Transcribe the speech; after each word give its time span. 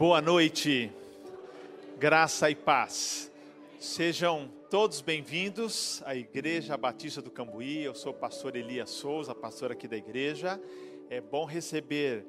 Boa 0.00 0.22
noite, 0.22 0.90
graça 1.98 2.50
e 2.50 2.54
paz. 2.54 3.30
Sejam 3.78 4.48
todos 4.70 5.02
bem-vindos 5.02 6.02
à 6.06 6.16
Igreja 6.16 6.74
Batista 6.74 7.20
do 7.20 7.30
Cambuí. 7.30 7.84
Eu 7.84 7.94
sou 7.94 8.12
o 8.12 8.16
pastor 8.16 8.56
Elias 8.56 8.88
Souza, 8.88 9.34
pastor 9.34 9.72
aqui 9.72 9.86
da 9.86 9.98
igreja. 9.98 10.58
É 11.10 11.20
bom 11.20 11.44
receber 11.44 12.24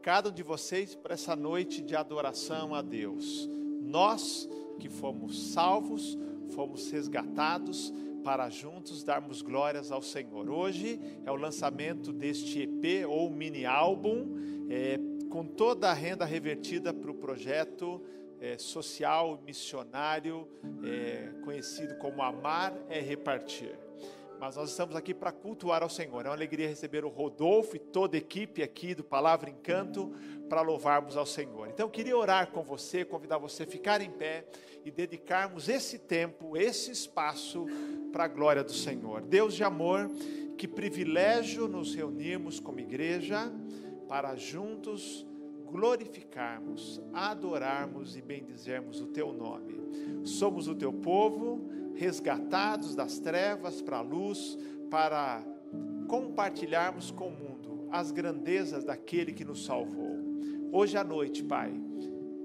cada 0.00 0.30
um 0.30 0.32
de 0.32 0.42
vocês 0.42 0.94
para 0.94 1.12
essa 1.12 1.36
noite 1.36 1.82
de 1.82 1.94
adoração 1.94 2.74
a 2.74 2.80
Deus. 2.80 3.46
Nós 3.82 4.48
que 4.80 4.88
fomos 4.88 5.52
salvos, 5.52 6.16
fomos 6.54 6.90
resgatados 6.90 7.92
para 8.24 8.48
juntos 8.48 9.04
darmos 9.04 9.42
glórias 9.42 9.92
ao 9.92 10.00
Senhor. 10.00 10.48
Hoje 10.48 10.98
é 11.26 11.30
o 11.30 11.36
lançamento 11.36 12.10
deste 12.10 12.62
EP 12.62 13.06
ou 13.06 13.28
mini 13.28 13.66
álbum. 13.66 14.40
É, 14.70 14.98
com 15.32 15.46
toda 15.46 15.90
a 15.90 15.94
renda 15.94 16.26
revertida 16.26 16.92
para 16.92 17.10
o 17.10 17.14
projeto 17.14 18.02
é, 18.38 18.58
social 18.58 19.40
missionário 19.46 20.46
é, 20.84 21.30
conhecido 21.42 21.96
como 21.96 22.20
Amar 22.20 22.74
é 22.90 23.00
Repartir. 23.00 23.74
Mas 24.38 24.56
nós 24.56 24.68
estamos 24.68 24.94
aqui 24.94 25.14
para 25.14 25.32
cultuar 25.32 25.82
ao 25.82 25.88
Senhor. 25.88 26.26
É 26.26 26.28
uma 26.28 26.34
alegria 26.34 26.68
receber 26.68 27.02
o 27.02 27.08
Rodolfo 27.08 27.76
e 27.76 27.78
toda 27.78 28.14
a 28.14 28.18
equipe 28.18 28.62
aqui 28.62 28.94
do 28.94 29.02
Palavra 29.02 29.48
Encanto 29.48 30.12
para 30.50 30.60
louvarmos 30.60 31.16
ao 31.16 31.24
Senhor. 31.24 31.68
Então 31.68 31.86
eu 31.86 31.90
queria 31.90 32.16
orar 32.16 32.50
com 32.50 32.62
você, 32.62 33.02
convidar 33.02 33.38
você 33.38 33.62
a 33.62 33.66
ficar 33.66 34.02
em 34.02 34.10
pé 34.10 34.44
e 34.84 34.90
dedicarmos 34.90 35.66
esse 35.66 35.98
tempo, 35.98 36.58
esse 36.58 36.90
espaço 36.90 37.64
para 38.12 38.24
a 38.24 38.28
glória 38.28 38.62
do 38.62 38.74
Senhor. 38.74 39.22
Deus 39.22 39.54
de 39.54 39.64
amor, 39.64 40.10
que 40.58 40.68
privilégio 40.68 41.68
nos 41.68 41.94
reunirmos 41.94 42.60
como 42.60 42.80
igreja 42.80 43.50
para 44.12 44.36
juntos 44.36 45.26
glorificarmos, 45.64 47.00
adorarmos 47.14 48.14
e 48.14 48.20
bendizermos 48.20 49.00
o 49.00 49.06
teu 49.06 49.32
nome. 49.32 49.80
Somos 50.22 50.68
o 50.68 50.74
teu 50.74 50.92
povo, 50.92 51.66
resgatados 51.94 52.94
das 52.94 53.18
trevas 53.18 53.80
para 53.80 53.96
a 53.96 54.02
luz, 54.02 54.58
para 54.90 55.42
compartilharmos 56.08 57.10
com 57.10 57.28
o 57.28 57.30
mundo 57.30 57.88
as 57.90 58.10
grandezas 58.10 58.84
daquele 58.84 59.32
que 59.32 59.46
nos 59.46 59.64
salvou. 59.64 60.18
Hoje 60.70 60.98
à 60.98 61.02
noite, 61.02 61.42
Pai, 61.42 61.72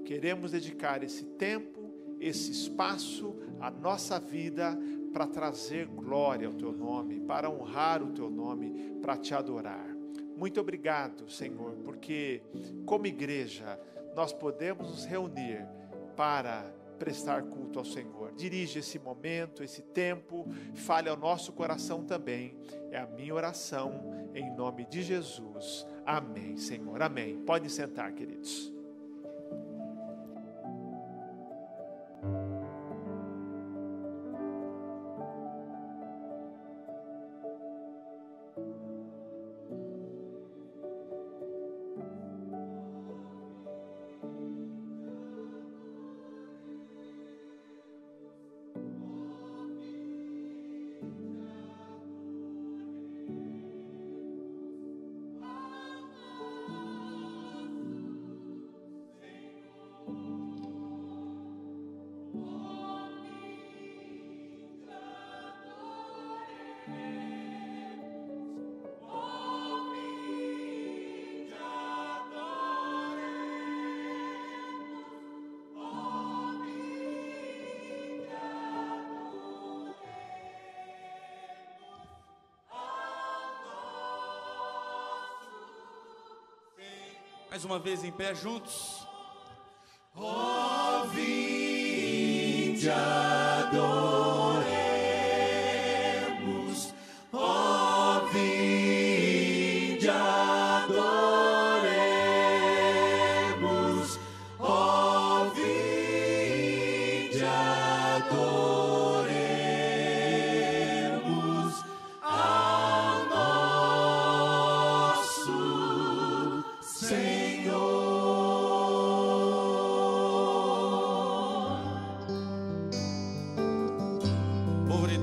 queremos 0.06 0.52
dedicar 0.52 1.02
esse 1.02 1.22
tempo, 1.22 1.92
esse 2.18 2.50
espaço, 2.50 3.36
a 3.60 3.70
nossa 3.70 4.18
vida 4.18 4.74
para 5.12 5.26
trazer 5.26 5.86
glória 5.86 6.48
ao 6.48 6.54
teu 6.54 6.72
nome, 6.72 7.20
para 7.20 7.50
honrar 7.50 8.02
o 8.02 8.10
teu 8.10 8.30
nome, 8.30 8.96
para 9.02 9.18
te 9.18 9.34
adorar. 9.34 9.87
Muito 10.38 10.60
obrigado, 10.60 11.28
Senhor, 11.28 11.72
porque 11.84 12.40
como 12.86 13.08
igreja 13.08 13.76
nós 14.14 14.32
podemos 14.32 14.88
nos 14.88 15.04
reunir 15.04 15.66
para 16.16 16.72
prestar 16.96 17.42
culto 17.42 17.80
ao 17.80 17.84
Senhor. 17.84 18.32
Dirige 18.36 18.78
esse 18.78 19.00
momento, 19.00 19.64
esse 19.64 19.82
tempo, 19.82 20.46
fale 20.74 21.08
ao 21.08 21.16
nosso 21.16 21.52
coração 21.52 22.04
também. 22.04 22.56
É 22.92 22.98
a 22.98 23.06
minha 23.06 23.34
oração 23.34 24.30
em 24.32 24.48
nome 24.54 24.86
de 24.86 25.02
Jesus. 25.02 25.84
Amém, 26.06 26.56
Senhor. 26.56 27.02
Amém. 27.02 27.38
Pode 27.44 27.68
sentar, 27.68 28.12
queridos. 28.12 28.77
Mais 87.58 87.64
uma 87.64 87.80
vez 87.80 88.04
em 88.04 88.12
pé 88.12 88.36
juntos. 88.36 89.04
Oh, 90.14 91.08
vinde 91.08 92.88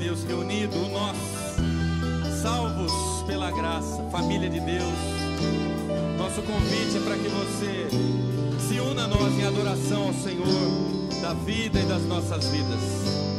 Deus 0.06 0.24
reunido, 0.24 0.78
nós, 0.90 1.18
salvos 2.40 2.92
pela 3.26 3.50
graça, 3.50 4.04
família 4.12 4.48
de 4.48 4.60
Deus. 4.60 4.84
Nosso 6.16 6.44
convite 6.44 6.98
é 6.98 7.00
para 7.00 7.18
que 7.18 7.28
você 7.28 7.88
se 8.68 8.80
una 8.82 9.06
a 9.06 9.08
nós 9.08 9.34
em 9.34 9.44
adoração 9.44 10.10
ao 10.10 10.14
Senhor 10.14 11.22
da 11.24 11.34
vida 11.34 11.80
e 11.80 11.86
das 11.86 12.04
nossas 12.04 12.48
vidas. 12.50 13.35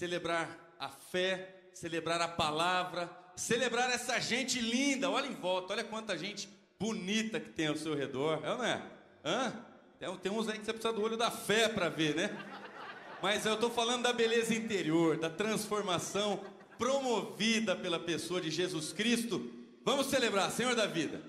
Celebrar 0.00 0.74
a 0.78 0.88
fé, 0.88 1.56
celebrar 1.74 2.22
a 2.22 2.28
palavra, 2.28 3.10
celebrar 3.36 3.90
essa 3.90 4.18
gente 4.18 4.58
linda. 4.58 5.10
Olha 5.10 5.26
em 5.26 5.34
volta, 5.34 5.74
olha 5.74 5.84
quanta 5.84 6.16
gente 6.16 6.48
bonita 6.78 7.38
que 7.38 7.50
tem 7.50 7.66
ao 7.66 7.76
seu 7.76 7.94
redor. 7.94 8.40
É 8.42 8.50
ou 8.50 8.56
não 8.56 8.64
é? 8.64 8.82
Hã? 9.22 9.52
Tem, 9.98 10.16
tem 10.16 10.32
uns 10.32 10.48
aí 10.48 10.58
que 10.58 10.64
você 10.64 10.72
precisa 10.72 10.94
do 10.94 11.02
olho 11.02 11.18
da 11.18 11.30
fé 11.30 11.68
para 11.68 11.90
ver, 11.90 12.16
né? 12.16 12.30
Mas 13.20 13.44
eu 13.44 13.52
estou 13.52 13.68
falando 13.68 14.04
da 14.04 14.12
beleza 14.14 14.54
interior, 14.54 15.18
da 15.18 15.28
transformação 15.28 16.40
promovida 16.78 17.76
pela 17.76 18.00
pessoa 18.00 18.40
de 18.40 18.50
Jesus 18.50 18.94
Cristo. 18.94 19.52
Vamos 19.84 20.06
celebrar, 20.06 20.50
Senhor 20.50 20.74
da 20.74 20.86
vida. 20.86 21.20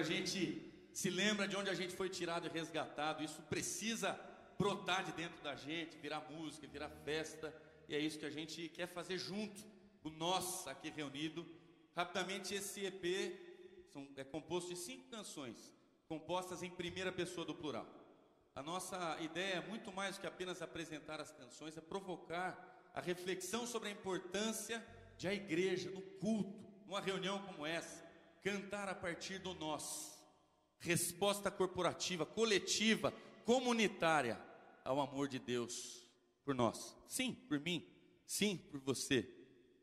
A 0.00 0.02
gente 0.02 0.40
se 0.92 1.08
lembra 1.10 1.46
de 1.46 1.56
onde 1.56 1.70
a 1.70 1.74
gente 1.74 1.94
foi 1.94 2.08
tirado 2.08 2.46
e 2.46 2.50
resgatado. 2.50 3.22
Isso 3.22 3.40
precisa 3.42 4.18
brotar 4.58 5.04
de 5.04 5.12
dentro 5.12 5.40
da 5.42 5.54
gente, 5.54 5.96
virar 5.98 6.20
música, 6.30 6.66
virar 6.66 6.90
festa. 7.04 7.54
E 7.88 7.94
é 7.94 7.98
isso 7.98 8.18
que 8.18 8.26
a 8.26 8.30
gente 8.30 8.68
quer 8.68 8.86
fazer 8.86 9.18
junto, 9.18 9.60
o 10.02 10.10
nós 10.10 10.66
aqui 10.66 10.90
reunido. 10.90 11.46
Rapidamente, 11.94 12.54
esse 12.54 12.84
EP 12.84 13.04
são- 13.92 14.08
é 14.16 14.24
composto 14.24 14.70
de 14.70 14.76
cinco 14.76 15.08
canções, 15.08 15.56
compostas 16.08 16.62
em 16.62 16.70
primeira 16.70 17.12
pessoa 17.12 17.44
do 17.44 17.54
plural. 17.54 17.86
A 18.54 18.62
nossa 18.62 19.16
ideia 19.20 19.54
é 19.54 19.68
muito 19.68 19.92
mais 19.92 20.16
do 20.16 20.20
que 20.22 20.26
apenas 20.26 20.60
apresentar 20.62 21.20
as 21.20 21.30
canções, 21.30 21.76
é 21.76 21.80
provocar 21.80 22.90
a 22.94 23.00
reflexão 23.00 23.66
sobre 23.66 23.88
a 23.88 23.92
importância 23.92 24.84
de 25.16 25.28
a 25.28 25.34
igreja, 25.34 25.90
no 25.90 26.00
culto, 26.02 26.58
numa 26.86 27.00
reunião 27.00 27.38
como 27.42 27.64
essa, 27.64 28.04
cantar 28.42 28.88
a 28.88 28.94
partir 28.94 29.38
do 29.38 29.54
nós. 29.54 30.18
Resposta 30.78 31.50
corporativa, 31.50 32.24
coletiva, 32.24 33.12
comunitária 33.44 34.40
ao 34.84 35.00
amor 35.00 35.28
de 35.28 35.38
Deus 35.38 36.06
por 36.44 36.54
nós. 36.54 36.96
Sim, 37.06 37.34
por 37.48 37.60
mim. 37.60 37.86
Sim, 38.26 38.56
por 38.56 38.80
você. 38.80 39.28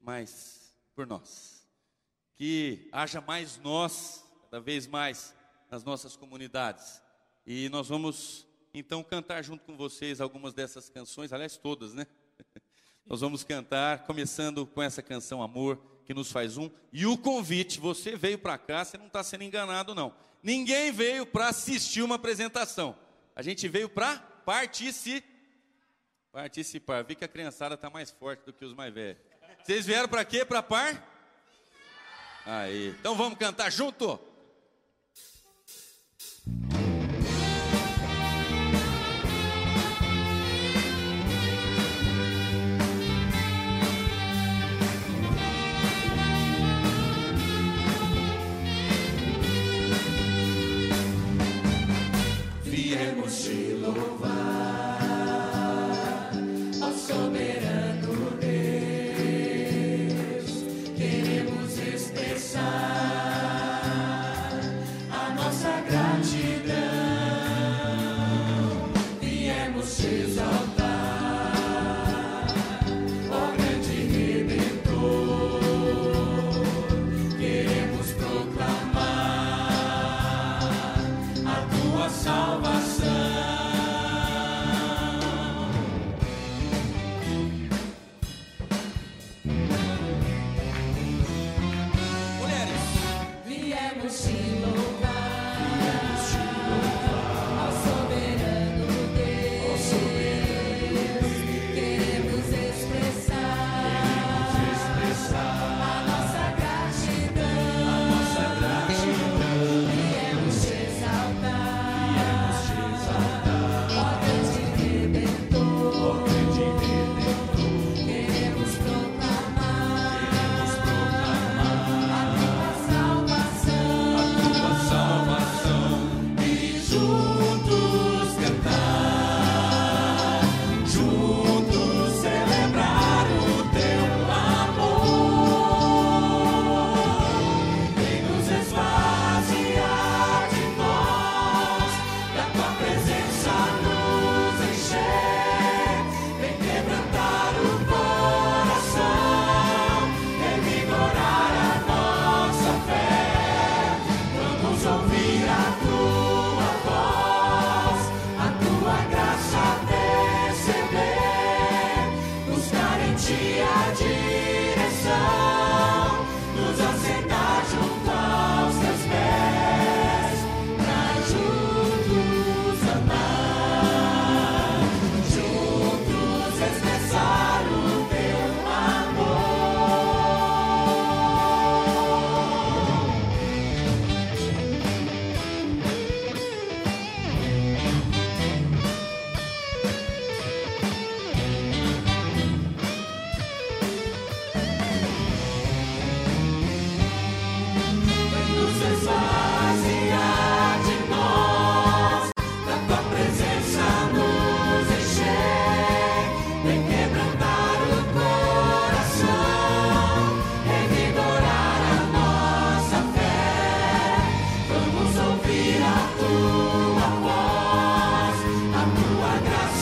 Mas 0.02 0.76
por 0.96 1.06
nós. 1.06 1.68
Que 2.36 2.90
haja 2.92 3.22
mais 3.22 3.58
nós, 3.58 4.24
cada 4.44 4.60
vez 4.60 4.88
mais, 4.88 5.36
nas 5.70 5.84
nossas 5.84 6.16
comunidades. 6.16 7.02
E 7.46 7.70
nós 7.70 7.88
vamos 7.88 8.48
então 8.74 9.04
cantar 9.04 9.44
junto 9.44 9.64
com 9.64 9.76
vocês 9.78 10.22
algumas 10.22 10.54
dessas 10.54 10.90
canções, 10.90 11.34
aliás, 11.34 11.58
todas, 11.58 11.94
né? 11.94 12.06
Nós 13.06 13.22
vamos 13.22 13.44
cantar, 13.44 14.06
começando 14.06 14.68
com 14.68 14.84
essa 14.84 15.02
canção 15.02 15.42
Amor, 15.42 15.80
que 16.08 16.14
nos 16.14 16.32
faz 16.32 16.58
um. 16.58 16.72
E 16.94 17.06
o 17.06 17.18
convite, 17.18 17.82
você 17.82 18.16
veio 18.16 18.40
para 18.40 18.58
cá, 18.58 18.86
você 18.86 18.98
não 18.98 19.08
está 19.08 19.22
sendo 19.22 19.44
enganado, 19.44 19.94
não. 19.94 20.14
Ninguém 20.42 20.90
veio 20.90 21.26
para 21.26 21.50
assistir 21.50 22.02
uma 22.02 22.16
apresentação. 22.16 22.98
A 23.36 23.42
gente 23.42 23.68
veio 23.68 23.90
para 23.90 24.16
participar. 24.46 25.28
Participar. 26.32 27.04
Vi 27.04 27.16
que 27.16 27.26
a 27.26 27.28
criançada 27.28 27.76
está 27.76 27.90
mais 27.90 28.10
forte 28.10 28.46
do 28.46 28.54
que 28.54 28.64
os 28.64 28.74
mais 28.74 28.94
velhos. 28.94 29.22
Vocês 29.62 29.86
vieram 29.86 30.08
para 30.08 30.24
quê? 30.24 30.46
Para 30.46 30.64
par? 30.64 31.06
Aí. 32.46 32.96
Então 33.00 33.14
vamos 33.14 33.38
cantar 33.38 33.70
junto? 33.70 34.18
Viemos 53.46 54.17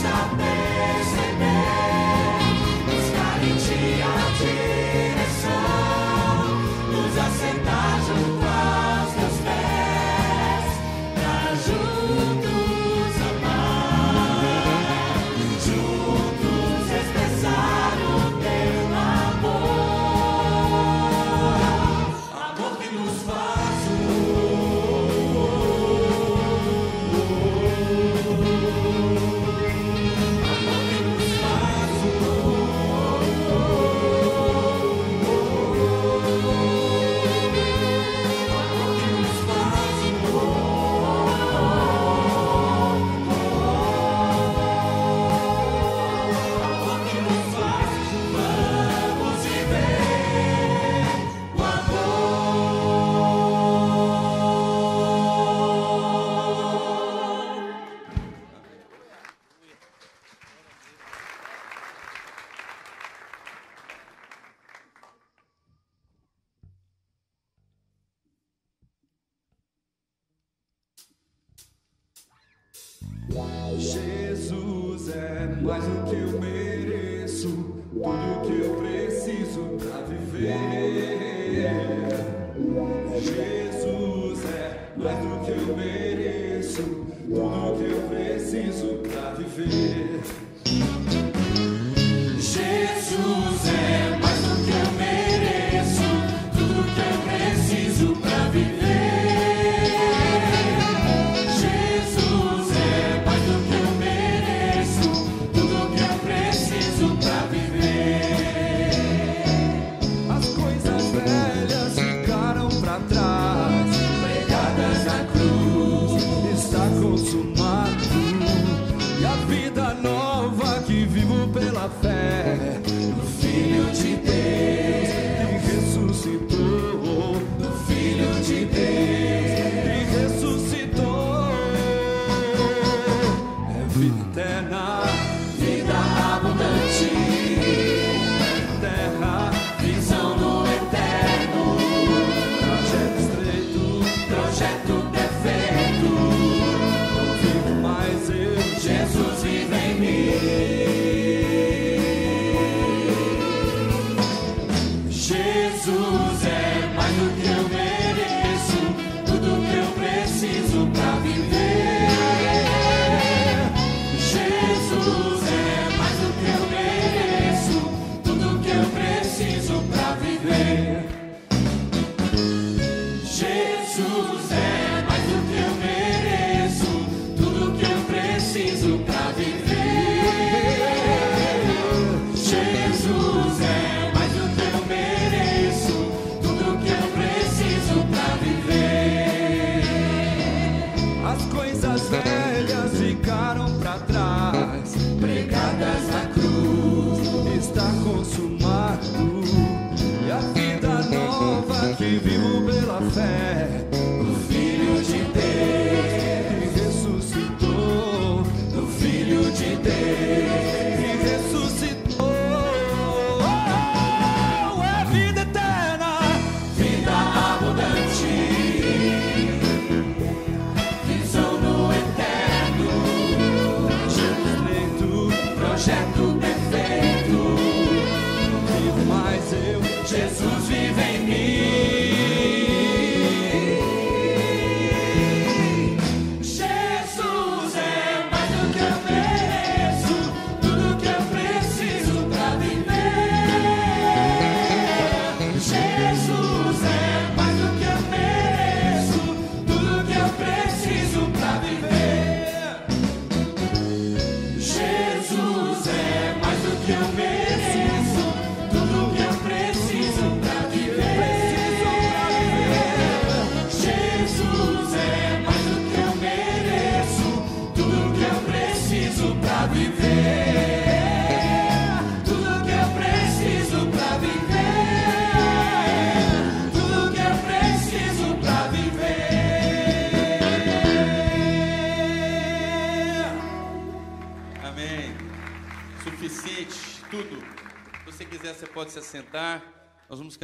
stop 0.06 0.38
me. 0.38 0.55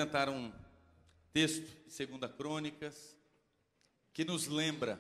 cantar 0.02 0.30
um 0.30 0.52
texto 1.32 1.86
de 1.86 1.94
Segunda 1.94 2.28
Crônicas 2.28 3.16
que 4.12 4.26
nos 4.26 4.48
lembra 4.48 5.00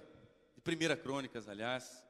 de 0.53 0.61
Primeira 0.61 0.95
Crônicas, 0.95 1.49
aliás, 1.49 2.05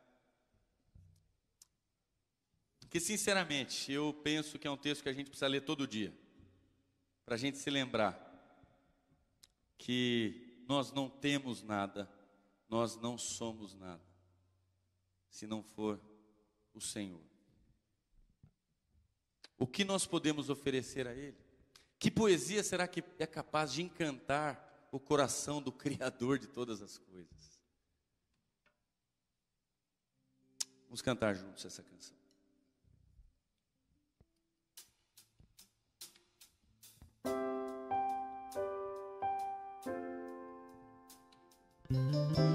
que 2.89 2.99
sinceramente 2.99 3.89
eu 3.93 4.13
penso 4.13 4.59
que 4.59 4.67
é 4.67 4.69
um 4.69 4.75
texto 4.75 5.03
que 5.03 5.07
a 5.07 5.13
gente 5.13 5.27
precisa 5.27 5.47
ler 5.47 5.61
todo 5.61 5.87
dia 5.87 6.13
para 7.23 7.35
a 7.35 7.37
gente 7.37 7.57
se 7.59 7.69
lembrar 7.69 8.19
que 9.77 10.61
nós 10.67 10.91
não 10.91 11.09
temos 11.09 11.63
nada, 11.63 12.11
nós 12.67 12.97
não 12.97 13.17
somos 13.17 13.73
nada, 13.73 14.03
se 15.29 15.47
não 15.47 15.63
for 15.63 15.97
o 16.73 16.81
Senhor. 16.81 17.23
O 19.57 19.65
que 19.65 19.85
nós 19.85 20.05
podemos 20.05 20.49
oferecer 20.49 21.07
a 21.07 21.15
Ele? 21.15 21.50
Que 22.01 22.09
poesia 22.09 22.63
será 22.63 22.87
que 22.87 23.03
é 23.19 23.27
capaz 23.27 23.71
de 23.71 23.83
encantar 23.83 24.87
o 24.91 24.99
coração 24.99 25.61
do 25.61 25.71
Criador 25.71 26.39
de 26.39 26.47
todas 26.47 26.81
as 26.81 26.97
coisas? 26.97 27.61
Vamos 30.85 31.03
cantar 31.03 31.35
juntos 31.35 31.63
essa 31.63 31.83
canção. 31.83 32.17
Música 41.91 42.50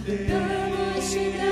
Da 0.00 0.38
noite 0.70 1.51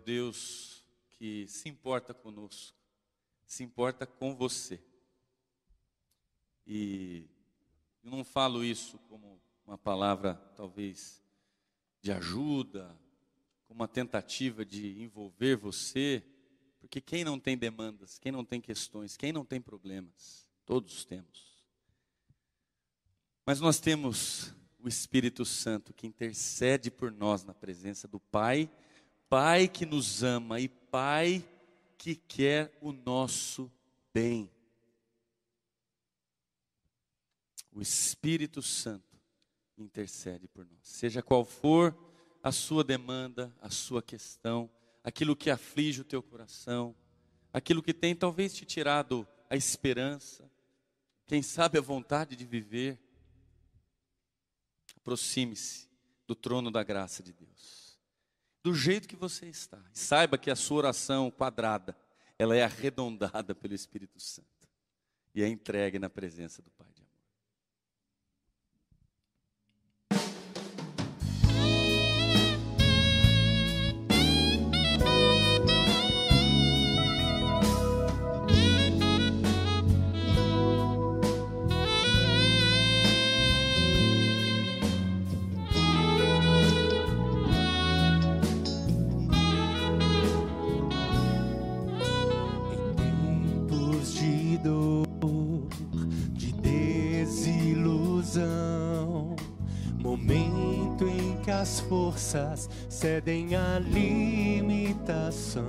Deus 0.00 0.84
que 1.10 1.46
se 1.46 1.68
importa 1.68 2.12
conosco, 2.12 2.76
se 3.46 3.62
importa 3.62 4.06
com 4.06 4.34
você. 4.34 4.82
E 6.66 7.28
eu 8.02 8.10
não 8.10 8.24
falo 8.24 8.64
isso 8.64 8.98
como 9.08 9.40
uma 9.66 9.78
palavra, 9.78 10.34
talvez, 10.56 11.22
de 12.00 12.10
ajuda, 12.10 12.98
como 13.66 13.80
uma 13.80 13.88
tentativa 13.88 14.64
de 14.64 15.00
envolver 15.00 15.56
você, 15.56 16.24
porque 16.80 17.00
quem 17.00 17.22
não 17.24 17.38
tem 17.38 17.56
demandas, 17.56 18.18
quem 18.18 18.32
não 18.32 18.44
tem 18.44 18.60
questões, 18.60 19.16
quem 19.16 19.32
não 19.32 19.44
tem 19.44 19.60
problemas, 19.60 20.50
todos 20.64 21.04
temos. 21.04 21.64
Mas 23.44 23.60
nós 23.60 23.78
temos 23.78 24.54
o 24.78 24.88
Espírito 24.88 25.44
Santo 25.44 25.92
que 25.92 26.06
intercede 26.06 26.90
por 26.90 27.12
nós 27.12 27.44
na 27.44 27.52
presença 27.52 28.08
do 28.08 28.18
Pai, 28.18 28.70
Pai 29.30 29.68
que 29.68 29.86
nos 29.86 30.24
ama 30.24 30.58
e 30.58 30.68
Pai 30.68 31.48
que 31.96 32.16
quer 32.16 32.76
o 32.82 32.92
nosso 32.92 33.70
bem. 34.12 34.50
O 37.72 37.80
Espírito 37.80 38.60
Santo 38.60 39.16
intercede 39.78 40.48
por 40.48 40.66
nós. 40.66 40.80
Seja 40.82 41.22
qual 41.22 41.44
for 41.44 41.96
a 42.42 42.50
sua 42.50 42.82
demanda, 42.82 43.54
a 43.60 43.70
sua 43.70 44.02
questão, 44.02 44.68
aquilo 45.04 45.36
que 45.36 45.48
aflige 45.48 46.00
o 46.00 46.04
teu 46.04 46.20
coração, 46.24 46.92
aquilo 47.52 47.84
que 47.84 47.94
tem 47.94 48.16
talvez 48.16 48.52
te 48.52 48.64
tirado 48.64 49.28
a 49.48 49.54
esperança, 49.54 50.50
quem 51.28 51.40
sabe 51.40 51.78
a 51.78 51.82
vontade 51.82 52.34
de 52.34 52.44
viver, 52.44 52.98
aproxime-se 54.96 55.88
do 56.26 56.34
trono 56.34 56.68
da 56.68 56.82
graça 56.82 57.22
de 57.22 57.32
Deus. 57.32 57.79
Do 58.62 58.74
jeito 58.74 59.08
que 59.08 59.16
você 59.16 59.46
está. 59.46 59.78
E 59.94 59.98
saiba 59.98 60.36
que 60.36 60.50
a 60.50 60.56
sua 60.56 60.78
oração 60.78 61.30
quadrada, 61.30 61.96
ela 62.38 62.56
é 62.56 62.62
arredondada 62.62 63.54
pelo 63.54 63.74
Espírito 63.74 64.20
Santo 64.20 64.48
e 65.34 65.42
é 65.42 65.48
entregue 65.48 65.98
na 65.98 66.10
presença 66.10 66.60
do 66.62 66.70
Pai 66.70 66.79
em 101.60 101.62
que 101.62 101.62
as 101.62 101.80
forças 101.80 102.68
cedem 102.88 103.54
à 103.54 103.78
limitação, 103.78 105.64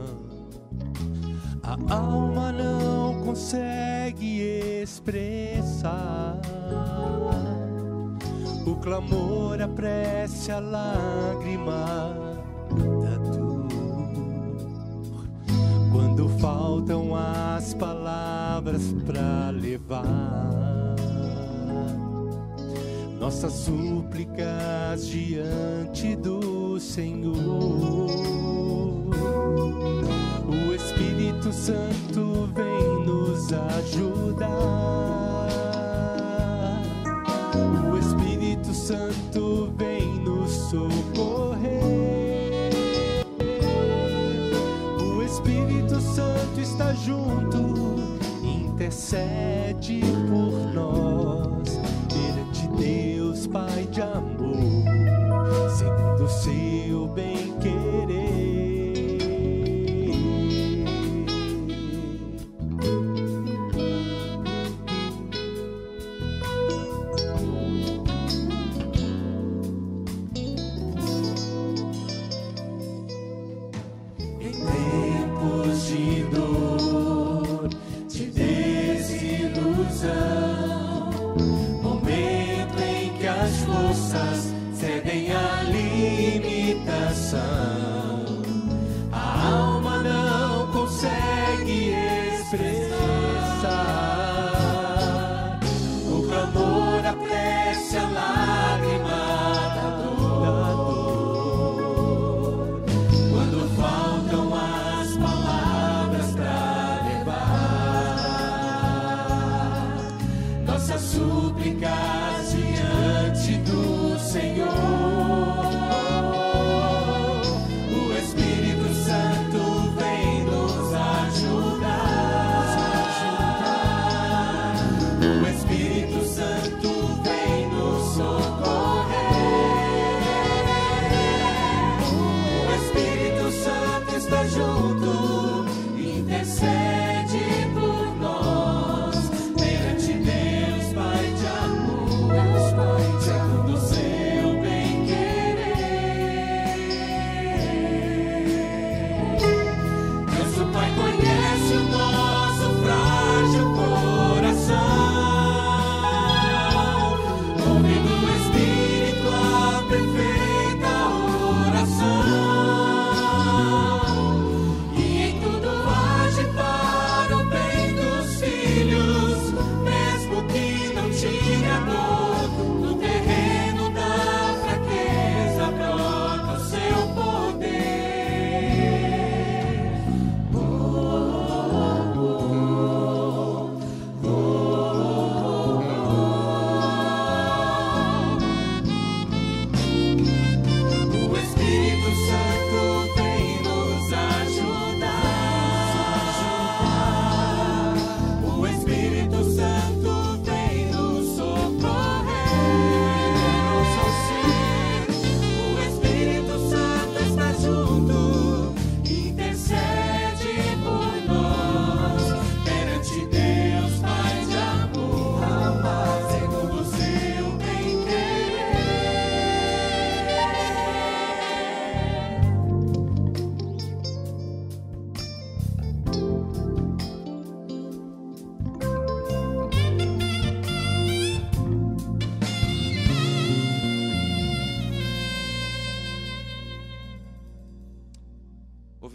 a 1.64 1.94
alma 1.94 2.52
não 2.52 3.22
consegue 3.26 4.42
expressar 4.82 6.40
o 8.66 8.76
clamor, 8.76 9.62
a 9.62 9.68
prece, 9.68 10.52
a 10.52 10.60
lágrima 10.60 12.16
da 13.02 13.18
dor. 13.18 13.68
Quando 15.92 16.30
faltam 16.40 17.16
as 17.16 17.74
palavras 17.74 18.94
para 19.06 19.52
levar 19.52 20.81
nossas 23.22 23.54
súplicas 23.54 25.08
diante 25.08 26.16
do 26.16 26.80
Senhor. 26.80 27.36
O 30.48 30.74
Espírito 30.74 31.54
Santo 31.54 32.50
vem 32.56 33.06
nos 33.06 33.54
ajudar. 33.54 34.50
O 37.92 37.96
Espírito 37.96 38.74
Santo 38.74 39.72
vem 39.78 40.16
nos 40.24 40.52
socorrer. 40.72 42.72
O 45.16 45.22
Espírito 45.22 46.02
Santo 46.02 46.60
está 46.60 46.92
junto, 46.96 48.18
intercede 48.44 50.02
por 50.28 50.74
nós 50.74 51.31
Pai 53.52 53.84
de 53.92 54.02
amor, 54.02 55.70
segundo 55.78 56.24
o 56.24 56.30
seu 56.30 57.08
bem 57.08 57.54
querer. 57.60 57.81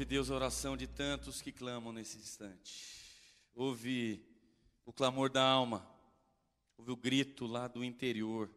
Deus, 0.06 0.30
a 0.30 0.36
oração 0.36 0.76
de 0.76 0.86
tantos 0.86 1.42
que 1.42 1.50
clamam 1.50 1.92
nesse 1.92 2.16
instante. 2.16 3.02
Ouve 3.52 4.24
o 4.84 4.92
clamor 4.92 5.28
da 5.28 5.42
alma. 5.42 5.84
Ouve 6.78 6.92
o 6.92 6.96
grito 6.96 7.44
lá 7.44 7.66
do 7.66 7.82
interior. 7.82 8.48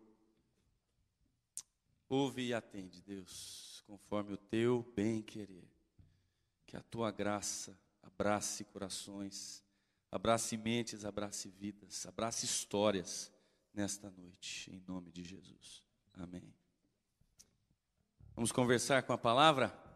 Ouve 2.07 2.47
e 2.47 2.53
atende, 2.53 3.01
Deus, 3.01 3.83
conforme 3.87 4.33
o 4.33 4.37
teu 4.37 4.83
bem 4.95 5.23
querer. 5.23 5.67
Que 6.67 6.77
a 6.77 6.83
tua 6.83 7.09
graça 7.09 7.75
abrace 8.03 8.63
corações, 8.65 9.63
abrace 10.11 10.55
mentes, 10.55 11.03
abrace 11.03 11.49
vidas, 11.49 12.05
abrace 12.05 12.45
histórias 12.45 13.31
nesta 13.73 14.11
noite, 14.11 14.69
em 14.71 14.83
nome 14.87 15.11
de 15.11 15.23
Jesus. 15.23 15.83
Amém. 16.13 16.53
Vamos 18.35 18.51
conversar 18.51 19.01
com 19.01 19.13
a 19.13 19.17
palavra? 19.17 19.88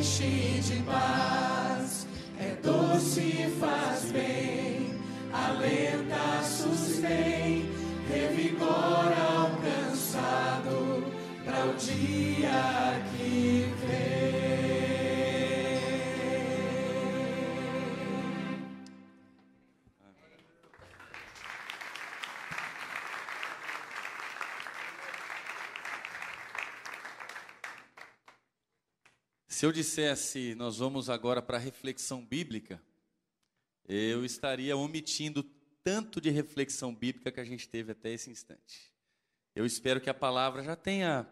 Preenche 0.00 0.60
de 0.62 0.82
paz, 0.84 2.06
é 2.38 2.54
doce 2.62 3.20
e 3.20 3.56
faz 3.60 4.10
bem, 4.10 4.94
alenta, 5.30 6.42
sustém, 6.42 7.70
revigora 8.08 9.44
o 9.44 9.56
cansado, 9.62 11.04
para 11.44 11.66
o 11.66 11.74
dia 11.74 13.02
que 13.14 13.68
vem. 13.86 14.19
Se 29.60 29.66
eu 29.66 29.72
dissesse, 29.72 30.54
nós 30.54 30.78
vamos 30.78 31.10
agora 31.10 31.42
para 31.42 31.58
a 31.58 31.60
reflexão 31.60 32.24
bíblica, 32.24 32.80
eu 33.86 34.24
estaria 34.24 34.74
omitindo 34.74 35.42
tanto 35.84 36.18
de 36.18 36.30
reflexão 36.30 36.94
bíblica 36.94 37.30
que 37.30 37.40
a 37.40 37.44
gente 37.44 37.68
teve 37.68 37.92
até 37.92 38.10
esse 38.10 38.30
instante. 38.30 38.90
Eu 39.54 39.66
espero 39.66 40.00
que 40.00 40.08
a 40.08 40.14
palavra 40.14 40.64
já 40.64 40.74
tenha 40.74 41.28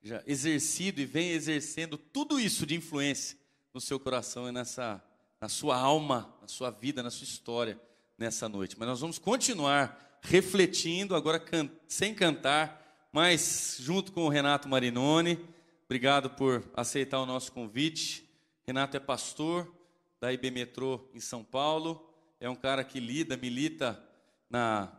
já 0.00 0.22
exercido 0.28 1.00
e 1.00 1.04
venha 1.04 1.32
exercendo 1.32 1.98
tudo 1.98 2.38
isso 2.38 2.64
de 2.64 2.76
influência 2.76 3.36
no 3.74 3.80
seu 3.80 3.98
coração 3.98 4.48
e 4.48 4.52
nessa, 4.52 5.02
na 5.40 5.48
sua 5.48 5.76
alma, 5.76 6.38
na 6.40 6.46
sua 6.46 6.70
vida, 6.70 7.02
na 7.02 7.10
sua 7.10 7.24
história 7.24 7.80
nessa 8.16 8.48
noite. 8.48 8.78
Mas 8.78 8.86
nós 8.86 9.00
vamos 9.00 9.18
continuar 9.18 10.20
refletindo, 10.22 11.16
agora 11.16 11.40
can- 11.40 11.68
sem 11.88 12.14
cantar, 12.14 13.08
mas 13.12 13.76
junto 13.80 14.12
com 14.12 14.24
o 14.24 14.28
Renato 14.28 14.68
Marinoni. 14.68 15.55
Obrigado 15.88 16.30
por 16.30 16.68
aceitar 16.74 17.20
o 17.20 17.26
nosso 17.26 17.52
convite. 17.52 18.28
Renato 18.66 18.96
é 18.96 19.00
pastor 19.00 19.72
da 20.20 20.32
IB 20.32 20.50
Metrô 20.50 21.08
em 21.14 21.20
São 21.20 21.44
Paulo. 21.44 22.12
É 22.40 22.50
um 22.50 22.56
cara 22.56 22.82
que 22.82 22.98
lida, 22.98 23.36
milita 23.36 24.04
na. 24.50 24.92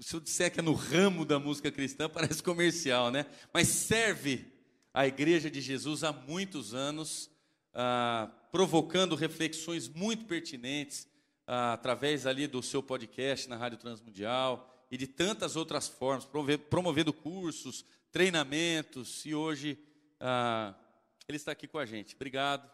Se 0.00 0.14
eu 0.14 0.20
disser 0.20 0.52
que 0.52 0.60
é 0.60 0.62
no 0.62 0.72
ramo 0.72 1.24
da 1.24 1.40
música 1.40 1.68
cristã, 1.72 2.06
parece 2.08 2.44
comercial, 2.44 3.10
né? 3.10 3.26
Mas 3.52 3.66
serve 3.66 4.46
a 4.92 5.04
Igreja 5.04 5.50
de 5.50 5.60
Jesus 5.60 6.04
há 6.04 6.12
muitos 6.12 6.72
anos, 6.72 7.28
ah, 7.72 8.30
provocando 8.52 9.16
reflexões 9.16 9.88
muito 9.88 10.26
pertinentes 10.26 11.08
ah, 11.44 11.72
através 11.72 12.24
ali 12.24 12.46
do 12.46 12.62
seu 12.62 12.84
podcast 12.84 13.48
na 13.48 13.56
Rádio 13.56 13.78
Transmundial 13.78 14.72
e 14.92 14.96
de 14.96 15.08
tantas 15.08 15.56
outras 15.56 15.88
formas, 15.88 16.24
promovendo 16.70 17.12
cursos, 17.12 17.84
treinamentos 18.14 19.26
e 19.26 19.34
hoje 19.34 19.76
ah, 20.20 20.72
ele 21.26 21.34
está 21.34 21.50
aqui 21.50 21.66
com 21.66 21.78
a 21.78 21.84
gente. 21.84 22.14
Obrigado 22.14 22.70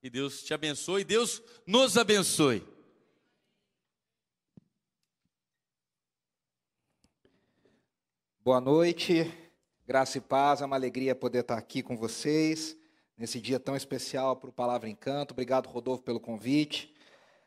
e 0.00 0.08
Deus 0.08 0.44
te 0.44 0.54
abençoe 0.54 1.00
e 1.00 1.04
Deus 1.04 1.42
nos 1.66 1.98
abençoe. 1.98 2.64
Boa 8.44 8.60
noite, 8.60 9.28
graça 9.84 10.18
e 10.18 10.20
paz, 10.20 10.62
é 10.62 10.64
uma 10.64 10.76
alegria 10.76 11.16
poder 11.16 11.40
estar 11.40 11.58
aqui 11.58 11.82
com 11.82 11.96
vocês 11.96 12.78
nesse 13.18 13.40
dia 13.40 13.58
tão 13.58 13.74
especial 13.74 14.36
para 14.36 14.50
o 14.50 14.52
Palavra 14.52 14.88
Encanto. 14.88 15.34
Obrigado, 15.34 15.66
Rodolfo, 15.66 16.04
pelo 16.04 16.20
convite. 16.20 16.94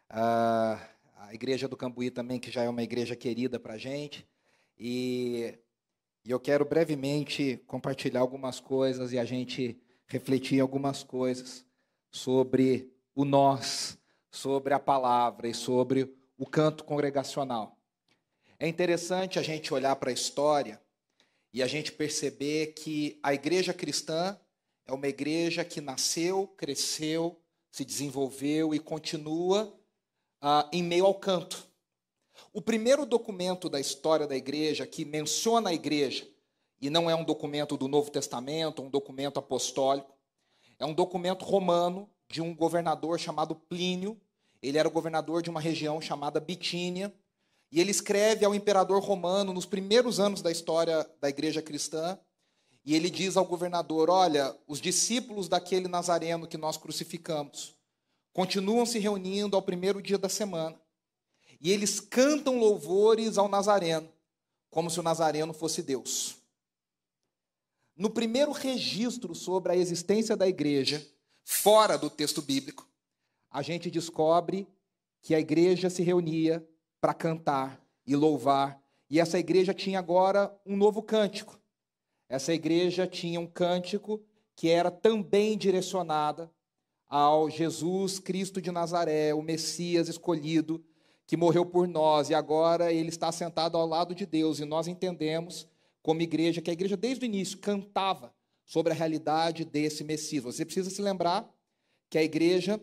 Ah, 0.10 0.90
a 1.16 1.34
Igreja 1.34 1.70
do 1.70 1.78
Cambuí 1.78 2.12
também, 2.12 2.38
que 2.38 2.52
já 2.52 2.64
é 2.64 2.70
uma 2.70 2.84
igreja 2.84 3.16
querida 3.16 3.58
para 3.58 3.76
a 3.76 3.78
gente. 3.78 4.28
E, 4.78 5.58
e 6.24 6.32
eu 6.32 6.40
quero 6.40 6.66
brevemente 6.66 7.62
compartilhar 7.68 8.20
algumas 8.20 8.60
coisas 8.60 9.14
e 9.14 9.20
a 9.20 9.26
gente 9.26 9.80
refletir 10.08 10.60
algumas 10.60 11.04
coisas 11.04 11.66
sobre 12.12 12.92
o 13.16 13.24
nós, 13.24 13.98
sobre 14.32 14.74
a 14.74 14.80
palavra 14.80 15.48
e 15.48 15.54
sobre 15.54 16.16
o 16.38 16.46
canto 16.46 16.84
congregacional. 16.84 17.78
É 18.60 18.68
interessante 18.68 19.40
a 19.40 19.42
gente 19.42 19.74
olhar 19.74 19.96
para 19.96 20.10
a 20.10 20.14
história 20.14 20.82
e 21.54 21.64
a 21.64 21.68
gente 21.68 21.92
perceber 21.92 22.74
que 22.74 23.20
a 23.24 23.34
igreja 23.34 23.74
cristã 23.74 24.38
é 24.86 24.94
uma 24.94 25.08
igreja 25.08 25.64
que 25.64 25.80
nasceu, 25.80 26.48
cresceu, 26.58 27.40
se 27.72 27.86
desenvolveu 27.86 28.74
e 28.74 28.80
continua 28.80 29.74
ah, 30.42 30.68
em 30.74 30.84
meio 30.84 31.06
ao 31.06 31.14
canto. 31.14 31.69
O 32.52 32.62
primeiro 32.62 33.06
documento 33.06 33.70
da 33.70 33.80
história 33.80 34.26
da 34.26 34.36
igreja 34.36 34.88
que 34.88 35.06
menciona 35.06 35.70
a 35.70 35.74
igreja, 35.74 36.28
e 36.82 36.90
não 36.90 37.10
é 37.10 37.16
um 37.16 37.24
documento 37.24 37.78
do 37.78 37.88
Novo 37.88 38.10
Testamento, 38.10 38.82
um 38.82 38.90
documento 38.90 39.38
apostólico, 39.38 40.14
é 40.80 40.86
um 40.86 40.94
documento 40.94 41.44
romano 41.44 42.10
de 42.30 42.42
um 42.42 42.56
governador 42.56 43.20
chamado 43.20 43.54
Plínio. 43.54 44.20
Ele 44.62 44.78
era 44.78 44.88
o 44.88 44.92
governador 44.92 45.42
de 45.42 45.50
uma 45.50 45.60
região 45.60 46.00
chamada 46.00 46.40
Bitínia. 46.40 47.14
E 47.72 47.80
ele 47.80 47.92
escreve 47.92 48.46
ao 48.46 48.56
imperador 48.56 49.02
romano 49.04 49.54
nos 49.54 49.66
primeiros 49.66 50.20
anos 50.20 50.42
da 50.42 50.50
história 50.50 51.08
da 51.20 51.30
igreja 51.30 51.62
cristã. 51.62 52.18
E 52.86 52.96
ele 52.96 53.10
diz 53.10 53.36
ao 53.36 53.46
governador: 53.46 54.10
Olha, 54.10 54.56
os 54.66 54.80
discípulos 54.80 55.50
daquele 55.50 55.88
nazareno 55.88 56.48
que 56.48 56.58
nós 56.58 56.78
crucificamos 56.78 57.76
continuam 58.32 58.86
se 58.86 59.00
reunindo 59.00 59.56
ao 59.58 59.62
primeiro 59.62 60.02
dia 60.02 60.18
da 60.18 60.30
semana. 60.30 60.80
E 61.60 61.72
eles 61.72 62.00
cantam 62.00 62.58
louvores 62.58 63.38
ao 63.38 63.50
nazareno, 63.50 64.10
como 64.70 64.90
se 64.90 65.00
o 65.00 65.04
nazareno 65.04 65.54
fosse 65.54 65.82
Deus. 65.82 66.38
No 67.96 68.10
primeiro 68.10 68.52
registro 68.52 69.36
sobre 69.36 69.74
a 69.74 69.76
existência 69.76 70.38
da 70.38 70.48
igreja, 70.48 71.06
fora 71.44 71.98
do 71.98 72.10
texto 72.10 72.42
bíblico, 72.42 72.88
a 73.52 73.62
gente 73.62 73.92
descobre 73.92 74.68
que 75.22 75.36
a 75.36 75.40
igreja 75.40 75.90
se 75.90 76.02
reunia 76.02 76.66
para 77.02 77.14
cantar 77.14 77.84
e 78.06 78.16
louvar, 78.16 78.82
e 79.10 79.20
essa 79.20 79.38
igreja 79.38 79.74
tinha 79.74 80.00
agora 80.00 80.56
um 80.66 80.78
novo 80.78 81.02
cântico. 81.02 81.60
Essa 82.30 82.54
igreja 82.54 83.08
tinha 83.08 83.40
um 83.40 83.48
cântico 83.48 84.24
que 84.56 84.70
era 84.70 84.92
também 84.92 85.58
direcionada 85.58 86.52
ao 87.08 87.50
Jesus 87.50 88.20
Cristo 88.20 88.62
de 88.62 88.72
Nazaré, 88.72 89.34
o 89.34 89.42
Messias 89.42 90.08
escolhido, 90.08 90.84
que 91.30 91.38
morreu 91.38 91.64
por 91.64 91.88
nós 91.88 92.32
e 92.32 92.34
agora 92.34 92.92
ele 92.92 93.10
está 93.10 93.32
sentado 93.32 93.78
ao 93.78 93.86
lado 93.86 94.16
de 94.16 94.26
Deus, 94.26 94.60
e 94.60 94.66
nós 94.66 94.88
entendemos 94.88 95.68
como 96.02 96.24
igreja, 96.24 96.60
que 96.60 96.72
a 96.72 96.74
igreja 96.74 96.98
desde 96.98 97.24
o 97.24 97.28
início 97.28 97.60
cantava 97.60 98.34
sobre 98.66 98.94
a 98.94 98.96
realidade 98.96 99.64
desse 99.64 100.04
Messias. 100.04 100.44
Você 100.44 100.66
precisa 100.66 100.90
se 100.90 101.00
lembrar 101.04 101.48
que 102.10 102.18
a 102.18 102.24
igreja, 102.24 102.82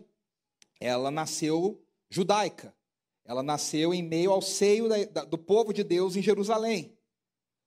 ela 0.79 1.11
nasceu 1.11 1.83
judaica. 2.09 2.73
Ela 3.25 3.43
nasceu 3.43 3.93
em 3.93 4.01
meio 4.01 4.31
ao 4.31 4.41
seio 4.41 4.87
da, 4.87 5.03
da, 5.03 5.23
do 5.25 5.37
povo 5.37 5.73
de 5.73 5.83
Deus 5.83 6.15
em 6.15 6.21
Jerusalém. 6.21 6.97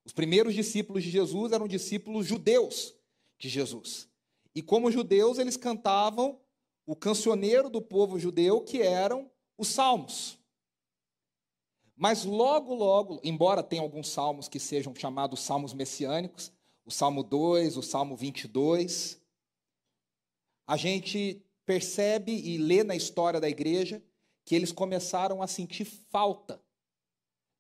Os 0.03 0.15
primeiros 0.15 0.55
discípulos 0.55 1.05
de 1.05 1.11
Jesus 1.11 1.53
eram 1.53 1.69
discípulos 1.69 2.27
judeus 2.27 2.97
de 3.39 3.51
Jesus. 3.51 4.09
E 4.55 4.63
como 4.63 4.91
judeus, 4.91 5.39
eles 5.39 5.59
cantavam 5.59 6.41
o 6.87 6.97
cancioneiro 6.97 7.69
do 7.69 7.83
povo 7.83 8.19
judeu, 8.19 8.63
que 8.63 8.81
eram 8.81 9.31
os 9.59 9.69
salmos. 9.69 10.40
Mas 12.01 12.25
logo, 12.25 12.75
logo, 12.75 13.21
embora 13.23 13.63
tenha 13.63 13.83
alguns 13.83 14.09
salmos 14.09 14.49
que 14.49 14.59
sejam 14.59 14.95
chamados 14.95 15.41
salmos 15.41 15.75
messiânicos, 15.75 16.51
o 16.83 16.91
Salmo 16.91 17.23
2, 17.23 17.77
o 17.77 17.83
Salmo 17.83 18.17
22, 18.17 19.21
a 20.67 20.79
gente 20.79 21.45
percebe 21.67 22.33
e 22.33 22.57
lê 22.57 22.83
na 22.83 22.97
história 22.97 23.39
da 23.39 23.51
igreja 23.51 24.03
que 24.47 24.55
eles 24.55 24.73
começaram 24.73 25.43
a 25.43 25.47
sentir 25.47 25.85
falta 25.85 26.59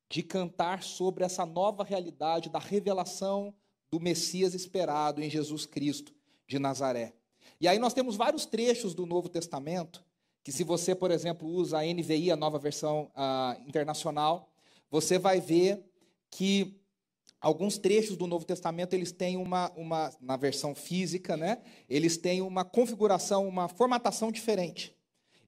de 0.08 0.22
cantar 0.22 0.82
sobre 0.82 1.22
essa 1.22 1.44
nova 1.44 1.84
realidade 1.84 2.48
da 2.48 2.58
revelação 2.58 3.54
do 3.90 4.00
Messias 4.00 4.54
esperado 4.54 5.22
em 5.22 5.28
Jesus 5.28 5.66
Cristo 5.66 6.14
de 6.46 6.58
Nazaré. 6.58 7.14
E 7.60 7.68
aí 7.68 7.78
nós 7.78 7.92
temos 7.92 8.16
vários 8.16 8.46
trechos 8.46 8.94
do 8.94 9.04
Novo 9.04 9.28
Testamento 9.28 10.02
que 10.42 10.52
se 10.52 10.64
você, 10.64 10.94
por 10.94 11.10
exemplo, 11.10 11.48
usa 11.48 11.78
a 11.78 11.84
NVI, 11.84 12.30
a 12.30 12.36
nova 12.36 12.58
versão 12.58 13.10
internacional, 13.66 14.50
você 14.90 15.18
vai 15.18 15.40
ver 15.40 15.84
que 16.30 16.80
alguns 17.40 17.78
trechos 17.78 18.16
do 18.16 18.26
Novo 18.26 18.44
Testamento 18.44 18.94
eles 18.94 19.12
têm 19.12 19.36
uma, 19.36 19.70
uma 19.76 20.12
na 20.20 20.36
versão 20.36 20.74
física, 20.74 21.36
né? 21.36 21.62
Eles 21.88 22.16
têm 22.16 22.42
uma 22.42 22.64
configuração, 22.64 23.48
uma 23.48 23.68
formatação 23.68 24.30
diferente. 24.30 24.94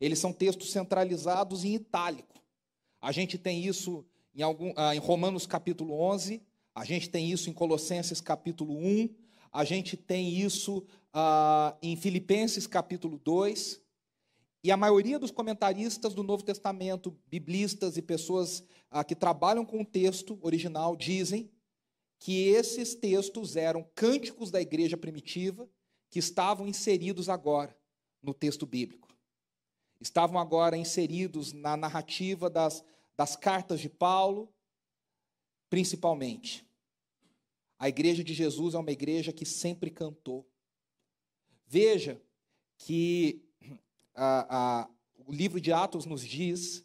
Eles 0.00 0.18
são 0.18 0.32
textos 0.32 0.72
centralizados 0.72 1.64
em 1.64 1.74
itálico. 1.74 2.40
A 3.00 3.12
gente 3.12 3.36
tem 3.36 3.64
isso 3.64 4.04
em, 4.34 4.42
algum, 4.42 4.70
uh, 4.70 4.92
em 4.94 4.98
Romanos 4.98 5.46
capítulo 5.46 6.00
11, 6.00 6.42
a 6.74 6.84
gente 6.84 7.10
tem 7.10 7.30
isso 7.30 7.50
em 7.50 7.52
Colossenses 7.52 8.20
capítulo 8.20 8.74
1, 8.74 9.10
a 9.52 9.64
gente 9.64 9.96
tem 9.96 10.30
isso 10.30 10.78
uh, 11.14 11.76
em 11.82 11.94
Filipenses 11.96 12.66
capítulo 12.66 13.20
2, 13.22 13.81
e 14.64 14.70
a 14.70 14.76
maioria 14.76 15.18
dos 15.18 15.32
comentaristas 15.32 16.14
do 16.14 16.22
Novo 16.22 16.44
Testamento, 16.44 17.18
biblistas 17.26 17.96
e 17.96 18.02
pessoas 18.02 18.62
ah, 18.90 19.02
que 19.02 19.16
trabalham 19.16 19.64
com 19.64 19.80
o 19.80 19.84
texto 19.84 20.38
original, 20.40 20.94
dizem 20.94 21.50
que 22.20 22.48
esses 22.48 22.94
textos 22.94 23.56
eram 23.56 23.84
cânticos 23.96 24.52
da 24.52 24.60
igreja 24.60 24.96
primitiva 24.96 25.68
que 26.08 26.20
estavam 26.20 26.68
inseridos 26.68 27.28
agora 27.28 27.76
no 28.22 28.32
texto 28.32 28.64
bíblico. 28.64 29.08
Estavam 30.00 30.38
agora 30.38 30.76
inseridos 30.76 31.52
na 31.52 31.76
narrativa 31.76 32.48
das, 32.48 32.84
das 33.16 33.34
cartas 33.34 33.80
de 33.80 33.88
Paulo, 33.88 34.48
principalmente. 35.68 36.64
A 37.78 37.88
igreja 37.88 38.22
de 38.22 38.32
Jesus 38.32 38.74
é 38.74 38.78
uma 38.78 38.92
igreja 38.92 39.32
que 39.32 39.44
sempre 39.44 39.90
cantou. 39.90 40.48
Veja 41.66 42.22
que 42.78 43.44
o 44.14 45.32
livro 45.32 45.60
de 45.60 45.72
Atos 45.72 46.06
nos 46.06 46.22
diz 46.22 46.84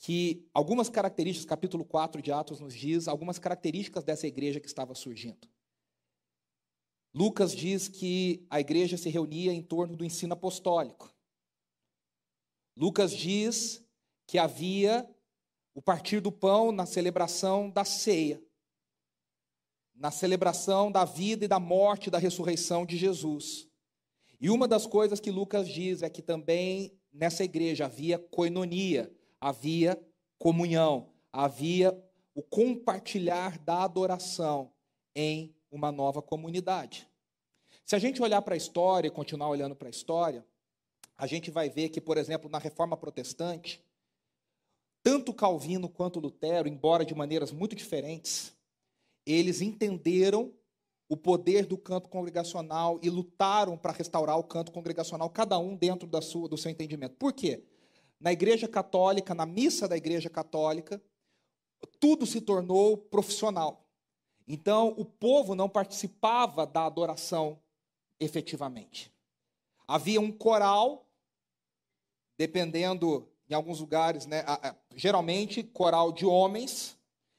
que 0.00 0.48
algumas 0.54 0.88
características, 0.88 1.48
capítulo 1.48 1.84
4 1.84 2.22
de 2.22 2.32
Atos 2.32 2.58
nos 2.58 2.74
diz 2.74 3.06
algumas 3.06 3.38
características 3.38 4.02
dessa 4.02 4.26
igreja 4.26 4.58
que 4.58 4.66
estava 4.66 4.94
surgindo. 4.94 5.48
Lucas 7.12 7.54
diz 7.54 7.88
que 7.88 8.46
a 8.48 8.60
igreja 8.60 8.96
se 8.96 9.10
reunia 9.10 9.52
em 9.52 9.62
torno 9.62 9.96
do 9.96 10.04
ensino 10.04 10.32
apostólico. 10.32 11.12
Lucas 12.76 13.14
diz 13.14 13.84
que 14.26 14.38
havia 14.38 15.08
o 15.74 15.82
partir 15.82 16.20
do 16.20 16.32
pão 16.32 16.72
na 16.72 16.86
celebração 16.86 17.68
da 17.68 17.84
ceia, 17.84 18.42
na 19.94 20.10
celebração 20.10 20.90
da 20.90 21.04
vida 21.04 21.44
e 21.44 21.48
da 21.48 21.60
morte 21.60 22.06
e 22.06 22.10
da 22.10 22.18
ressurreição 22.18 22.86
de 22.86 22.96
Jesus. 22.96 23.69
E 24.40 24.48
uma 24.48 24.66
das 24.66 24.86
coisas 24.86 25.20
que 25.20 25.30
Lucas 25.30 25.68
diz 25.68 26.02
é 26.02 26.08
que 26.08 26.22
também 26.22 26.98
nessa 27.12 27.44
igreja 27.44 27.84
havia 27.84 28.18
coinonia, 28.18 29.12
havia 29.38 30.00
comunhão, 30.38 31.10
havia 31.30 31.96
o 32.34 32.42
compartilhar 32.42 33.58
da 33.58 33.82
adoração 33.82 34.72
em 35.14 35.54
uma 35.70 35.92
nova 35.92 36.22
comunidade. 36.22 37.06
Se 37.84 37.94
a 37.94 37.98
gente 37.98 38.22
olhar 38.22 38.40
para 38.40 38.54
a 38.54 38.56
história 38.56 39.08
e 39.08 39.10
continuar 39.10 39.48
olhando 39.48 39.76
para 39.76 39.88
a 39.88 39.90
história, 39.90 40.46
a 41.16 41.26
gente 41.26 41.50
vai 41.50 41.68
ver 41.68 41.90
que, 41.90 42.00
por 42.00 42.16
exemplo, 42.16 42.48
na 42.48 42.58
reforma 42.58 42.96
protestante, 42.96 43.84
tanto 45.02 45.34
Calvino 45.34 45.88
quanto 45.88 46.20
Lutero, 46.20 46.68
embora 46.68 47.04
de 47.04 47.14
maneiras 47.14 47.52
muito 47.52 47.74
diferentes, 47.74 48.56
eles 49.26 49.60
entenderam 49.60 50.52
o 51.10 51.16
poder 51.16 51.66
do 51.66 51.76
canto 51.76 52.08
congregacional 52.08 53.00
e 53.02 53.10
lutaram 53.10 53.76
para 53.76 53.90
restaurar 53.90 54.38
o 54.38 54.44
canto 54.44 54.70
congregacional, 54.70 55.28
cada 55.28 55.58
um 55.58 55.74
dentro 55.74 56.06
da 56.06 56.22
sua, 56.22 56.48
do 56.48 56.56
seu 56.56 56.70
entendimento. 56.70 57.16
Por 57.16 57.32
quê? 57.32 57.64
Na 58.20 58.30
Igreja 58.30 58.68
Católica, 58.68 59.34
na 59.34 59.44
missa 59.44 59.88
da 59.88 59.96
Igreja 59.96 60.30
Católica, 60.30 61.02
tudo 61.98 62.24
se 62.24 62.40
tornou 62.40 62.96
profissional. 62.96 63.84
Então, 64.46 64.94
o 64.96 65.04
povo 65.04 65.56
não 65.56 65.68
participava 65.68 66.64
da 66.64 66.86
adoração 66.86 67.58
efetivamente. 68.20 69.12
Havia 69.88 70.20
um 70.20 70.30
coral, 70.30 71.08
dependendo, 72.38 73.28
em 73.48 73.54
alguns 73.54 73.80
lugares, 73.80 74.26
né, 74.26 74.44
geralmente 74.94 75.64
coral 75.64 76.12
de 76.12 76.24
homens, 76.24 76.96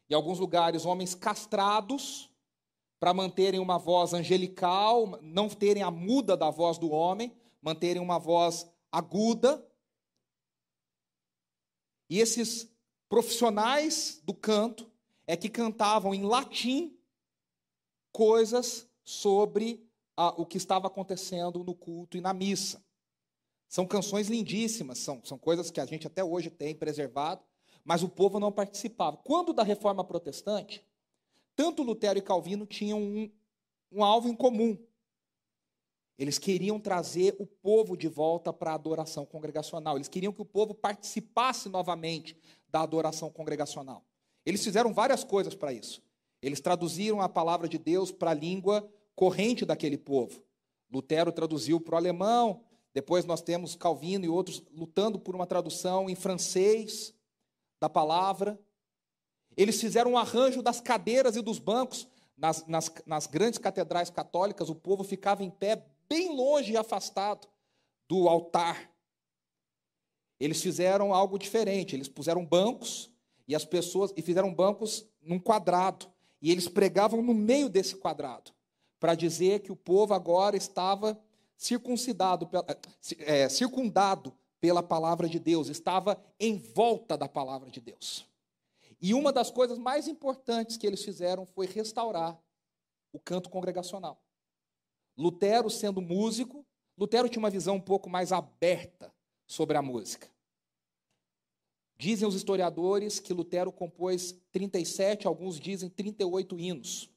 em 0.09 0.13
alguns 0.13 0.39
lugares, 0.39 0.85
homens 0.85 1.15
castrados 1.15 2.30
para 3.01 3.15
manterem 3.15 3.59
uma 3.59 3.79
voz 3.79 4.13
angelical, 4.13 5.17
não 5.23 5.49
terem 5.49 5.81
a 5.81 5.89
muda 5.89 6.37
da 6.37 6.51
voz 6.51 6.77
do 6.77 6.91
homem, 6.91 7.35
manterem 7.59 7.99
uma 7.99 8.19
voz 8.19 8.71
aguda. 8.91 9.67
E 12.07 12.19
esses 12.19 12.71
profissionais 13.09 14.21
do 14.23 14.35
canto 14.35 14.87
é 15.25 15.35
que 15.35 15.49
cantavam 15.49 16.13
em 16.13 16.21
latim 16.21 16.95
coisas 18.11 18.87
sobre 19.03 19.83
o 20.37 20.45
que 20.45 20.57
estava 20.57 20.85
acontecendo 20.85 21.63
no 21.63 21.73
culto 21.73 22.17
e 22.17 22.21
na 22.21 22.35
missa. 22.35 22.85
São 23.67 23.87
canções 23.87 24.27
lindíssimas, 24.27 24.99
são, 24.99 25.25
são 25.25 25.39
coisas 25.39 25.71
que 25.71 25.81
a 25.81 25.87
gente 25.87 26.05
até 26.05 26.23
hoje 26.23 26.51
tem 26.51 26.75
preservado, 26.75 27.41
mas 27.83 28.03
o 28.03 28.09
povo 28.09 28.39
não 28.39 28.51
participava. 28.51 29.17
Quando 29.17 29.53
da 29.53 29.63
reforma 29.63 30.03
protestante, 30.03 30.85
tanto 31.55 31.83
Lutero 31.83 32.19
e 32.19 32.21
Calvino 32.21 32.65
tinham 32.65 32.99
um, 33.01 33.31
um 33.91 34.03
alvo 34.03 34.27
em 34.27 34.35
comum. 34.35 34.77
Eles 36.17 36.37
queriam 36.37 36.79
trazer 36.79 37.35
o 37.39 37.47
povo 37.47 37.97
de 37.97 38.07
volta 38.07 38.53
para 38.53 38.71
a 38.71 38.75
adoração 38.75 39.25
congregacional. 39.25 39.95
Eles 39.95 40.07
queriam 40.07 40.31
que 40.31 40.41
o 40.41 40.45
povo 40.45 40.73
participasse 40.73 41.67
novamente 41.67 42.37
da 42.69 42.81
adoração 42.81 43.31
congregacional. 43.31 44.05
Eles 44.45 44.63
fizeram 44.63 44.93
várias 44.93 45.23
coisas 45.23 45.55
para 45.55 45.73
isso. 45.73 46.01
Eles 46.41 46.59
traduziram 46.59 47.21
a 47.21 47.29
palavra 47.29 47.67
de 47.67 47.77
Deus 47.77 48.11
para 48.11 48.31
a 48.31 48.35
língua 48.35 48.87
corrente 49.15 49.65
daquele 49.65 49.97
povo. 49.97 50.43
Lutero 50.91 51.31
traduziu 51.31 51.79
para 51.79 51.95
o 51.95 51.97
alemão, 51.97 52.63
depois 52.93 53.25
nós 53.25 53.41
temos 53.41 53.75
Calvino 53.75 54.25
e 54.25 54.29
outros 54.29 54.61
lutando 54.73 55.17
por 55.19 55.35
uma 55.35 55.47
tradução 55.47 56.09
em 56.09 56.15
francês 56.15 57.13
da 57.79 57.89
palavra. 57.89 58.59
Eles 59.55 59.79
fizeram 59.79 60.11
um 60.11 60.17
arranjo 60.17 60.61
das 60.61 60.79
cadeiras 60.79 61.35
e 61.35 61.41
dos 61.41 61.59
bancos. 61.59 62.07
Nas, 62.37 62.65
nas, 62.65 62.91
nas 63.05 63.27
grandes 63.27 63.59
catedrais 63.59 64.09
católicas, 64.09 64.69
o 64.69 64.75
povo 64.75 65.03
ficava 65.03 65.43
em 65.43 65.49
pé, 65.49 65.85
bem 66.09 66.35
longe 66.35 66.71
e 66.71 66.77
afastado 66.77 67.47
do 68.07 68.27
altar. 68.27 68.89
Eles 70.39 70.61
fizeram 70.61 71.13
algo 71.13 71.37
diferente. 71.37 71.95
Eles 71.95 72.07
puseram 72.07 72.45
bancos 72.45 73.11
e 73.47 73.53
as 73.53 73.63
pessoas 73.63 74.11
e 74.17 74.21
fizeram 74.21 74.53
bancos 74.53 75.05
num 75.21 75.39
quadrado. 75.39 76.07
E 76.41 76.51
eles 76.51 76.67
pregavam 76.67 77.21
no 77.21 77.33
meio 77.33 77.69
desse 77.69 77.95
quadrado 77.95 78.51
para 78.99 79.15
dizer 79.15 79.59
que 79.59 79.71
o 79.71 79.75
povo 79.75 80.13
agora 80.13 80.57
estava 80.57 81.19
circuncidado, 81.55 82.49
é, 83.19 83.47
circundado 83.49 84.33
pela 84.59 84.81
palavra 84.83 85.27
de 85.27 85.39
Deus, 85.39 85.69
estava 85.69 86.19
em 86.39 86.57
volta 86.57 87.17
da 87.17 87.27
palavra 87.27 87.69
de 87.69 87.79
Deus. 87.81 88.25
E 89.01 89.13
uma 89.13 89.33
das 89.33 89.49
coisas 89.49 89.79
mais 89.79 90.07
importantes 90.07 90.77
que 90.77 90.85
eles 90.85 91.03
fizeram 91.03 91.45
foi 91.45 91.65
restaurar 91.65 92.39
o 93.11 93.19
canto 93.19 93.49
congregacional. 93.49 94.21
Lutero, 95.17 95.69
sendo 95.69 96.01
músico, 96.01 96.65
Lutero 96.97 97.27
tinha 97.27 97.41
uma 97.41 97.49
visão 97.49 97.75
um 97.75 97.81
pouco 97.81 98.09
mais 98.09 98.31
aberta 98.31 99.11
sobre 99.47 99.75
a 99.75 99.81
música. 99.81 100.29
Dizem 101.97 102.27
os 102.27 102.35
historiadores 102.35 103.19
que 103.19 103.33
Lutero 103.33 103.71
compôs 103.71 104.35
37, 104.51 105.27
alguns 105.27 105.59
dizem 105.59 105.89
38 105.89 106.59
hinos. 106.59 107.09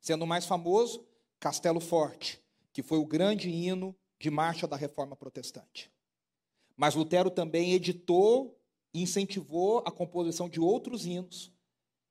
Sendo 0.00 0.22
o 0.24 0.26
mais 0.26 0.46
famoso, 0.46 1.04
Castelo 1.38 1.80
Forte, 1.80 2.42
que 2.72 2.82
foi 2.82 2.98
o 2.98 3.06
grande 3.06 3.48
hino 3.48 3.94
de 4.18 4.30
marcha 4.30 4.66
da 4.66 4.76
reforma 4.76 5.16
protestante. 5.16 5.90
Mas 6.76 6.94
Lutero 6.94 7.30
também 7.30 7.72
editou 7.72 8.59
incentivou 8.92 9.78
a 9.86 9.90
composição 9.90 10.48
de 10.48 10.60
outros 10.60 11.06
hinos 11.06 11.52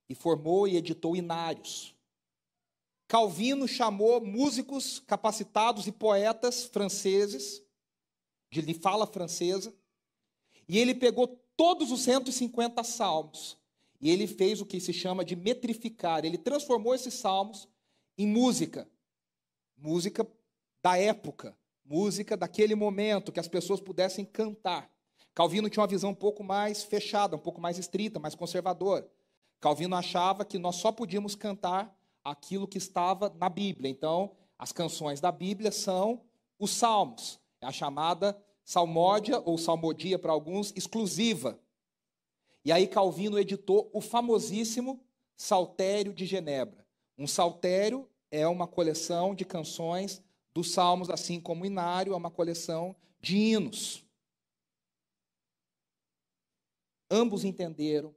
e 0.07 0.15
formou 0.15 0.67
e 0.67 0.77
editou 0.77 1.15
inários. 1.15 1.95
Calvino 3.07 3.67
chamou 3.67 4.23
músicos 4.23 4.99
capacitados 4.99 5.87
e 5.87 5.91
poetas 5.91 6.65
franceses, 6.65 7.61
de 8.51 8.73
fala 8.73 9.05
francesa, 9.05 9.73
e 10.67 10.77
ele 10.77 10.93
pegou 10.93 11.27
todos 11.57 11.91
os 11.91 12.01
150 12.01 12.83
salmos 12.83 13.57
e 13.99 14.09
ele 14.09 14.27
fez 14.27 14.61
o 14.61 14.65
que 14.65 14.79
se 14.79 14.93
chama 14.93 15.25
de 15.25 15.35
metrificar. 15.35 16.23
Ele 16.23 16.37
transformou 16.37 16.95
esses 16.95 17.13
salmos 17.13 17.67
em 18.17 18.27
música, 18.27 18.89
música 19.77 20.27
da 20.81 20.97
época, 20.97 21.57
música 21.83 22.37
daquele 22.37 22.75
momento, 22.75 23.31
que 23.31 23.39
as 23.39 23.47
pessoas 23.47 23.81
pudessem 23.81 24.23
cantar. 24.23 24.89
Calvino 25.33 25.69
tinha 25.69 25.81
uma 25.81 25.87
visão 25.87 26.11
um 26.11 26.15
pouco 26.15 26.43
mais 26.43 26.83
fechada, 26.83 27.35
um 27.35 27.39
pouco 27.39 27.61
mais 27.61 27.77
estrita, 27.77 28.19
mais 28.19 28.35
conservadora. 28.35 29.09
Calvino 29.59 29.95
achava 29.95 30.45
que 30.45 30.57
nós 30.57 30.75
só 30.75 30.91
podíamos 30.91 31.35
cantar 31.35 31.95
aquilo 32.23 32.67
que 32.67 32.77
estava 32.77 33.33
na 33.37 33.49
Bíblia. 33.49 33.89
Então, 33.89 34.31
as 34.57 34.71
canções 34.71 35.19
da 35.19 35.31
Bíblia 35.31 35.71
são 35.71 36.21
os 36.57 36.71
salmos, 36.71 37.39
é 37.61 37.65
a 37.65 37.71
chamada 37.71 38.37
salmódia 38.63 39.41
ou 39.45 39.57
salmodia 39.57 40.19
para 40.19 40.31
alguns 40.31 40.73
exclusiva. 40.75 41.59
E 42.63 42.71
aí 42.71 42.87
Calvino 42.87 43.39
editou 43.39 43.89
o 43.93 44.01
famosíssimo 44.01 45.01
Saltério 45.35 46.13
de 46.13 46.25
Genebra. 46.25 46.85
Um 47.17 47.25
saltério 47.25 48.07
é 48.29 48.47
uma 48.47 48.67
coleção 48.67 49.33
de 49.33 49.45
canções 49.45 50.21
dos 50.53 50.71
salmos, 50.71 51.09
assim 51.09 51.39
como 51.39 51.63
o 51.63 51.65
inário 51.65 52.13
é 52.13 52.15
uma 52.15 52.29
coleção 52.29 52.95
de 53.21 53.37
hinos. 53.37 54.03
Ambos 57.09 57.43
entenderam 57.43 58.15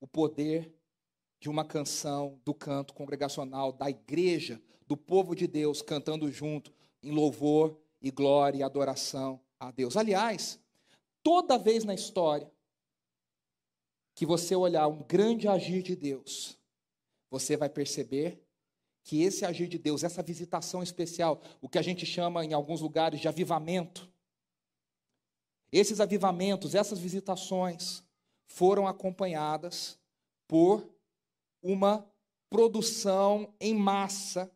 o 0.00 0.06
poder 0.06 0.74
de 1.38 1.48
uma 1.48 1.64
canção 1.64 2.40
do 2.44 2.52
canto 2.52 2.92
congregacional, 2.92 3.72
da 3.72 3.88
igreja, 3.88 4.60
do 4.86 4.96
povo 4.96 5.34
de 5.34 5.46
Deus 5.46 5.80
cantando 5.80 6.30
junto 6.30 6.72
em 7.02 7.12
louvor 7.12 7.78
e 8.00 8.10
glória 8.10 8.58
e 8.58 8.62
adoração 8.62 9.40
a 9.58 9.70
Deus. 9.70 9.96
Aliás, 9.96 10.60
toda 11.22 11.58
vez 11.58 11.84
na 11.84 11.94
história 11.94 12.50
que 14.14 14.26
você 14.26 14.54
olhar 14.54 14.88
um 14.88 15.02
grande 15.02 15.48
agir 15.48 15.82
de 15.82 15.96
Deus, 15.96 16.58
você 17.30 17.56
vai 17.56 17.68
perceber 17.68 18.44
que 19.04 19.22
esse 19.22 19.44
agir 19.44 19.68
de 19.68 19.78
Deus, 19.78 20.04
essa 20.04 20.22
visitação 20.22 20.82
especial, 20.82 21.40
o 21.60 21.68
que 21.68 21.78
a 21.78 21.82
gente 21.82 22.04
chama 22.04 22.44
em 22.44 22.52
alguns 22.52 22.80
lugares 22.80 23.20
de 23.20 23.28
avivamento, 23.28 24.08
esses 25.72 26.00
avivamentos, 26.00 26.74
essas 26.74 26.98
visitações 26.98 28.04
foram 28.52 28.86
acompanhadas 28.86 29.98
por 30.46 30.86
uma 31.62 32.06
produção 32.50 33.52
em 33.58 33.74
massa, 33.74 34.50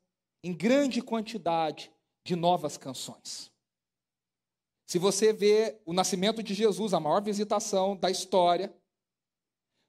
em 0.45 0.53
grande 0.53 1.01
quantidade 1.01 1.91
de 2.25 2.37
novas 2.37 2.77
canções. 2.77 3.51
Se 4.87 4.99
você 4.99 5.33
vê 5.33 5.81
o 5.87 5.95
nascimento 5.95 6.43
de 6.43 6.53
Jesus, 6.53 6.93
a 6.93 7.01
maior 7.01 7.23
visitação 7.23 7.97
da 7.97 8.11
história, 8.11 8.75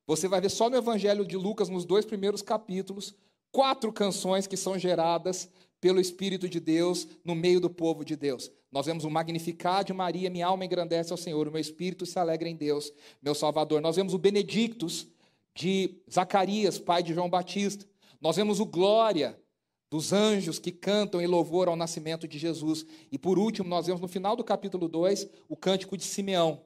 você 0.08 0.28
vai 0.28 0.40
ver 0.40 0.50
só 0.50 0.70
no 0.70 0.78
Evangelho 0.78 1.26
de 1.26 1.36
Lucas, 1.36 1.68
nos 1.68 1.84
dois 1.84 2.06
primeiros 2.06 2.42
capítulos, 2.42 3.14
quatro 3.52 3.92
canções 3.92 4.48
que 4.48 4.56
são 4.56 4.80
geradas 4.80 5.52
pelo 5.82 6.00
Espírito 6.00 6.48
de 6.48 6.62
Deus 6.62 7.08
no 7.26 7.36
meio 7.36 7.60
do 7.60 7.70
povo 7.70 8.06
de 8.06 8.16
Deus. 8.16 8.50
Nós 8.72 8.86
vemos 8.86 9.06
o 9.06 9.10
Magnificar 9.10 9.84
de 9.84 9.94
Maria, 9.94 10.30
minha 10.30 10.48
alma 10.48 10.66
engrandece 10.66 11.12
ao 11.12 11.18
Senhor, 11.18 11.48
o 11.48 11.52
meu 11.52 11.62
espírito 11.62 12.06
se 12.06 12.20
alegra 12.20 12.50
em 12.50 12.56
Deus, 12.56 12.92
meu 13.22 13.34
Salvador. 13.34 13.82
Nós 13.82 13.96
vemos 13.96 14.14
o 14.14 14.18
Benedictus 14.18 15.08
de 15.56 16.02
Zacarias, 16.12 16.78
pai 16.78 17.02
de 17.02 17.14
João 17.14 17.30
Batista. 17.30 17.86
Nós 18.20 18.36
vemos 18.36 18.60
o 18.60 18.66
Glória 18.66 19.42
dos 19.90 20.12
anjos 20.12 20.60
que 20.60 20.72
cantam 20.72 21.22
em 21.22 21.28
louvor 21.28 21.68
ao 21.68 21.76
nascimento 21.76 22.28
de 22.28 22.38
Jesus. 22.38 22.86
E 23.12 23.18
por 23.18 23.40
último, 23.40 23.70
nós 23.70 23.88
vemos 23.88 24.02
no 24.02 24.08
final 24.08 24.36
do 24.36 24.44
capítulo 24.44 24.88
2 24.88 25.28
o 25.48 25.56
cântico 25.56 25.96
de 25.96 26.04
Simeão, 26.04 26.66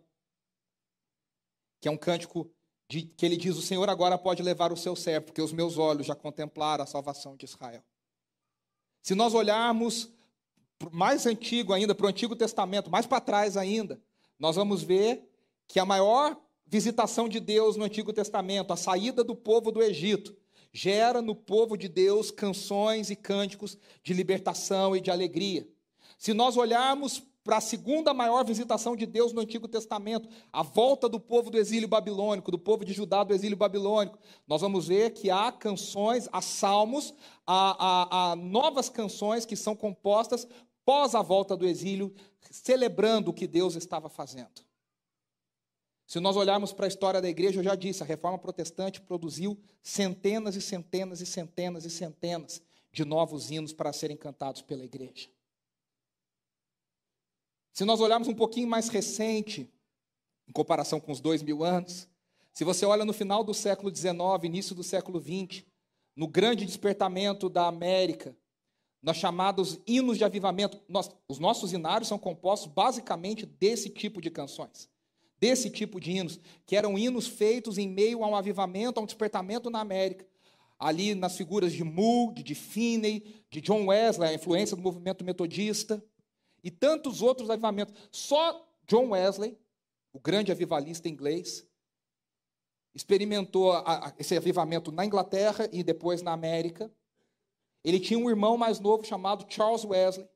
que 1.79 1.87
é 1.87 1.91
um 1.91 1.97
cântico 1.97 2.51
de, 2.89 3.03
que 3.03 3.25
ele 3.25 3.37
diz: 3.37 3.55
O 3.57 3.61
Senhor 3.61 3.87
agora 3.89 4.17
pode 4.17 4.41
levar 4.41 4.73
o 4.73 4.77
seu 4.77 4.95
servo, 4.95 5.27
porque 5.27 5.41
os 5.41 5.53
meus 5.53 5.77
olhos 5.77 6.07
já 6.07 6.15
contemplaram 6.15 6.83
a 6.83 6.87
salvação 6.87 7.35
de 7.35 7.45
Israel. 7.45 7.83
Se 9.01 9.15
nós 9.15 9.33
olharmos 9.33 10.11
mais 10.91 11.25
antigo 11.25 11.73
ainda, 11.73 11.93
para 11.93 12.05
o 12.05 12.09
Antigo 12.09 12.35
Testamento, 12.35 12.89
mais 12.89 13.05
para 13.05 13.21
trás 13.21 13.57
ainda, 13.57 14.01
nós 14.39 14.55
vamos 14.55 14.81
ver 14.81 15.29
que 15.67 15.79
a 15.79 15.85
maior 15.85 16.37
visitação 16.65 17.27
de 17.27 17.39
Deus 17.39 17.75
no 17.75 17.83
Antigo 17.83 18.13
Testamento, 18.13 18.71
a 18.71 18.77
saída 18.77 19.23
do 19.23 19.35
povo 19.35 19.71
do 19.71 19.83
Egito, 19.83 20.35
gera 20.71 21.21
no 21.21 21.35
povo 21.35 21.75
de 21.77 21.89
Deus 21.89 22.31
canções 22.31 23.09
e 23.09 23.15
cânticos 23.15 23.77
de 24.01 24.13
libertação 24.13 24.95
e 24.95 25.01
de 25.01 25.11
alegria. 25.11 25.67
Se 26.17 26.33
nós 26.33 26.55
olharmos 26.55 27.21
para 27.43 27.57
a 27.57 27.61
segunda 27.61 28.13
maior 28.13 28.45
visitação 28.45 28.95
de 28.95 29.05
Deus 29.05 29.33
no 29.33 29.41
Antigo 29.41 29.67
Testamento, 29.67 30.29
a 30.53 30.61
volta 30.61 31.09
do 31.09 31.19
povo 31.19 31.49
do 31.49 31.57
exílio 31.57 31.87
babilônico, 31.87 32.51
do 32.51 32.59
povo 32.59 32.85
de 32.85 32.93
Judá 32.93 33.23
do 33.23 33.33
exílio 33.33 33.57
babilônico, 33.57 34.19
nós 34.47 34.61
vamos 34.61 34.87
ver 34.87 35.11
que 35.11 35.29
há 35.29 35.51
canções, 35.51 36.29
há 36.31 36.41
salmos, 36.41 37.13
há, 37.45 37.75
há, 37.79 38.31
há 38.31 38.35
novas 38.35 38.89
canções 38.89 39.45
que 39.45 39.55
são 39.55 39.75
compostas 39.75 40.47
pós 40.85 41.15
a 41.15 41.21
volta 41.21 41.55
do 41.55 41.67
exílio, 41.67 42.13
celebrando 42.49 43.31
o 43.31 43.33
que 43.33 43.47
Deus 43.47 43.75
estava 43.75 44.09
fazendo. 44.09 44.61
Se 46.05 46.19
nós 46.19 46.35
olharmos 46.35 46.73
para 46.73 46.85
a 46.85 46.89
história 46.89 47.21
da 47.21 47.29
igreja, 47.29 47.59
eu 47.59 47.63
já 47.63 47.73
disse, 47.73 48.03
a 48.03 48.05
reforma 48.05 48.37
protestante 48.37 48.99
produziu 48.99 49.57
centenas 49.81 50.55
e 50.55 50.61
centenas 50.61 51.21
e 51.21 51.25
centenas 51.25 51.85
e 51.85 51.89
centenas 51.89 52.61
de 52.91 53.05
novos 53.05 53.49
hinos 53.49 53.71
para 53.71 53.93
serem 53.93 54.17
cantados 54.17 54.61
pela 54.61 54.83
igreja. 54.83 55.29
Se 57.71 57.85
nós 57.85 58.01
olharmos 58.01 58.27
um 58.27 58.35
pouquinho 58.35 58.67
mais 58.67 58.89
recente, 58.89 59.71
em 60.47 60.51
comparação 60.51 60.99
com 60.99 61.13
os 61.13 61.21
dois 61.21 61.41
mil 61.41 61.63
anos, 61.63 62.09
se 62.53 62.65
você 62.65 62.85
olha 62.85 63.05
no 63.05 63.13
final 63.13 63.43
do 63.43 63.53
século 63.53 63.95
XIX, 63.95 64.11
início 64.43 64.75
do 64.75 64.83
século 64.83 65.21
XX, 65.21 65.63
no 66.13 66.27
grande 66.27 66.65
despertamento 66.65 67.47
da 67.47 67.67
América, 67.67 68.35
nos 69.01 69.17
chamados 69.17 69.79
hinos 69.87 70.17
de 70.17 70.23
avivamento, 70.23 70.79
nós, 70.87 71.09
os 71.27 71.39
nossos 71.39 71.73
inários 71.73 72.07
são 72.07 72.19
compostos 72.19 72.71
basicamente 72.71 73.45
desse 73.45 73.89
tipo 73.89 74.21
de 74.21 74.29
canções, 74.29 74.89
desse 75.39 75.69
tipo 75.69 75.99
de 75.99 76.11
hinos, 76.11 76.39
que 76.65 76.75
eram 76.75 76.97
hinos 76.97 77.27
feitos 77.27 77.77
em 77.77 77.87
meio 77.87 78.23
a 78.23 78.27
um 78.27 78.35
avivamento, 78.35 78.99
a 78.99 79.03
um 79.03 79.05
despertamento 79.07 79.69
na 79.69 79.79
América. 79.79 80.25
Ali 80.77 81.13
nas 81.13 81.37
figuras 81.37 81.73
de 81.73 81.83
Moody, 81.83 82.41
de 82.41 82.55
Finney, 82.55 83.43
de 83.51 83.61
John 83.61 83.85
Wesley, 83.87 84.29
a 84.29 84.33
influência 84.33 84.75
do 84.75 84.81
movimento 84.81 85.23
metodista. 85.23 86.03
e 86.63 86.69
tantos 86.69 87.23
outros 87.23 87.49
avivamentos. 87.49 87.91
Só 88.11 88.67
John 88.87 89.09
Wesley, 89.09 89.57
o 90.13 90.19
grande 90.19 90.51
avivalista 90.51 91.09
inglês, 91.09 91.65
experimentou 92.93 93.71
a- 93.71 94.09
a- 94.09 94.13
esse 94.19 94.35
avivamento 94.37 94.91
na 94.91 95.03
Inglaterra 95.03 95.67
e 95.71 95.83
depois 95.83 96.21
na 96.21 96.33
América. 96.33 96.91
Ele 97.83 97.99
tinha 97.99 98.19
um 98.19 98.29
irmão 98.29 98.57
mais 98.57 98.79
novo 98.79 99.03
chamado 99.03 99.45
Charles 99.51 99.83
Wesley. 99.83 100.27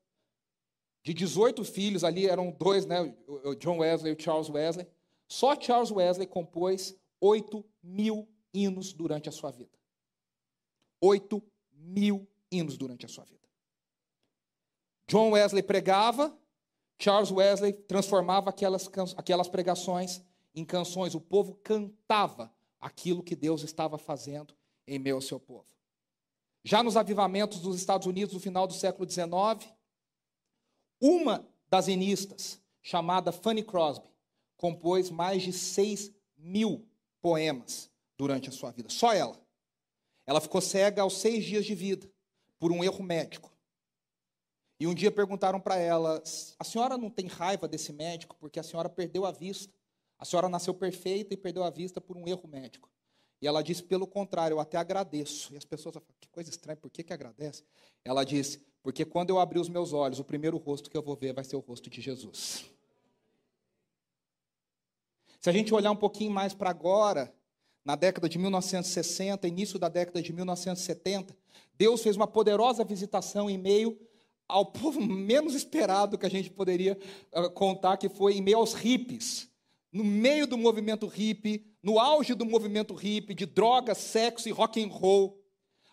De 1.04 1.14
18 1.14 1.64
filhos, 1.64 2.04
ali 2.04 2.28
eram 2.28 2.52
dois, 2.52 2.86
né? 2.86 3.02
o- 3.28 3.54
John 3.56 3.78
Wesley 3.80 4.12
e 4.12 4.16
o 4.16 4.20
Charles 4.22 4.50
Wesley. 4.50 4.88
Só 5.28 5.60
Charles 5.60 5.92
Wesley 5.92 6.26
compôs 6.28 6.96
8 7.22 7.64
mil 7.84 8.28
hinos 8.54 8.94
durante 8.94 9.30
a 9.30 9.32
sua 9.32 9.52
vida. 9.52 9.78
8 11.02 11.42
mil 11.72 12.28
hinos 12.52 12.78
durante 12.78 13.06
a 13.06 13.10
sua 13.10 13.24
vida. 13.26 13.48
John 15.08 15.32
Wesley 15.32 15.62
pregava, 15.62 16.36
Charles 16.98 17.30
Wesley 17.32 17.74
transformava 17.74 18.50
aquelas, 18.50 18.90
aquelas 19.16 19.48
pregações 19.48 20.22
em 20.56 20.66
canções. 20.66 21.14
O 21.14 21.22
povo 21.22 21.54
cantava 21.64 22.52
aquilo 22.80 23.22
que 23.22 23.36
Deus 23.36 23.62
estava 23.62 23.98
fazendo 24.00 24.56
em 24.88 24.98
meio 24.98 25.16
ao 25.18 25.22
seu 25.22 25.40
povo. 25.40 25.75
Já 26.68 26.82
nos 26.82 26.98
avivamentos 26.98 27.60
dos 27.60 27.76
Estados 27.76 28.08
Unidos 28.08 28.34
no 28.34 28.40
final 28.40 28.66
do 28.66 28.74
século 28.74 29.08
XIX, 29.08 29.72
uma 31.00 31.48
das 31.70 31.88
hinistas, 31.88 32.60
chamada 32.82 33.32
Fanny 33.32 33.62
Crosby, 33.62 34.10
compôs 34.58 35.12
mais 35.12 35.44
de 35.44 35.54
6 35.54 36.12
mil 36.36 36.84
poemas 37.22 37.92
durante 38.18 38.50
a 38.50 38.52
sua 38.52 38.72
vida. 38.72 38.90
Só 38.90 39.14
ela. 39.14 39.40
Ela 40.26 40.42
ficou 40.42 40.60
cega 40.60 41.04
aos 41.04 41.20
seis 41.20 41.46
dias 41.46 41.68
de 41.68 41.76
vida, 41.76 42.12
por 42.58 42.72
um 42.72 42.84
erro 42.84 43.04
médico. 43.04 43.56
E 44.80 44.88
um 44.88 44.94
dia 44.96 45.12
perguntaram 45.12 45.60
para 45.60 45.76
ela: 45.76 46.20
a 46.58 46.64
senhora 46.64 46.98
não 46.98 47.12
tem 47.12 47.28
raiva 47.28 47.68
desse 47.68 47.94
médico 47.94 48.36
porque 48.40 48.60
a 48.60 48.64
senhora 48.64 48.90
perdeu 48.90 49.24
a 49.24 49.32
vista? 49.32 49.72
A 50.18 50.26
senhora 50.26 50.50
nasceu 50.50 50.74
perfeita 50.74 51.32
e 51.36 51.38
perdeu 51.38 51.64
a 51.64 51.70
vista 51.70 52.02
por 52.02 52.18
um 52.18 52.28
erro 52.28 52.48
médico. 52.48 52.90
E 53.42 53.48
ela 53.48 53.62
disse: 53.62 53.84
pelo 53.84 54.08
contrário, 54.08 54.56
eu 54.56 54.60
até 54.60 54.78
agradeço. 54.78 55.54
E 55.54 55.58
as 55.58 55.66
pessoas 55.66 55.94
falam: 55.94 56.08
que 56.20 56.30
coisa 56.30 56.50
estranha, 56.50 56.78
por 56.78 56.90
que, 56.90 57.04
que 57.04 57.14
agradece? 57.14 57.64
Ela 58.04 58.24
disse: 58.24 58.60
porque 58.82 59.04
quando 59.04 59.32
eu 59.32 59.40
abrir 59.40 59.60
os 59.60 59.70
meus 59.70 59.94
olhos, 59.94 60.20
o 60.20 60.24
primeiro 60.24 60.58
rosto 60.58 60.90
que 60.90 60.98
eu 60.98 61.02
vou 61.02 61.16
ver 61.16 61.34
vai 61.34 61.44
ser 61.44 61.56
o 61.56 61.60
rosto 61.60 61.90
de 61.90 62.02
Jesus. 62.02 62.66
Se 65.40 65.50
a 65.50 65.54
gente 65.54 65.74
olhar 65.74 65.92
um 65.92 65.96
pouquinho 65.96 66.32
mais 66.32 66.54
para 66.54 66.70
agora, 66.70 67.34
na 67.84 67.96
década 67.96 68.28
de 68.28 68.40
1960, 68.40 69.48
início 69.48 69.78
da 69.78 69.90
década 69.90 70.22
de 70.22 70.34
1970, 70.34 71.38
Deus 71.78 72.02
fez 72.02 72.16
uma 72.16 72.28
poderosa 72.28 72.84
visitação 72.84 73.50
em 73.50 73.58
meio 73.58 74.00
ao 74.48 74.66
povo 74.66 75.02
menos 75.02 75.56
esperado 75.56 76.18
que 76.18 76.26
a 76.26 76.30
gente 76.30 76.50
poderia 76.50 76.98
ah, 77.32 77.50
contar, 77.50 77.98
que 77.98 78.10
foi 78.10 78.38
em 78.38 78.42
meio 78.42 78.58
aos 78.58 78.74
hippies. 78.74 79.50
No 79.96 80.04
meio 80.04 80.46
do 80.46 80.58
movimento 80.58 81.08
hippie, 81.08 81.66
no 81.82 81.98
auge 81.98 82.34
do 82.34 82.46
movimento 82.46 82.94
hippie, 82.94 83.34
de 83.34 83.46
drogas, 83.46 83.98
sexo 83.98 84.50
e 84.50 84.52
rock 84.52 84.84
and 84.84 84.90
roll. 84.90 85.42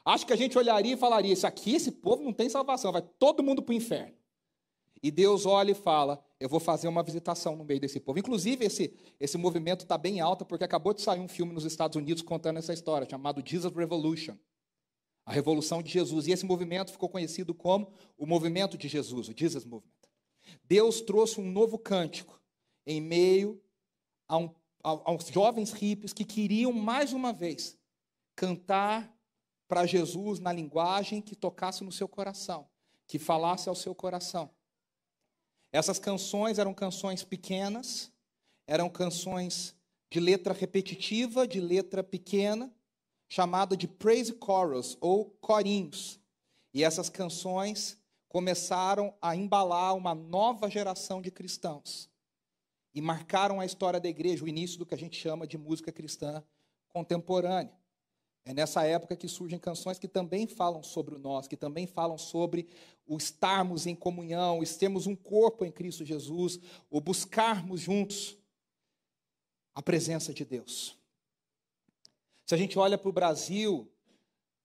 Acho 0.05 0.27
que 0.27 0.33
a 0.33 0.37
gente 0.37 0.59
olharia 0.59 0.95
e 0.95 0.97
falaria: 0.97 1.33
Isso 1.33 1.47
aqui, 1.47 1.77
esse 1.77 1.93
povo 1.93 2.21
não 2.21 2.33
tem 2.33 2.49
salvação, 2.49 2.91
vai 2.91 3.03
todo 3.03 3.45
mundo 3.45 3.63
para 3.63 3.73
o 3.73 3.77
inferno. 3.77 4.17
E 5.01 5.09
Deus 5.09 5.47
olha 5.47 5.71
e 5.71 5.75
fala: 5.75 6.21
Eu 6.41 6.49
vou 6.49 6.59
fazer 6.59 6.89
uma 6.89 7.05
visitação 7.05 7.55
no 7.55 7.65
meio 7.65 7.79
desse 7.79 8.01
povo. 8.01 8.19
Inclusive, 8.19 8.65
esse, 8.65 8.93
esse 9.21 9.39
movimento 9.39 9.83
está 9.83 9.97
bem 9.97 10.21
alto, 10.21 10.45
porque 10.45 10.65
acabou 10.65 10.93
de 10.93 11.01
sair 11.01 11.21
um 11.21 11.29
filme 11.29 11.53
nos 11.53 11.65
Estados 11.65 11.95
Unidos 11.95 12.25
contando 12.25 12.59
essa 12.59 12.73
história, 12.73 13.09
chamado 13.09 13.41
Jesus 13.47 13.73
Revolution 13.73 14.37
a 15.25 15.33
Revolução 15.33 15.81
de 15.81 15.93
Jesus. 15.93 16.27
E 16.27 16.33
esse 16.33 16.45
movimento 16.45 16.91
ficou 16.91 17.09
conhecido 17.09 17.55
como 17.55 17.93
o 18.19 18.27
Movimento 18.27 18.77
de 18.77 18.89
Jesus, 18.89 19.29
o 19.29 19.35
Jesus 19.37 19.65
Movement. 19.65 19.93
Deus 20.65 21.01
trouxe 21.01 21.41
um 21.41 21.49
novo 21.49 21.79
cântico 21.79 22.41
em 22.85 23.01
meio 23.01 23.63
a 24.33 24.39
um, 24.39 24.47
a- 24.83 25.11
aos 25.11 25.27
jovens 25.29 25.73
hippies 25.73 26.15
que 26.15 26.25
queriam, 26.25 26.73
mais 26.73 27.13
uma 27.13 27.35
vez, 27.35 27.79
cantar 28.35 29.15
para 29.69 29.85
Jesus 29.85 30.39
na 30.39 30.51
linguagem 30.51 31.21
que 31.21 31.37
tocasse 31.37 31.85
no 31.85 31.93
seu 31.93 32.09
coração, 32.09 32.67
que 33.07 33.19
falasse 33.19 33.69
ao 33.69 33.75
seu 33.75 33.95
coração. 33.95 34.51
Essas 35.71 35.99
canções 35.99 36.59
eram 36.59 36.73
canções 36.73 37.23
pequenas, 37.23 38.11
eram 38.67 38.89
canções 38.89 39.77
de 40.11 40.19
letra 40.19 40.55
repetitiva, 40.55 41.47
de 41.47 41.61
letra 41.61 42.03
pequena, 42.03 42.73
chamada 43.29 43.77
de 43.77 43.87
praise 43.87 44.35
chorus 44.43 44.97
ou 44.99 45.27
corinhos. 45.43 46.19
E 46.73 46.83
essas 46.83 47.11
canções 47.11 47.99
começaram 48.31 49.15
a 49.21 49.37
embalar 49.37 49.95
uma 49.95 50.15
nova 50.15 50.71
geração 50.71 51.21
de 51.21 51.31
cristãos 51.31 52.12
e 52.95 53.01
marcaram 53.01 53.61
a 53.61 53.67
história 53.67 54.01
da 54.01 54.09
igreja, 54.09 54.45
o 54.45 54.49
início 54.49 54.79
do 54.79 54.87
que 54.87 54.95
a 54.95 54.99
gente 54.99 55.17
chama 55.17 55.47
de 55.47 55.57
música 55.57 55.91
cristã 55.91 56.43
contemporânea. 56.89 57.73
É 58.45 58.53
nessa 58.53 58.85
época 58.85 59.17
que 59.17 59.29
surgem 59.29 59.59
canções 59.59 59.99
que 59.99 60.09
também 60.09 60.47
falam 60.47 60.83
sobre 60.83 61.15
o 61.15 61.19
nós, 61.19 61.47
que 61.47 61.57
também 61.57 61.87
falam 61.87 62.19
sobre 62.19 62.67
o 63.07 63.17
estarmos 63.17 63.87
em 63.87 63.95
comunhão, 63.95 64.59
o 64.59 64.63
um 65.09 65.17
corpo 65.17 65.65
em 65.65 65.71
Cristo 65.71 66.05
Jesus, 66.05 66.59
o 66.91 67.01
buscarmos 67.01 67.81
juntos 67.81 68.37
a 69.75 69.81
presença 69.81 70.35
de 70.35 70.45
Deus. 70.45 70.99
Se 72.45 72.55
a 72.55 72.59
gente 72.59 72.79
olha 72.79 72.99
para 72.99 73.09
o 73.09 73.13
Brasil, 73.13 73.89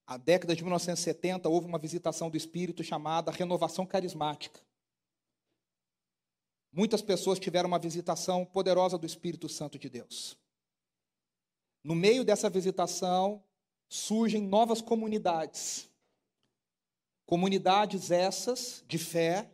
a 0.06 0.18
década 0.18 0.56
de 0.56 0.64
1970 0.64 1.48
houve 1.48 1.68
uma 1.68 1.78
visitação 1.78 2.30
do 2.30 2.38
Espírito 2.38 2.84
chamada 2.84 3.32
renovação 3.32 3.86
carismática. 3.86 4.60
Muitas 6.78 7.02
pessoas 7.02 7.40
tiveram 7.40 7.68
uma 7.68 7.80
visitação 7.80 8.46
poderosa 8.46 9.00
do 9.00 9.06
Espírito 9.08 9.50
Santo 9.50 9.80
de 9.80 9.90
Deus. 9.90 10.38
No 11.84 11.96
meio 11.96 12.24
dessa 12.24 12.52
visitação, 12.52 13.44
surgem 13.90 14.44
novas 14.44 14.80
comunidades. 14.80 15.90
Comunidades 17.26 18.12
essas 18.12 18.84
de 18.88 19.00
fé 19.00 19.50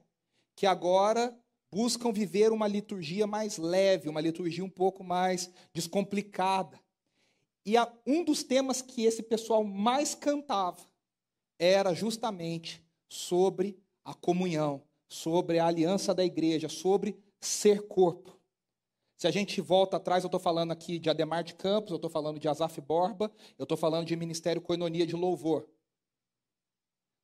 que 0.54 0.66
agora 0.66 1.34
buscam 1.72 2.12
viver 2.12 2.52
uma 2.52 2.68
liturgia 2.68 3.26
mais 3.26 3.58
leve, 3.58 4.10
uma 4.10 4.20
liturgia 4.20 4.66
um 4.66 4.70
pouco 4.70 5.02
mais 5.02 5.50
descomplicada. 5.74 6.78
E 7.66 7.76
um 8.06 8.26
dos 8.26 8.44
temas 8.44 8.82
que 8.82 9.06
esse 9.06 9.24
pessoal 9.24 9.64
mais 9.64 10.14
cantava 10.14 10.86
era 11.58 11.94
justamente 11.94 12.86
sobre 13.08 13.82
a 14.04 14.14
comunhão, 14.14 14.84
sobre 15.14 15.60
a 15.60 15.68
aliança 15.68 16.12
da 16.12 16.26
igreja, 16.26 16.68
sobre 16.68 17.16
ser 17.40 17.84
corpo. 17.84 18.36
Se 19.16 19.28
a 19.28 19.32
gente 19.32 19.62
volta 19.62 19.98
atrás, 19.98 20.24
eu 20.24 20.28
estou 20.28 20.40
falando 20.40 20.72
aqui 20.72 20.98
de 20.98 21.08
Ademar 21.08 21.44
de 21.44 21.54
Campos, 21.54 21.92
eu 21.92 21.98
estou 21.98 22.10
falando 22.10 22.40
de 22.40 22.48
Azaf 22.48 22.82
Borba, 22.82 23.32
eu 23.58 23.64
estou 23.64 23.78
falando 23.78 24.08
de 24.08 24.16
Ministério 24.16 24.60
Coinonia 24.60 25.06
de 25.06 25.16
Louvor. 25.16 25.68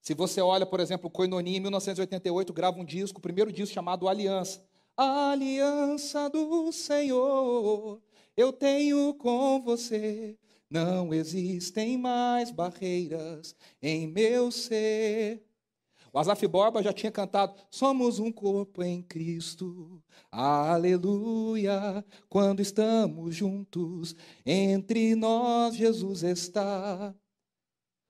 Se 0.02 0.14
você 0.14 0.40
olha, 0.40 0.68
por 0.68 0.80
exemplo, 0.80 1.10
Coinonia 1.10 1.58
em 1.58 1.60
1988 1.60 2.54
grava 2.54 2.80
um 2.80 2.86
disco, 2.86 3.18
o 3.18 3.22
primeiro 3.22 3.52
disco 3.52 3.74
chamado 3.74 4.08
Aliança. 4.08 4.64
Aliança 4.96 6.30
do 6.30 6.72
Senhor, 6.72 8.00
eu 8.38 8.54
tenho 8.54 9.16
com 9.16 9.60
você. 9.62 10.38
Não 10.70 11.12
existem 11.12 11.98
mais 11.98 12.52
barreiras 12.52 13.56
em 13.82 14.06
meu 14.06 14.52
ser. 14.52 15.49
O 16.12 16.20
Azaf 16.20 16.46
Borba 16.48 16.82
já 16.82 16.92
tinha 16.92 17.12
cantado: 17.12 17.54
Somos 17.70 18.20
um 18.20 18.32
corpo 18.32 18.84
em 18.84 19.02
Cristo, 19.02 20.02
aleluia. 20.32 22.04
Quando 22.28 22.62
estamos 22.62 23.36
juntos, 23.36 24.16
entre 24.46 25.16
nós 25.16 25.76
Jesus 25.76 26.24
está. 26.24 27.14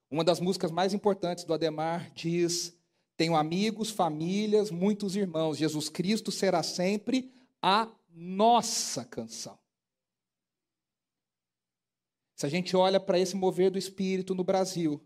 Uma 0.10 0.24
das 0.24 0.40
músicas 0.40 0.72
mais 0.72 0.94
importantes 0.94 1.44
do 1.44 1.54
Ademar 1.54 2.12
diz: 2.14 2.76
Tenho 3.18 3.36
amigos, 3.36 3.90
famílias, 3.90 4.72
muitos 4.72 5.16
irmãos. 5.16 5.58
Jesus 5.58 5.90
Cristo 5.90 6.32
será 6.32 6.64
sempre 6.64 7.32
a 7.62 7.92
nossa 8.10 9.04
canção. 9.04 9.58
Se 12.36 12.46
a 12.46 12.50
gente 12.50 12.74
olha 12.76 13.02
para 13.02 13.20
esse 13.20 13.36
mover 13.36 13.70
do 13.70 13.78
Espírito 13.78 14.34
no 14.34 14.46
Brasil, 14.46 15.02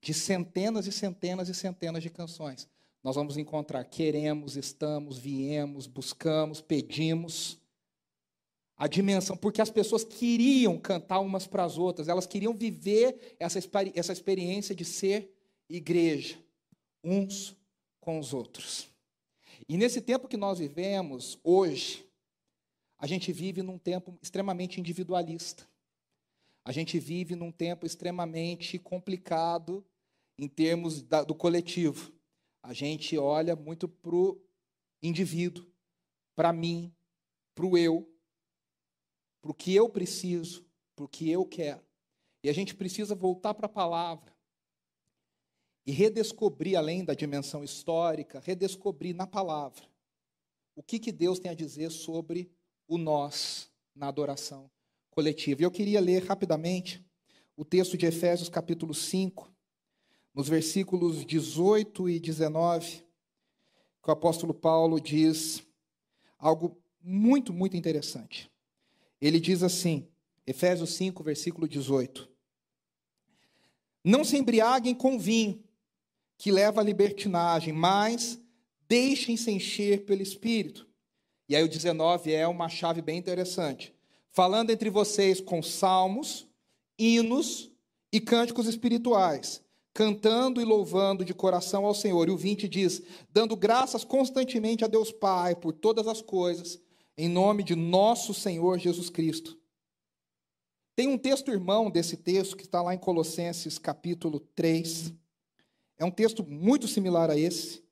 de 0.00 0.14
centenas 0.14 0.86
e 0.86 0.92
centenas 0.92 1.48
e 1.48 1.54
centenas 1.54 2.02
de 2.02 2.10
canções, 2.10 2.68
nós 3.02 3.16
vamos 3.16 3.36
encontrar 3.36 3.84
queremos, 3.84 4.56
estamos, 4.56 5.18
viemos, 5.18 5.86
buscamos, 5.86 6.60
pedimos. 6.60 7.58
A 8.76 8.86
dimensão, 8.86 9.36
porque 9.36 9.60
as 9.60 9.70
pessoas 9.70 10.04
queriam 10.04 10.78
cantar 10.78 11.18
umas 11.18 11.48
para 11.48 11.64
as 11.64 11.76
outras, 11.76 12.06
elas 12.06 12.26
queriam 12.26 12.54
viver 12.54 13.36
essa, 13.40 13.58
essa 13.92 14.12
experiência 14.12 14.72
de 14.72 14.84
ser 14.84 15.34
igreja, 15.68 16.38
uns 17.02 17.56
com 18.00 18.20
os 18.20 18.32
outros. 18.32 18.88
E 19.68 19.76
nesse 19.76 20.00
tempo 20.00 20.28
que 20.28 20.36
nós 20.36 20.60
vivemos, 20.60 21.38
hoje, 21.42 22.06
a 22.98 23.06
gente 23.06 23.32
vive 23.32 23.62
num 23.62 23.78
tempo 23.78 24.16
extremamente 24.22 24.78
individualista. 24.78 25.66
A 26.68 26.72
gente 26.72 26.98
vive 26.98 27.34
num 27.34 27.50
tempo 27.50 27.86
extremamente 27.86 28.78
complicado 28.78 29.82
em 30.36 30.46
termos 30.46 31.00
da- 31.00 31.24
do 31.24 31.34
coletivo. 31.34 32.12
A 32.62 32.74
gente 32.74 33.16
olha 33.16 33.56
muito 33.56 33.88
para 33.88 34.14
o 34.14 34.38
indivíduo, 35.02 35.66
para 36.36 36.52
mim, 36.52 36.94
para 37.54 37.64
o 37.64 37.78
eu, 37.78 38.06
para 39.40 39.50
o 39.50 39.54
que 39.54 39.74
eu 39.74 39.88
preciso, 39.88 40.62
para 40.94 41.06
o 41.06 41.08
que 41.08 41.30
eu 41.30 41.46
quero. 41.46 41.82
E 42.44 42.50
a 42.50 42.52
gente 42.52 42.74
precisa 42.74 43.14
voltar 43.14 43.54
para 43.54 43.64
a 43.64 43.70
palavra 43.70 44.36
e 45.86 45.90
redescobrir, 45.90 46.76
além 46.76 47.02
da 47.02 47.14
dimensão 47.14 47.64
histórica, 47.64 48.40
redescobrir 48.40 49.16
na 49.16 49.26
palavra 49.26 49.88
o 50.76 50.82
que, 50.82 50.98
que 50.98 51.12
Deus 51.12 51.38
tem 51.38 51.50
a 51.50 51.54
dizer 51.54 51.90
sobre 51.90 52.52
o 52.86 52.98
nós 52.98 53.72
na 53.94 54.08
adoração 54.08 54.70
coletiva. 55.18 55.64
Eu 55.64 55.70
queria 55.72 56.00
ler 56.00 56.22
rapidamente 56.22 57.04
o 57.56 57.64
texto 57.64 57.98
de 57.98 58.06
Efésios, 58.06 58.48
capítulo 58.48 58.94
5, 58.94 59.52
nos 60.32 60.48
versículos 60.48 61.26
18 61.26 62.08
e 62.08 62.20
19, 62.20 63.02
que 64.00 64.08
o 64.08 64.12
apóstolo 64.12 64.54
Paulo 64.54 65.00
diz 65.00 65.60
algo 66.38 66.80
muito, 67.02 67.52
muito 67.52 67.76
interessante. 67.76 68.48
Ele 69.20 69.40
diz 69.40 69.64
assim, 69.64 70.06
Efésios 70.46 70.90
5, 70.90 71.20
versículo 71.24 71.66
18: 71.66 72.30
Não 74.04 74.22
se 74.22 74.36
embriaguem 74.36 74.94
com 74.94 75.18
vinho, 75.18 75.64
que 76.36 76.52
leva 76.52 76.80
à 76.80 76.84
libertinagem, 76.84 77.72
mas 77.72 78.40
deixem-se 78.88 79.50
encher 79.50 80.04
pelo 80.04 80.22
Espírito. 80.22 80.88
E 81.48 81.56
aí 81.56 81.64
o 81.64 81.68
19 81.68 82.32
é 82.32 82.46
uma 82.46 82.68
chave 82.68 83.02
bem 83.02 83.18
interessante. 83.18 83.97
Falando 84.38 84.70
entre 84.70 84.88
vocês 84.88 85.40
com 85.40 85.60
salmos, 85.60 86.46
hinos 86.96 87.72
e 88.12 88.20
cânticos 88.20 88.68
espirituais, 88.68 89.60
cantando 89.92 90.60
e 90.60 90.64
louvando 90.64 91.24
de 91.24 91.34
coração 91.34 91.84
ao 91.84 91.92
Senhor. 91.92 92.28
E 92.28 92.30
o 92.30 92.36
20 92.36 92.68
diz: 92.68 93.02
dando 93.32 93.56
graças 93.56 94.04
constantemente 94.04 94.84
a 94.84 94.86
Deus 94.86 95.10
Pai 95.10 95.56
por 95.56 95.72
todas 95.72 96.06
as 96.06 96.22
coisas, 96.22 96.80
em 97.16 97.28
nome 97.28 97.64
de 97.64 97.74
nosso 97.74 98.32
Senhor 98.32 98.78
Jesus 98.78 99.10
Cristo. 99.10 99.58
Tem 100.94 101.08
um 101.08 101.18
texto 101.18 101.50
irmão 101.50 101.90
desse 101.90 102.16
texto 102.16 102.56
que 102.56 102.62
está 102.62 102.80
lá 102.80 102.94
em 102.94 102.98
Colossenses 102.98 103.76
capítulo 103.76 104.38
3. 104.54 105.14
É 105.98 106.04
um 106.04 106.12
texto 106.12 106.46
muito 106.46 106.86
similar 106.86 107.28
a 107.28 107.36
esse. 107.36 107.82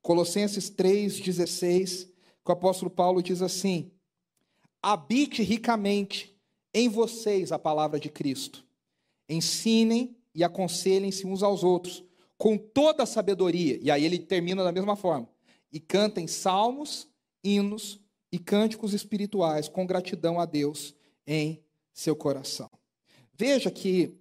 Colossenses 0.00 0.70
3,16, 0.70 2.08
que 2.42 2.50
o 2.50 2.52
apóstolo 2.52 2.90
Paulo 2.90 3.22
diz 3.22 3.42
assim: 3.42 3.92
habite 4.84 5.42
ricamente 5.42 6.38
em 6.74 6.90
vocês 6.90 7.50
a 7.50 7.58
palavra 7.58 7.98
de 7.98 8.10
Cristo. 8.10 8.62
Ensinem 9.26 10.14
e 10.34 10.44
aconselhem-se 10.44 11.26
uns 11.26 11.42
aos 11.42 11.64
outros 11.64 12.04
com 12.36 12.58
toda 12.58 13.04
a 13.04 13.06
sabedoria. 13.06 13.78
E 13.80 13.90
aí 13.90 14.04
ele 14.04 14.18
termina 14.18 14.62
da 14.62 14.70
mesma 14.70 14.94
forma. 14.94 15.26
E 15.72 15.80
cantem 15.80 16.26
salmos, 16.26 17.08
hinos 17.42 17.98
e 18.30 18.38
cânticos 18.38 18.92
espirituais 18.92 19.68
com 19.68 19.86
gratidão 19.86 20.38
a 20.38 20.44
Deus 20.44 20.94
em 21.26 21.64
seu 21.90 22.14
coração. 22.14 22.70
Veja 23.32 23.70
que 23.70 24.18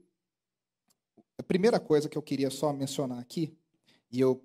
a 1.38 1.44
primeira 1.44 1.80
coisa 1.80 2.08
que 2.08 2.18
eu 2.18 2.22
queria 2.22 2.50
só 2.50 2.72
mencionar 2.72 3.20
aqui, 3.20 3.54
e 4.10 4.22
eu 4.22 4.42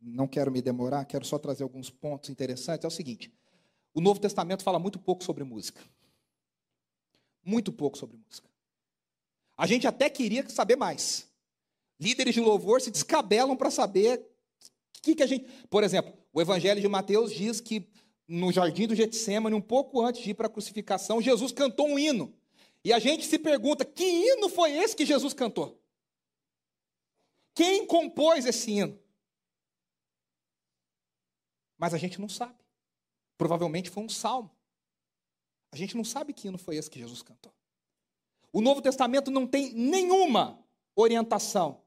não 0.00 0.28
quero 0.28 0.52
me 0.52 0.62
demorar, 0.62 1.04
quero 1.06 1.24
só 1.24 1.38
trazer 1.38 1.64
alguns 1.64 1.90
pontos 1.90 2.30
interessantes, 2.30 2.84
é 2.84 2.88
o 2.88 2.90
seguinte: 2.90 3.32
o 3.94 4.00
Novo 4.00 4.20
Testamento 4.20 4.62
fala 4.62 4.78
muito 4.78 4.98
pouco 4.98 5.24
sobre 5.24 5.44
música. 5.44 5.80
Muito 7.44 7.72
pouco 7.72 7.98
sobre 7.98 8.16
música. 8.16 8.48
A 9.56 9.66
gente 9.66 9.86
até 9.86 10.08
queria 10.08 10.48
saber 10.48 10.76
mais. 10.76 11.28
Líderes 11.98 12.34
de 12.34 12.40
louvor 12.40 12.80
se 12.80 12.90
descabelam 12.90 13.56
para 13.56 13.70
saber 13.70 14.20
o 14.20 15.02
que, 15.02 15.14
que 15.14 15.22
a 15.22 15.26
gente. 15.26 15.46
Por 15.68 15.84
exemplo, 15.84 16.12
o 16.32 16.40
Evangelho 16.40 16.80
de 16.80 16.88
Mateus 16.88 17.32
diz 17.32 17.60
que 17.60 17.88
no 18.26 18.52
jardim 18.52 18.86
do 18.86 18.94
Getsemane, 18.94 19.54
um 19.54 19.60
pouco 19.60 20.00
antes 20.00 20.22
de 20.22 20.30
ir 20.30 20.34
para 20.34 20.46
a 20.46 20.50
crucificação, 20.50 21.20
Jesus 21.20 21.52
cantou 21.52 21.88
um 21.88 21.98
hino. 21.98 22.32
E 22.84 22.92
a 22.92 22.98
gente 22.98 23.26
se 23.26 23.38
pergunta: 23.38 23.84
que 23.84 24.04
hino 24.04 24.48
foi 24.48 24.72
esse 24.72 24.96
que 24.96 25.04
Jesus 25.04 25.34
cantou? 25.34 25.82
Quem 27.54 27.86
compôs 27.86 28.46
esse 28.46 28.70
hino? 28.70 28.98
Mas 31.76 31.92
a 31.92 31.98
gente 31.98 32.20
não 32.20 32.28
sabe. 32.28 32.59
Provavelmente 33.40 33.88
foi 33.88 34.02
um 34.02 34.08
salmo. 34.10 34.50
A 35.72 35.76
gente 35.76 35.96
não 35.96 36.04
sabe 36.04 36.34
que 36.34 36.46
hino 36.46 36.58
foi 36.58 36.76
esse 36.76 36.90
que 36.90 36.98
Jesus 36.98 37.22
cantou. 37.22 37.50
O 38.52 38.60
Novo 38.60 38.82
Testamento 38.82 39.30
não 39.30 39.46
tem 39.46 39.72
nenhuma 39.72 40.62
orientação. 40.94 41.80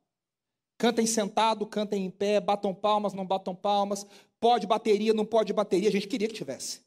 Cantem 0.80 1.06
sentado, 1.06 1.68
cantem 1.68 2.08
em 2.08 2.10
pé, 2.10 2.40
batam 2.40 2.74
palmas, 2.74 3.14
não 3.14 3.24
batam 3.24 3.54
palmas, 3.54 4.04
pode 4.40 4.66
bateria, 4.66 5.14
não 5.14 5.28
pode 5.28 5.54
bateria. 5.54 5.90
A 5.90 5.92
gente 5.92 6.08
queria 6.08 6.28
que 6.28 6.34
tivesse. 6.34 6.82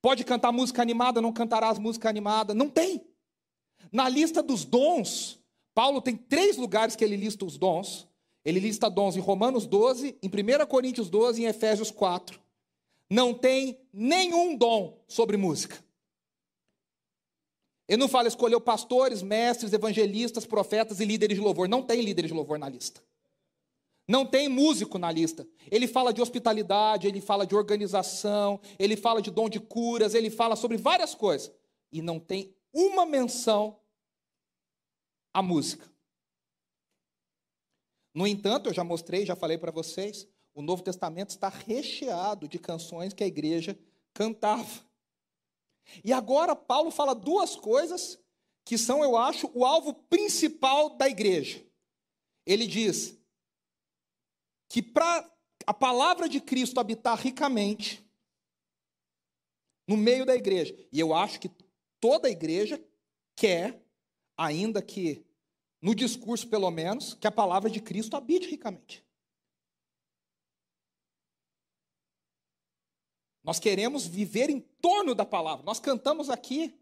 Pode 0.00 0.24
cantar 0.24 0.52
música 0.52 0.80
animada, 0.80 1.20
não 1.20 1.30
cantarás 1.30 1.78
música 1.78 2.08
animada. 2.08 2.54
Não 2.54 2.70
tem. 2.70 3.06
Na 3.92 4.08
lista 4.08 4.42
dos 4.42 4.64
dons, 4.64 5.38
Paulo 5.74 6.00
tem 6.00 6.16
três 6.16 6.56
lugares 6.56 6.96
que 6.96 7.04
ele 7.04 7.16
lista 7.16 7.44
os 7.44 7.58
dons. 7.58 8.08
Ele 8.46 8.60
lista 8.60 8.88
dons 8.88 9.16
em 9.16 9.20
Romanos 9.20 9.66
12, 9.66 10.16
em 10.22 10.28
1 10.28 10.66
Coríntios 10.66 11.10
12 11.10 11.42
e 11.42 11.44
em 11.44 11.48
Efésios 11.48 11.90
4. 11.90 12.40
Não 13.10 13.34
tem 13.34 13.80
nenhum 13.92 14.56
dom 14.56 15.02
sobre 15.08 15.36
música. 15.36 15.84
Ele 17.88 17.96
não 17.96 18.06
fala 18.08 18.28
escolheu 18.28 18.60
pastores, 18.60 19.20
mestres, 19.20 19.72
evangelistas, 19.72 20.46
profetas 20.46 21.00
e 21.00 21.04
líderes 21.04 21.36
de 21.36 21.42
louvor. 21.42 21.68
Não 21.68 21.82
tem 21.82 22.00
líderes 22.00 22.30
de 22.30 22.36
louvor 22.36 22.56
na 22.56 22.68
lista. 22.68 23.02
Não 24.06 24.24
tem 24.24 24.48
músico 24.48 24.96
na 24.96 25.10
lista. 25.10 25.44
Ele 25.68 25.88
fala 25.88 26.12
de 26.12 26.22
hospitalidade, 26.22 27.08
ele 27.08 27.20
fala 27.20 27.44
de 27.44 27.56
organização, 27.56 28.60
ele 28.78 28.96
fala 28.96 29.20
de 29.20 29.32
dom 29.32 29.48
de 29.48 29.58
curas, 29.58 30.14
ele 30.14 30.30
fala 30.30 30.54
sobre 30.54 30.76
várias 30.76 31.16
coisas. 31.16 31.50
E 31.90 32.00
não 32.00 32.20
tem 32.20 32.54
uma 32.72 33.04
menção 33.04 33.76
à 35.34 35.42
música. 35.42 35.95
No 38.16 38.26
entanto, 38.26 38.70
eu 38.70 38.72
já 38.72 38.82
mostrei, 38.82 39.26
já 39.26 39.36
falei 39.36 39.58
para 39.58 39.70
vocês, 39.70 40.26
o 40.54 40.62
Novo 40.62 40.82
Testamento 40.82 41.28
está 41.28 41.50
recheado 41.50 42.48
de 42.48 42.58
canções 42.58 43.12
que 43.12 43.22
a 43.22 43.26
igreja 43.26 43.78
cantava. 44.14 44.82
E 46.02 46.14
agora 46.14 46.56
Paulo 46.56 46.90
fala 46.90 47.14
duas 47.14 47.56
coisas 47.56 48.18
que 48.64 48.78
são, 48.78 49.04
eu 49.04 49.18
acho, 49.18 49.50
o 49.52 49.66
alvo 49.66 49.92
principal 49.92 50.96
da 50.96 51.06
igreja. 51.06 51.62
Ele 52.46 52.66
diz 52.66 53.18
que 54.66 54.80
para 54.80 55.30
a 55.66 55.74
palavra 55.74 56.26
de 56.26 56.40
Cristo 56.40 56.80
habitar 56.80 57.18
ricamente 57.18 58.02
no 59.86 59.94
meio 59.94 60.24
da 60.24 60.34
igreja, 60.34 60.74
e 60.90 60.98
eu 60.98 61.12
acho 61.12 61.38
que 61.38 61.50
toda 62.00 62.28
a 62.28 62.30
igreja 62.30 62.82
quer, 63.36 63.84
ainda 64.38 64.80
que 64.80 65.25
no 65.80 65.94
discurso 65.94 66.48
pelo 66.48 66.70
menos, 66.70 67.14
que 67.14 67.26
a 67.26 67.32
palavra 67.32 67.70
de 67.70 67.80
Cristo 67.80 68.16
habite 68.16 68.48
ricamente. 68.48 69.04
Nós 73.46 73.60
queremos 73.60 74.06
viver 74.06 74.50
em 74.50 74.58
torno 74.58 75.14
da 75.14 75.24
palavra. 75.24 75.64
Nós 75.64 75.78
cantamos 75.78 76.28
aqui 76.28 76.76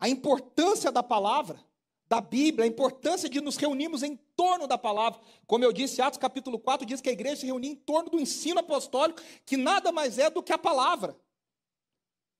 a 0.00 0.08
importância 0.08 0.90
da 0.90 1.00
palavra, 1.02 1.64
da 2.08 2.20
Bíblia, 2.20 2.64
a 2.64 2.68
importância 2.68 3.28
de 3.28 3.40
nos 3.40 3.56
reunirmos 3.56 4.02
em 4.02 4.16
torno 4.34 4.66
da 4.66 4.76
palavra. 4.76 5.20
Como 5.46 5.64
eu 5.64 5.72
disse, 5.72 6.02
Atos 6.02 6.18
capítulo 6.18 6.58
4 6.58 6.84
diz 6.84 7.00
que 7.00 7.08
a 7.08 7.12
igreja 7.12 7.36
se 7.36 7.46
reunia 7.46 7.70
em 7.70 7.76
torno 7.76 8.10
do 8.10 8.20
ensino 8.20 8.58
apostólico, 8.58 9.20
que 9.44 9.56
nada 9.56 9.92
mais 9.92 10.18
é 10.18 10.28
do 10.28 10.42
que 10.42 10.52
a 10.52 10.58
palavra. 10.58 11.16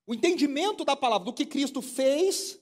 O 0.07 0.15
entendimento 0.15 0.85
da 0.85 0.97
palavra, 0.97 1.25
do 1.25 1.33
que 1.33 1.47
Cristo 1.47 1.81
fez 1.81 2.61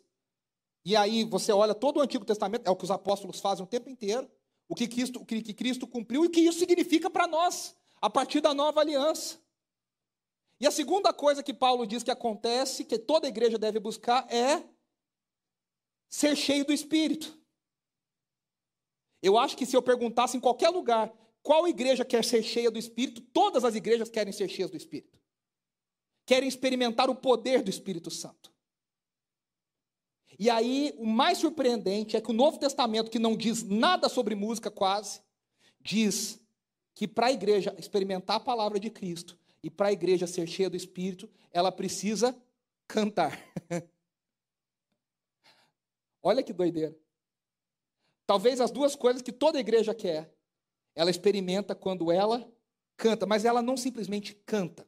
e 0.85 0.95
aí 0.95 1.25
você 1.25 1.53
olha 1.53 1.75
todo 1.75 1.97
o 1.97 2.01
Antigo 2.01 2.25
Testamento, 2.25 2.67
é 2.67 2.71
o 2.71 2.77
que 2.77 2.85
os 2.85 2.91
apóstolos 2.91 3.41
fazem 3.41 3.65
o 3.65 3.69
tempo 3.69 3.89
inteiro, 3.89 4.31
o 4.69 4.75
que 4.75 4.87
Cristo, 4.87 5.21
o 5.21 5.25
que 5.25 5.55
Cristo 5.55 5.87
cumpriu 5.87 6.25
e 6.25 6.27
o 6.27 6.31
que 6.31 6.41
isso 6.41 6.59
significa 6.59 7.09
para 7.09 7.27
nós, 7.27 7.75
a 8.01 8.11
partir 8.11 8.41
da 8.41 8.53
nova 8.53 8.81
aliança. 8.81 9.39
E 10.61 10.67
a 10.67 10.71
segunda 10.71 11.13
coisa 11.13 11.43
que 11.43 11.53
Paulo 11.53 11.87
diz 11.87 12.03
que 12.03 12.11
acontece, 12.11 12.85
que 12.85 12.99
toda 12.99 13.29
igreja 13.29 13.59
deve 13.59 13.81
buscar, 13.81 14.27
é 14.33 14.63
ser 16.09 16.37
cheio 16.37 16.65
do 16.65 16.73
Espírito. 16.73 17.39
Eu 19.23 19.39
acho 19.39 19.57
que 19.57 19.67
se 19.67 19.77
eu 19.77 19.83
perguntasse 19.83 20.37
em 20.37 20.41
qualquer 20.41 20.69
lugar 20.69 21.13
qual 21.43 21.67
igreja 21.67 22.05
quer 22.05 22.25
ser 22.25 22.43
cheia 22.43 22.71
do 22.71 22.79
Espírito, 22.79 23.21
todas 23.21 23.65
as 23.65 23.75
igrejas 23.75 24.09
querem 24.09 24.33
ser 24.33 24.49
cheias 24.49 24.71
do 24.71 24.77
Espírito. 24.77 25.19
Querem 26.25 26.49
experimentar 26.49 27.11
o 27.11 27.15
poder 27.15 27.63
do 27.63 27.69
Espírito 27.69 28.11
Santo. 28.11 28.54
E 30.39 30.51
aí, 30.51 30.95
o 30.99 31.07
mais 31.07 31.39
surpreendente 31.39 32.17
é 32.17 32.21
que 32.21 32.31
o 32.31 32.35
Novo 32.35 32.59
Testamento, 32.59 33.11
que 33.11 33.19
não 33.19 33.37
diz 33.37 33.63
nada 33.63 34.09
sobre 34.09 34.35
música 34.35 34.71
quase, 34.71 35.21
diz 35.81 36.41
que 36.95 37.07
para 37.07 37.27
a 37.27 37.33
igreja 37.33 37.75
experimentar 37.79 38.37
a 38.37 38.41
palavra 38.41 38.79
de 38.79 38.91
Cristo 38.91 39.39
e 39.63 39.71
para 39.71 39.89
a 39.89 39.93
igreja 39.93 40.27
ser 40.27 40.47
cheia 40.47 40.71
do 40.71 40.77
Espírito, 40.77 41.31
ela 41.51 41.73
precisa 41.73 42.37
cantar. 42.87 43.39
Olha 46.23 46.43
que 46.43 46.53
doideira. 46.53 46.97
Talvez 48.27 48.61
as 48.61 48.71
duas 48.71 48.97
coisas 48.97 49.21
que 49.21 49.33
toda 49.33 49.61
igreja 49.61 49.95
quer, 49.95 50.33
ela 50.95 51.11
experimenta 51.11 51.75
quando 51.75 52.11
ela 52.11 52.51
canta, 52.97 53.27
mas 53.27 53.45
ela 53.45 53.61
não 53.61 53.77
simplesmente 53.77 54.35
canta. 54.47 54.87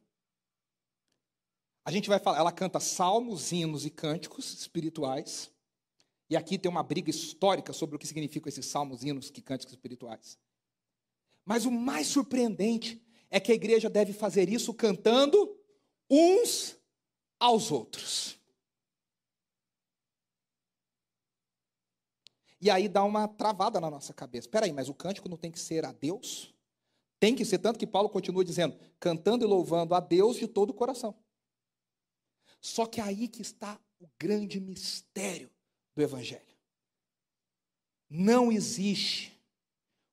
A 1.87 1.91
gente 1.91 2.09
vai 2.09 2.19
falar, 2.19 2.39
ela 2.39 2.51
canta 2.51 2.81
salmos, 2.81 3.53
hinos 3.53 3.85
e 3.85 3.89
cânticos 3.89 4.51
espirituais. 4.51 5.49
E 6.29 6.35
aqui 6.35 6.57
tem 6.59 6.69
uma 6.69 6.83
briga 6.83 7.09
histórica 7.09 7.71
sobre 7.71 7.95
o 7.95 7.99
que 7.99 8.05
significam 8.05 8.49
esses 8.49 8.65
salmos, 8.65 9.05
hinos 9.05 9.31
e 9.33 9.41
cânticos 9.41 9.73
espirituais. 9.73 10.37
Mas 11.45 11.65
o 11.65 11.71
mais 11.71 12.07
surpreendente 12.07 13.01
é 13.29 13.39
que 13.39 13.53
a 13.53 13.55
igreja 13.55 13.89
deve 13.89 14.11
fazer 14.11 14.49
isso 14.49 14.73
cantando 14.73 15.57
uns 16.09 16.77
aos 17.39 17.71
outros. 17.71 18.37
E 22.59 22.69
aí 22.69 22.89
dá 22.89 23.01
uma 23.05 23.29
travada 23.29 23.79
na 23.79 23.89
nossa 23.89 24.13
cabeça. 24.13 24.45
Espera 24.45 24.65
aí, 24.65 24.73
mas 24.73 24.89
o 24.89 24.93
cântico 24.93 25.29
não 25.29 25.37
tem 25.37 25.53
que 25.53 25.59
ser 25.59 25.85
a 25.85 25.93
Deus? 25.93 26.53
Tem 27.17 27.33
que 27.33 27.45
ser, 27.45 27.59
tanto 27.59 27.79
que 27.79 27.87
Paulo 27.87 28.09
continua 28.09 28.43
dizendo, 28.43 28.77
cantando 28.99 29.45
e 29.45 29.47
louvando 29.47 29.95
a 29.95 30.01
Deus 30.01 30.35
de 30.35 30.49
todo 30.49 30.71
o 30.71 30.73
coração. 30.73 31.15
Só 32.59 32.85
que 32.85 32.99
é 32.99 33.03
aí 33.03 33.27
que 33.27 33.41
está 33.41 33.79
o 33.99 34.07
grande 34.19 34.59
mistério 34.59 35.49
do 35.95 36.01
Evangelho. 36.01 36.41
Não 38.09 38.51
existe 38.51 39.33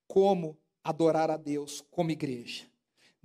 como 0.07 0.57
adorar 0.83 1.31
a 1.31 1.37
Deus 1.37 1.83
como 1.91 2.11
igreja. 2.11 2.65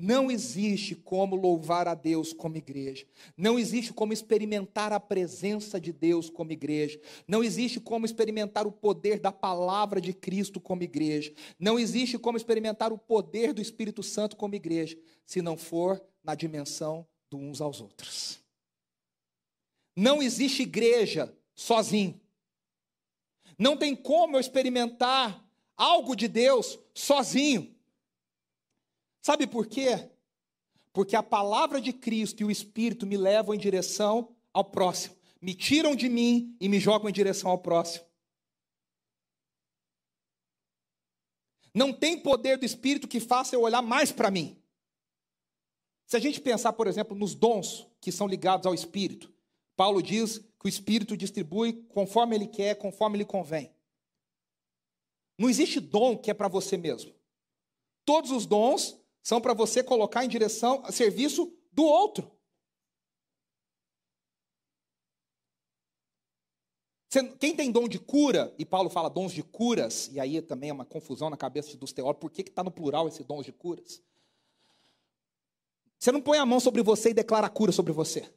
Não 0.01 0.32
existe 0.32 0.95
como 0.95 1.36
louvar 1.36 1.86
a 1.86 1.93
Deus 1.93 2.32
como 2.32 2.55
igreja. 2.55 3.05
Não 3.36 3.59
existe 3.59 3.91
como 3.91 4.13
experimentar 4.13 4.93
a 4.93 4.99
presença 4.99 5.78
de 5.78 5.91
Deus 5.91 6.30
como 6.30 6.53
igreja. 6.53 6.97
Não 7.28 7.43
existe 7.43 7.82
como 7.82 8.05
experimentar 8.05 8.65
o 8.65 8.72
poder 8.72 9.20
da 9.20 9.30
palavra 9.30 9.99
de 9.99 10.13
Cristo 10.13 10.57
como 10.61 10.84
igreja. 10.84 11.34
Não 11.59 11.78
existe 11.78 12.17
como 12.17 12.38
experimentar 12.38 12.93
o 12.93 12.97
poder 12.97 13.51
do 13.51 13.61
Espírito 13.61 14.01
Santo 14.01 14.38
como 14.38 14.55
igreja, 14.55 14.97
se 15.26 15.41
não 15.41 15.57
for 15.57 16.01
na 16.24 16.34
dimensão 16.34 17.05
do 17.30 17.38
uns 17.38 17.59
aos 17.59 17.82
outros. 17.82 18.39
Não 20.00 20.24
existe 20.24 20.62
igreja 20.62 21.38
sozinho. 21.54 22.18
Não 23.58 23.76
tem 23.76 23.93
como 23.93 24.38
eu 24.38 24.39
experimentar 24.39 25.45
algo 25.76 26.16
de 26.16 26.30
Deus 26.30 26.80
sozinho. 26.93 27.76
Sabe 29.22 29.45
por 29.45 29.68
quê? 29.68 30.10
Porque 30.93 31.18
a 31.18 31.22
palavra 31.22 31.82
de 31.82 31.91
Cristo 31.91 32.39
e 32.39 32.45
o 32.45 32.50
Espírito 32.50 33.06
me 33.06 33.18
levam 33.18 33.54
em 33.54 33.58
direção 33.58 34.34
ao 34.54 34.64
próximo, 34.64 35.18
me 35.41 35.54
tiram 35.54 35.93
de 35.93 36.08
mim 36.08 36.56
e 36.62 36.70
me 36.70 36.80
jogam 36.80 37.10
em 37.10 37.14
direção 37.14 37.52
ao 37.52 37.58
próximo. 37.58 38.06
Não 41.74 41.91
tem 41.91 42.18
poder 42.18 42.58
do 42.58 42.66
Espírito 42.66 43.06
que 43.06 43.20
faça 43.20 43.54
eu 43.54 43.64
olhar 43.64 43.82
mais 43.82 44.14
para 44.14 44.32
mim. 44.32 44.64
Se 46.06 46.16
a 46.16 46.20
gente 46.22 46.39
pensar, 46.39 46.72
por 46.72 46.88
exemplo, 46.88 47.18
nos 47.18 47.36
dons 47.36 47.86
que 48.00 48.14
são 48.14 48.28
ligados 48.28 48.66
ao 48.66 48.74
Espírito, 48.74 49.38
Paulo 49.80 50.03
diz 50.03 50.39
que 50.39 50.65
o 50.65 50.67
Espírito 50.67 51.15
distribui 51.15 51.71
conforme 51.88 52.36
ele 52.36 52.47
quer, 52.47 52.75
conforme 52.75 53.17
lhe 53.17 53.23
convém. 53.23 53.73
Não 55.38 55.49
existe 55.49 55.80
dom 55.80 56.17
que 56.17 56.30
é 56.30 56.34
para 56.34 56.49
você 56.49 56.75
mesmo. 56.75 57.15
Todos 58.03 58.30
os 58.30 58.45
dons 58.45 58.99
são 59.23 59.39
para 59.39 59.53
você 59.53 59.82
colocar 59.82 60.25
em 60.25 60.27
direção 60.27 60.82
a 60.84 60.91
serviço 60.91 61.57
do 61.71 61.86
outro. 61.86 62.30
Quem 67.39 67.55
tem 67.55 67.71
dom 67.71 67.88
de 67.88 67.99
cura, 67.99 68.53
e 68.59 68.65
Paulo 68.65 68.89
fala 68.89 69.09
dons 69.09 69.32
de 69.32 69.43
curas, 69.43 70.09
e 70.11 70.19
aí 70.19 70.41
também 70.41 70.71
é 70.71 70.73
uma 70.73 70.84
confusão 70.84 71.30
na 71.30 71.38
cabeça 71.38 71.77
dos 71.77 71.93
teólogos, 71.93 72.19
por 72.19 72.32
que 72.32 72.41
está 72.41 72.61
no 72.61 72.69
plural 72.69 73.07
esse 73.07 73.23
dons 73.23 73.45
de 73.45 73.53
curas? 73.53 74.03
Você 75.97 76.11
não 76.11 76.21
põe 76.21 76.38
a 76.38 76.45
mão 76.45 76.59
sobre 76.59 76.84
você 76.84 77.11
e 77.11 77.13
declara 77.13 77.47
a 77.47 77.49
cura 77.49 77.71
sobre 77.71 77.93
você. 77.93 78.30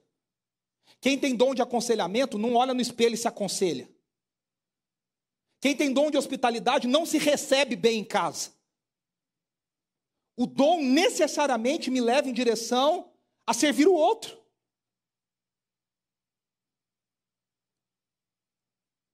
Quem 1.03 1.19
tem 1.19 1.35
dom 1.35 1.53
de 1.53 1.61
aconselhamento 1.61 2.39
não 2.39 2.55
olha 2.55 2.73
no 2.73 2.81
espelho 2.81 3.15
e 3.15 3.19
se 3.19 3.27
aconselha. 3.27 3.91
Quem 5.61 5.77
tem 5.77 5.93
dom 5.93 6.13
de 6.13 6.17
hospitalidade 6.17 6.87
não 6.87 7.05
se 7.05 7.19
recebe 7.19 7.75
bem 7.75 7.99
em 7.99 8.05
casa. 8.05 8.53
O 10.37 10.47
dom 10.47 10.81
necessariamente 10.81 11.91
me 11.91 12.01
leva 12.01 12.29
em 12.29 12.33
direção 12.33 13.13
a 13.45 13.53
servir 13.53 13.89
o 13.89 13.95
outro. 13.95 14.41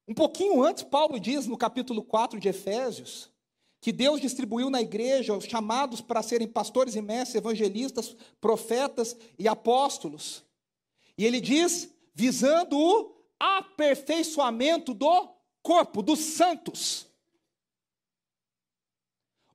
Um 0.07 0.14
pouquinho 0.14 0.62
antes, 0.62 0.82
Paulo 0.82 1.18
diz 1.18 1.47
no 1.47 1.57
capítulo 1.57 2.05
4 2.05 2.39
de 2.39 2.51
Efésios 2.51 3.32
que 3.80 3.93
Deus 3.93 4.20
distribuiu 4.20 4.68
na 4.68 4.82
igreja 4.82 5.34
os 5.34 5.45
chamados 5.45 6.03
para 6.03 6.22
serem 6.22 6.49
pastores 6.49 6.97
e 6.97 7.01
mestres, 7.01 7.36
evangelistas, 7.36 8.14
profetas 8.39 9.16
e 9.39 9.49
apóstolos. 9.49 10.47
E 11.18 11.26
ele 11.26 11.40
diz, 11.40 11.92
visando 12.14 12.78
o 12.78 13.16
aperfeiçoamento 13.40 14.94
do 14.94 15.34
corpo, 15.60 16.00
dos 16.00 16.20
santos. 16.20 17.08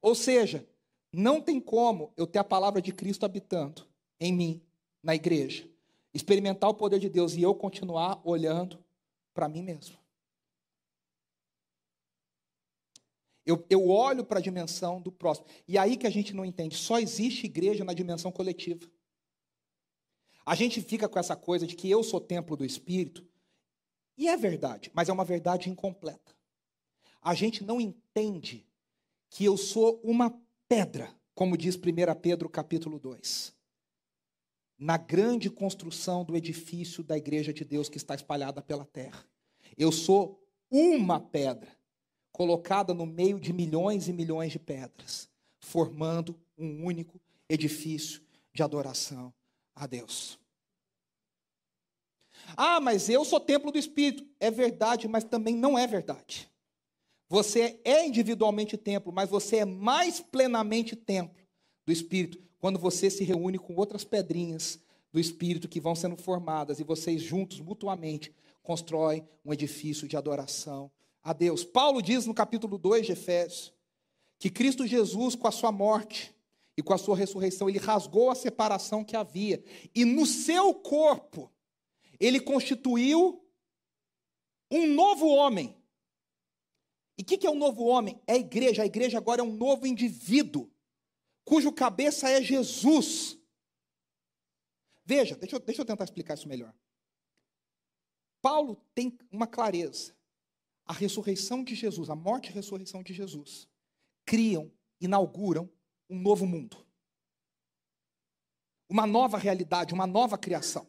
Ou 0.01 0.13
seja, 0.13 0.67
não 1.11 1.39
tem 1.39 1.61
como 1.61 2.11
eu 2.17 2.27
ter 2.27 2.39
a 2.39 2.43
palavra 2.43 2.81
de 2.81 2.91
Cristo 2.91 3.25
habitando 3.25 3.87
em 4.19 4.33
mim, 4.33 4.61
na 5.01 5.15
igreja, 5.15 5.65
experimentar 6.13 6.69
o 6.69 6.73
poder 6.73 6.99
de 6.99 7.07
Deus 7.07 7.33
e 7.33 7.41
eu 7.41 7.55
continuar 7.55 8.21
olhando 8.25 8.83
para 9.33 9.47
mim 9.47 9.61
mesmo. 9.61 9.97
Eu, 13.45 13.65
eu 13.69 13.89
olho 13.89 14.23
para 14.23 14.39
a 14.39 14.41
dimensão 14.41 15.01
do 15.01 15.11
próximo. 15.11 15.47
E 15.67 15.77
aí 15.77 15.97
que 15.97 16.07
a 16.07 16.09
gente 16.09 16.33
não 16.33 16.45
entende. 16.45 16.77
Só 16.77 16.99
existe 16.99 17.45
igreja 17.45 17.83
na 17.83 17.93
dimensão 17.93 18.31
coletiva. 18.31 18.89
A 20.45 20.55
gente 20.55 20.81
fica 20.81 21.07
com 21.07 21.17
essa 21.17 21.35
coisa 21.35 21.65
de 21.65 21.75
que 21.75 21.89
eu 21.89 22.03
sou 22.03 22.19
templo 22.19 22.57
do 22.57 22.65
Espírito. 22.65 23.25
E 24.17 24.27
é 24.27 24.35
verdade, 24.35 24.91
mas 24.93 25.07
é 25.07 25.13
uma 25.13 25.23
verdade 25.23 25.69
incompleta. 25.69 26.35
A 27.21 27.33
gente 27.33 27.63
não 27.63 27.79
entende 27.79 28.67
que 29.29 29.45
eu 29.45 29.55
sou 29.55 30.01
uma 30.03 30.37
pedra, 30.67 31.15
como 31.33 31.57
diz 31.57 31.75
1 31.75 31.79
Pedro 32.21 32.49
capítulo 32.49 32.99
2. 32.99 33.53
Na 34.77 34.97
grande 34.97 35.49
construção 35.49 36.25
do 36.25 36.35
edifício 36.35 37.03
da 37.03 37.17
igreja 37.17 37.53
de 37.53 37.63
Deus 37.63 37.87
que 37.87 37.97
está 37.97 38.13
espalhada 38.13 38.61
pela 38.61 38.85
terra. 38.85 39.25
Eu 39.77 39.91
sou 39.91 40.43
uma 40.69 41.19
pedra 41.19 41.71
colocada 42.31 42.93
no 42.93 43.05
meio 43.05 43.39
de 43.39 43.53
milhões 43.53 44.09
e 44.09 44.13
milhões 44.13 44.51
de 44.51 44.59
pedras, 44.59 45.29
formando 45.59 46.37
um 46.57 46.83
único 46.83 47.19
edifício 47.47 48.21
de 48.53 48.61
adoração 48.61 49.33
a 49.75 49.87
Deus. 49.87 50.39
Ah, 52.55 52.79
mas 52.79 53.09
eu 53.09 53.23
sou 53.23 53.39
templo 53.39 53.71
do 53.71 53.77
Espírito. 53.77 54.25
É 54.39 54.51
verdade, 54.51 55.07
mas 55.07 55.23
também 55.23 55.55
não 55.55 55.77
é 55.77 55.87
verdade. 55.87 56.49
Você 57.29 57.79
é 57.83 58.05
individualmente 58.05 58.77
templo, 58.77 59.11
mas 59.11 59.29
você 59.29 59.57
é 59.57 59.65
mais 59.65 60.19
plenamente 60.19 60.95
templo 60.95 61.43
do 61.85 61.91
Espírito 61.91 62.41
quando 62.59 62.79
você 62.79 63.09
se 63.09 63.23
reúne 63.23 63.57
com 63.57 63.75
outras 63.75 64.03
pedrinhas 64.03 64.79
do 65.11 65.19
Espírito 65.19 65.67
que 65.67 65.79
vão 65.79 65.95
sendo 65.95 66.15
formadas 66.15 66.79
e 66.79 66.83
vocês 66.83 67.21
juntos, 67.21 67.59
mutuamente, 67.59 68.33
constroem 68.61 69.27
um 69.43 69.51
edifício 69.51 70.07
de 70.07 70.15
adoração 70.15 70.91
a 71.21 71.33
Deus. 71.33 71.63
Paulo 71.63 72.01
diz 72.01 72.25
no 72.25 72.33
capítulo 72.33 72.77
2 72.77 73.05
de 73.05 73.11
Efésios 73.11 73.73
que 74.39 74.49
Cristo 74.49 74.85
Jesus, 74.85 75.35
com 75.35 75.47
a 75.47 75.51
sua 75.51 75.71
morte 75.71 76.33
e 76.77 76.81
com 76.81 76.93
a 76.93 76.97
sua 76.97 77.15
ressurreição, 77.15 77.69
ele 77.69 77.79
rasgou 77.79 78.29
a 78.29 78.35
separação 78.35 79.03
que 79.03 79.15
havia, 79.15 79.63
e 79.93 80.05
no 80.05 80.25
seu 80.25 80.73
corpo, 80.73 81.51
ele 82.19 82.39
constituiu 82.39 83.45
um 84.71 84.87
novo 84.87 85.27
homem. 85.27 85.77
E 87.17 87.21
o 87.21 87.25
que, 87.25 87.37
que 87.37 87.45
é 87.45 87.49
um 87.49 87.55
novo 87.55 87.83
homem? 87.83 88.19
É 88.25 88.33
a 88.33 88.37
igreja. 88.37 88.81
A 88.81 88.85
igreja 88.87 89.17
agora 89.17 89.41
é 89.41 89.43
um 89.43 89.55
novo 89.55 89.85
indivíduo, 89.85 90.71
cujo 91.45 91.71
cabeça 91.71 92.29
é 92.29 92.41
Jesus. 92.41 93.37
Veja, 95.05 95.35
deixa 95.35 95.55
eu, 95.55 95.59
deixa 95.59 95.81
eu 95.81 95.85
tentar 95.85 96.05
explicar 96.05 96.33
isso 96.33 96.47
melhor. 96.47 96.73
Paulo 98.41 98.83
tem 98.95 99.17
uma 99.31 99.45
clareza 99.45 100.15
a 100.85 100.93
ressurreição 100.93 101.63
de 101.63 101.75
Jesus, 101.75 102.09
a 102.09 102.15
morte 102.15 102.47
e 102.47 102.49
a 102.49 102.53
ressurreição 102.53 103.01
de 103.01 103.13
Jesus, 103.13 103.67
criam, 104.25 104.71
inauguram 104.99 105.69
um 106.13 106.19
novo 106.19 106.45
mundo. 106.45 106.77
Uma 108.87 109.07
nova 109.07 109.37
realidade, 109.37 109.93
uma 109.93 110.05
nova 110.05 110.37
criação. 110.37 110.87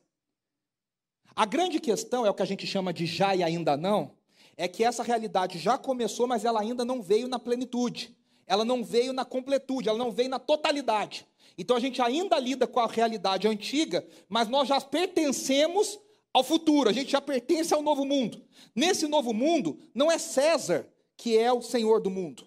A 1.35 1.47
grande 1.47 1.81
questão 1.81 2.27
é 2.27 2.31
o 2.31 2.35
que 2.35 2.43
a 2.43 2.47
gente 2.47 2.67
chama 2.67 2.93
de 2.93 3.07
já 3.07 3.35
e 3.35 3.43
ainda 3.43 3.77
não, 3.77 4.13
é 4.57 4.69
que 4.69 4.85
essa 4.85 5.03
realidade 5.03 5.59
já 5.59 5.79
começou, 5.79 6.27
mas 6.27 6.45
ela 6.45 6.61
ainda 6.61 6.85
não 6.85 7.03
veio 7.03 7.27
na 7.27 7.39
plenitude. 7.39 8.15
Ela 8.47 8.65
não 8.65 8.85
veio 8.85 9.13
na 9.13 9.25
completude, 9.25 9.89
ela 9.89 9.99
não 9.99 10.13
veio 10.13 10.29
na 10.29 10.39
totalidade. 10.39 11.27
Então 11.57 11.77
a 11.77 11.81
gente 11.81 12.03
ainda 12.03 12.39
lida 12.39 12.67
com 12.67 12.79
a 12.79 12.87
realidade 12.87 13.49
antiga, 13.49 14.07
mas 14.29 14.49
nós 14.49 14.69
já 14.69 14.79
pertencemos 14.81 15.99
ao 16.33 16.45
futuro, 16.45 16.91
a 16.91 16.93
gente 16.93 17.13
já 17.13 17.21
pertence 17.21 17.73
ao 17.73 17.81
novo 17.81 18.05
mundo. 18.05 18.45
Nesse 18.77 19.07
novo 19.07 19.33
mundo, 19.33 19.79
não 19.95 20.13
é 20.13 20.19
César 20.19 20.87
que 21.17 21.39
é 21.39 21.51
o 21.53 21.63
senhor 21.63 22.01
do 22.01 22.11
mundo. 22.11 22.47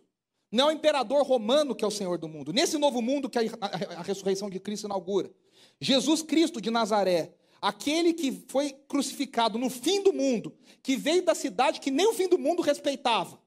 Não 0.52 0.70
é 0.70 0.74
o 0.74 0.76
imperador 0.76 1.24
romano 1.26 1.76
que 1.76 1.84
é 1.84 1.88
o 1.88 1.92
Senhor 1.92 2.18
do 2.18 2.28
mundo. 2.28 2.54
Nesse 2.54 2.78
novo 2.78 3.02
mundo 3.02 3.30
que 3.30 3.38
a, 3.38 3.42
a- 3.62 4.00
a 4.00 4.02
ressurreição 4.02 4.50
de 4.50 4.60
Cristo 4.60 4.86
inaugura. 4.86 5.32
Jesus 5.80 6.22
Cristo 6.22 6.62
de 6.62 6.72
Nazaré, 6.72 7.34
aquele 7.62 8.14
que 8.14 8.32
foi 8.48 8.72
crucificado 8.88 9.58
no 9.60 9.70
fim 9.70 10.02
do 10.02 10.14
mundo, 10.14 10.56
que 10.82 10.96
veio 10.96 11.24
da 11.24 11.36
cidade 11.36 11.80
que 11.80 11.92
nem 11.92 12.08
o 12.08 12.14
fim 12.14 12.28
do 12.30 12.38
mundo 12.40 12.62
respeitava. 12.62 13.40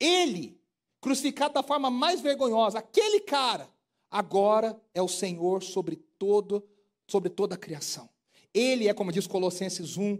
Ele, 0.00 0.60
crucificado 1.00 1.54
da 1.54 1.62
forma 1.62 1.90
mais 1.90 2.20
vergonhosa, 2.20 2.78
aquele 2.78 3.20
cara, 3.20 3.68
agora 4.10 4.80
é 4.94 5.02
o 5.02 5.08
Senhor 5.08 5.62
sobre 5.62 5.96
todo, 5.96 6.66
sobre 7.06 7.28
toda 7.30 7.54
a 7.54 7.58
criação. 7.58 8.08
Ele 8.54 8.88
é, 8.88 8.94
como 8.94 9.12
diz 9.12 9.26
Colossenses 9.26 9.96
1, 9.96 10.18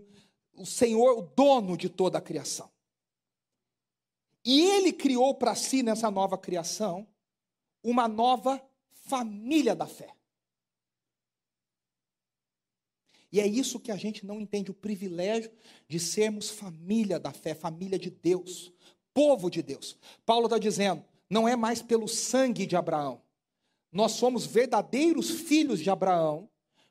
o 0.54 0.66
Senhor, 0.66 1.18
o 1.18 1.22
dono 1.22 1.76
de 1.76 1.88
toda 1.88 2.18
a 2.18 2.20
criação. 2.20 2.70
E 4.50 4.62
ele 4.62 4.94
criou 4.94 5.34
para 5.34 5.54
si 5.54 5.82
nessa 5.82 6.10
nova 6.10 6.38
criação 6.38 7.06
uma 7.84 8.08
nova 8.08 8.58
família 9.04 9.76
da 9.76 9.86
fé. 9.86 10.14
E 13.30 13.40
é 13.40 13.46
isso 13.46 13.78
que 13.78 13.92
a 13.92 13.96
gente 13.98 14.24
não 14.24 14.40
entende, 14.40 14.70
o 14.70 14.74
privilégio 14.74 15.50
de 15.86 16.00
sermos 16.00 16.48
família 16.48 17.20
da 17.20 17.30
fé, 17.30 17.54
família 17.54 17.98
de 17.98 18.08
Deus, 18.08 18.72
povo 19.12 19.50
de 19.50 19.60
Deus. 19.60 19.98
Paulo 20.24 20.46
está 20.46 20.56
dizendo, 20.56 21.04
não 21.28 21.46
é 21.46 21.54
mais 21.54 21.82
pelo 21.82 22.08
sangue 22.08 22.64
de 22.64 22.74
Abraão. 22.74 23.20
Nós 23.92 24.12
somos 24.12 24.46
verdadeiros 24.46 25.28
filhos 25.28 25.78
de 25.78 25.90
Abraão 25.90 26.48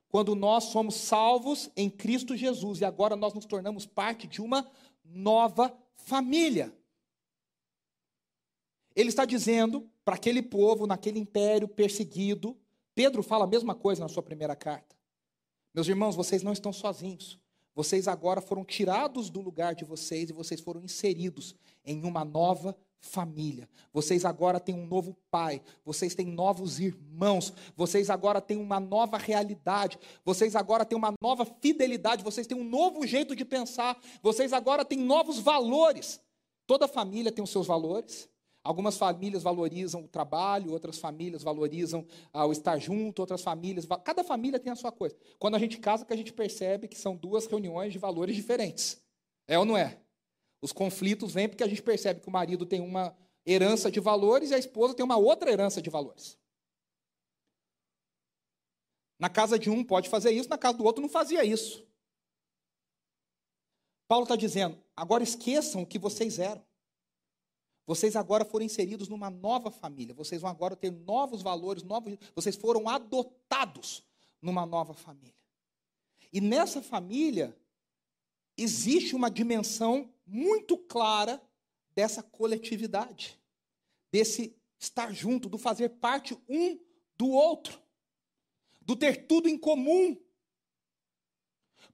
quando 0.10 0.36
nós 0.36 0.66
somos 0.66 0.94
salvos 0.94 1.72
em 1.76 1.90
Cristo 1.90 2.38
Jesus 2.38 2.82
e 2.82 2.86
agora 2.86 3.16
nós 3.16 3.34
nos 3.34 3.48
tornamos 3.48 3.88
parte 3.88 4.28
de 4.28 4.44
uma 4.44 4.70
nova 5.04 5.76
família. 5.96 6.72
Ele 8.98 9.10
está 9.10 9.26
dizendo 9.26 9.88
para 10.04 10.16
aquele 10.16 10.42
povo, 10.42 10.88
naquele 10.88 11.20
império 11.20 11.68
perseguido, 11.68 12.58
Pedro 12.96 13.22
fala 13.22 13.44
a 13.44 13.48
mesma 13.48 13.76
coisa 13.76 14.02
na 14.02 14.08
sua 14.08 14.24
primeira 14.24 14.56
carta. 14.56 14.96
Meus 15.72 15.88
irmãos, 15.88 16.16
vocês 16.16 16.42
não 16.42 16.52
estão 16.52 16.74
sozinhos. 16.74 17.40
Vocês 17.76 18.08
agora 18.08 18.42
foram 18.42 18.66
tirados 18.66 19.30
do 19.30 19.40
lugar 19.40 19.76
de 19.76 19.86
vocês 19.86 20.32
e 20.32 20.34
vocês 20.34 20.60
foram 20.60 20.82
inseridos 20.82 21.54
em 21.86 22.04
uma 22.06 22.26
nova 22.26 22.76
família. 23.00 23.70
Vocês 23.94 24.26
agora 24.26 24.60
têm 24.60 24.74
um 24.74 24.88
novo 24.88 25.16
pai, 25.30 25.62
vocês 25.86 26.16
têm 26.16 26.26
novos 26.26 26.80
irmãos, 26.80 27.54
vocês 27.76 28.10
agora 28.10 28.42
têm 28.42 28.58
uma 28.58 28.80
nova 28.80 29.20
realidade, 29.20 30.00
vocês 30.26 30.56
agora 30.56 30.84
têm 30.84 30.98
uma 30.98 31.14
nova 31.22 31.46
fidelidade, 31.46 32.24
vocês 32.24 32.48
têm 32.48 32.58
um 32.58 32.64
novo 32.64 33.06
jeito 33.06 33.36
de 33.36 33.46
pensar, 33.46 33.96
vocês 34.24 34.54
agora 34.54 34.84
têm 34.84 34.98
novos 34.98 35.38
valores. 35.38 36.20
Toda 36.66 36.88
família 36.88 37.32
tem 37.32 37.44
os 37.44 37.52
seus 37.52 37.68
valores. 37.68 38.28
Algumas 38.68 38.98
famílias 38.98 39.44
valorizam 39.44 40.04
o 40.04 40.10
trabalho, 40.10 40.74
outras 40.74 40.98
famílias 41.00 41.42
valorizam 41.42 42.06
ah, 42.34 42.46
o 42.46 42.52
estar 42.52 42.78
junto, 42.78 43.20
outras 43.20 43.42
famílias. 43.42 43.88
Cada 44.04 44.26
família 44.26 44.60
tem 44.60 44.70
a 44.70 44.76
sua 44.76 44.92
coisa. 44.92 45.16
Quando 45.40 45.56
a 45.56 45.60
gente 45.60 45.78
casa, 45.78 46.06
que 46.06 46.12
a 46.12 46.18
gente 46.18 46.34
percebe 46.34 46.86
que 46.90 46.98
são 46.98 47.16
duas 47.16 47.46
reuniões 47.46 47.94
de 47.94 47.98
valores 47.98 48.36
diferentes. 48.36 49.02
É 49.48 49.58
ou 49.58 49.64
não 49.64 49.78
é? 49.78 50.02
Os 50.62 50.74
conflitos 50.74 51.34
vêm 51.34 51.48
porque 51.48 51.64
a 51.64 51.68
gente 51.68 51.82
percebe 51.82 52.20
que 52.20 52.28
o 52.28 52.32
marido 52.32 52.66
tem 52.66 52.82
uma 52.82 53.16
herança 53.46 53.90
de 53.90 54.02
valores 54.02 54.52
e 54.52 54.54
a 54.54 54.60
esposa 54.60 54.94
tem 54.94 55.06
uma 55.06 55.16
outra 55.16 55.50
herança 55.50 55.82
de 55.82 55.90
valores. 55.90 56.38
Na 59.18 59.30
casa 59.30 59.58
de 59.58 59.70
um 59.70 59.82
pode 59.82 60.10
fazer 60.10 60.32
isso, 60.32 60.50
na 60.50 60.58
casa 60.58 60.78
do 60.78 60.84
outro 60.84 61.02
não 61.02 61.08
fazia 61.08 61.42
isso. 61.46 61.88
Paulo 64.10 64.24
está 64.24 64.36
dizendo: 64.36 64.78
agora 64.94 65.24
esqueçam 65.24 65.84
o 65.84 65.88
que 65.88 65.98
vocês 65.98 66.38
eram. 66.38 66.67
Vocês 67.88 68.18
agora 68.18 68.44
foram 68.44 68.66
inseridos 68.66 69.08
numa 69.08 69.30
nova 69.30 69.72
família. 69.72 70.14
Vocês 70.14 70.42
vão 70.42 70.52
agora 70.52 70.76
ter 70.76 70.92
novos 70.92 71.42
valores, 71.42 71.84
novos. 71.84 72.18
Vocês 72.36 72.58
foram 72.58 72.90
adotados 72.90 74.04
numa 74.42 74.66
nova 74.66 74.94
família. 74.94 75.34
E 76.34 76.42
nessa 76.42 76.82
família 76.82 77.58
existe 78.58 79.16
uma 79.16 79.32
dimensão 79.32 80.14
muito 80.26 80.78
clara 80.78 81.42
dessa 81.96 82.22
coletividade, 82.22 83.40
desse 84.12 84.54
estar 84.78 85.14
junto, 85.14 85.48
do 85.48 85.58
fazer 85.58 85.90
parte 85.90 86.38
um 86.50 86.78
do 87.18 87.30
outro, 87.30 87.82
do 88.82 88.98
ter 88.98 89.28
tudo 89.28 89.48
em 89.48 89.58
comum. 89.58 90.18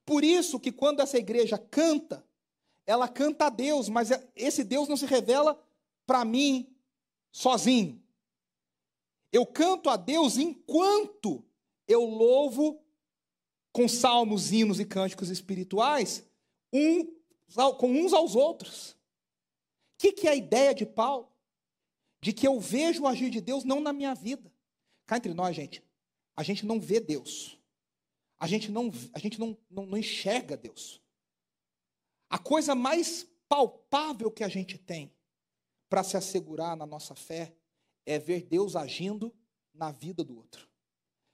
Por 0.03 0.23
isso 0.23 0.59
que 0.59 0.71
quando 0.71 1.01
essa 1.01 1.19
igreja 1.19 1.57
canta, 1.57 2.27
ela 2.83 3.07
canta 3.07 3.45
a 3.45 3.49
Deus, 3.49 3.87
mas 3.89 4.09
esse 4.35 4.63
Deus 4.63 4.87
não 4.87 4.97
se 4.97 5.05
revela 5.05 5.63
para 6.05 6.23
mim 6.25 6.75
sozinho. 7.31 8.01
Eu 9.31 9.45
canto 9.45 9.89
a 9.89 9.95
Deus 9.95 10.37
enquanto 10.37 11.43
eu 11.87 12.03
louvo 12.05 12.83
com 13.71 13.87
salmos, 13.87 14.51
hinos 14.51 14.79
e 14.79 14.85
cânticos 14.85 15.29
espirituais, 15.29 16.23
um, 16.71 17.05
com 17.79 17.91
uns 17.91 18.13
aos 18.13 18.35
outros. 18.35 18.91
O 18.91 18.97
que, 19.97 20.11
que 20.11 20.27
é 20.27 20.31
a 20.31 20.35
ideia 20.35 20.73
de 20.73 20.85
Paulo? 20.85 21.31
De 22.21 22.31
que 22.31 22.47
eu 22.47 22.59
vejo 22.59 23.03
o 23.03 23.07
agir 23.07 23.29
de 23.29 23.41
Deus 23.41 23.63
não 23.63 23.79
na 23.79 23.91
minha 23.91 24.13
vida. 24.13 24.53
Cá 25.05 25.17
entre 25.17 25.33
nós, 25.33 25.55
gente, 25.55 25.83
a 26.35 26.43
gente 26.43 26.65
não 26.65 26.79
vê 26.79 26.99
Deus. 26.99 27.59
A 28.39 28.47
gente 28.47 28.71
não, 28.71 28.91
a 29.13 29.19
gente 29.19 29.39
não, 29.39 29.57
não, 29.69 29.85
não 29.85 29.97
enxerga 29.97 30.57
Deus. 30.57 31.01
A 32.29 32.37
coisa 32.37 32.75
mais 32.75 33.27
palpável 33.47 34.31
que 34.31 34.43
a 34.43 34.47
gente 34.47 34.77
tem 34.77 35.12
para 35.93 36.03
se 36.03 36.17
assegurar 36.17 36.75
na 36.75 36.87
nossa 36.87 37.13
fé 37.13 37.53
é 38.03 38.17
ver 38.17 38.41
Deus 38.41 38.75
agindo 38.75 39.31
na 39.71 39.91
vida 39.91 40.23
do 40.23 40.35
outro. 40.35 40.67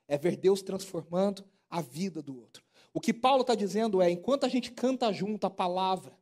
É 0.06 0.18
ver 0.18 0.36
Deus 0.36 0.62
transformando 0.62 1.46
a 1.70 1.80
vida 1.80 2.22
do 2.22 2.38
outro. 2.38 2.62
O 2.94 3.00
que 3.00 3.14
Paulo 3.14 3.40
está 3.40 3.56
dizendo 3.56 4.02
é: 4.02 4.12
enquanto 4.12 4.46
a 4.46 4.50
gente 4.50 4.74
canta 4.74 5.14
junto 5.14 5.48
a 5.48 5.50
palavra, 5.50 6.20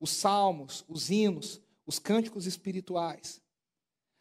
os 0.00 0.10
salmos, 0.10 0.84
os 0.88 1.08
hinos, 1.08 1.60
os 1.86 2.00
cânticos 2.00 2.46
espirituais, 2.46 3.40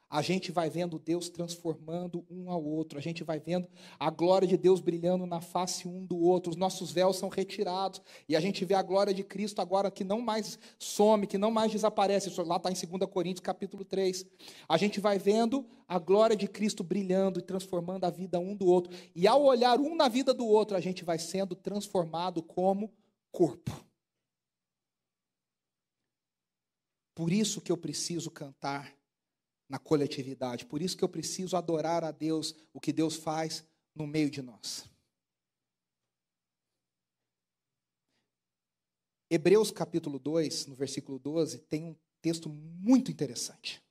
a 0.10 0.22
gente 0.22 0.52
vai 0.52 0.70
vendo 0.70 0.98
Deus 0.98 1.30
transformando 1.30 2.26
um 2.30 2.50
ao 2.50 2.64
outro, 2.64 2.98
a 2.98 3.02
gente 3.02 3.24
vai 3.24 3.40
vendo 3.40 3.68
a 4.00 4.10
glória 4.10 4.48
de 4.48 4.56
Deus 4.56 4.80
brilhando 4.80 5.26
na 5.26 5.42
face 5.42 5.88
um 5.88 6.06
do 6.06 6.18
outro, 6.18 6.52
os 6.52 6.56
nossos 6.56 6.92
véus 6.92 7.18
são 7.18 7.28
retirados, 7.28 8.02
e 8.28 8.36
a 8.36 8.40
gente 8.40 8.64
vê 8.64 8.74
a 8.74 8.82
glória 8.82 9.14
de 9.14 9.24
Cristo 9.24 9.60
agora 9.60 9.92
que 9.92 10.04
não 10.04 10.22
mais 10.22 10.58
some, 10.80 11.28
que 11.28 11.38
não 11.38 11.52
mais 11.52 11.72
desaparece, 11.72 12.30
isso 12.30 12.42
lá 12.44 12.56
está 12.56 12.72
em 12.72 12.98
2 12.98 13.10
Coríntios 13.12 13.42
capítulo 13.42 13.84
3. 13.84 14.26
A 14.68 14.78
gente 14.78 15.00
vai 15.00 15.20
vendo 15.20 15.66
a 15.88 16.00
glória 16.00 16.36
de 16.36 16.48
Cristo 16.48 16.84
brilhando 16.84 17.40
e 17.40 17.44
transformando 17.44 18.06
a 18.06 18.10
vida 18.10 18.40
um 18.40 18.56
do 18.56 18.68
outro, 18.68 18.96
e 19.14 19.28
ao 19.28 19.44
olhar 19.44 19.80
um 19.80 19.96
na 19.96 20.08
vida 20.08 20.34
do 20.34 20.46
outro, 20.46 20.78
a 20.78 20.80
gente 20.80 21.04
vai 21.04 21.20
sendo 21.20 21.56
transformado 21.56 22.42
como 22.42 22.94
corpo. 23.32 23.86
Por 27.14 27.32
isso 27.32 27.60
que 27.60 27.72
eu 27.72 27.78
preciso 27.78 28.30
cantar 28.30 28.97
na 29.70 29.78
coletividade. 29.78 30.66
Por 30.66 30.82
isso 30.82 30.96
que 30.96 31.04
eu 31.04 31.10
preciso 31.10 31.58
adorar 31.58 32.04
a 32.04 32.12
Deus, 32.12 32.56
o 32.74 32.80
que 32.80 32.94
Deus 32.94 33.16
faz 33.16 33.64
no 33.94 34.08
meio 34.08 34.30
de 34.30 34.42
nós. 34.42 34.86
Hebreus 39.30 39.72
capítulo 39.72 40.18
2, 40.20 40.68
no 40.68 40.76
versículo 40.76 41.20
12, 41.20 41.60
tem 41.60 41.84
um 41.84 41.96
texto 42.22 42.48
muito 42.50 43.12
interessante. 43.12 43.84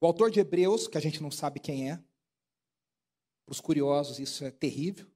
O 0.00 0.06
autor 0.06 0.30
de 0.30 0.40
Hebreus, 0.40 0.88
que 0.88 0.98
a 0.98 1.00
gente 1.00 1.22
não 1.22 1.30
sabe 1.30 1.60
quem 1.60 1.90
é, 1.90 1.96
para 3.46 3.52
os 3.52 3.60
curiosos 3.60 4.18
isso 4.18 4.44
é 4.44 4.50
terrível, 4.50 5.06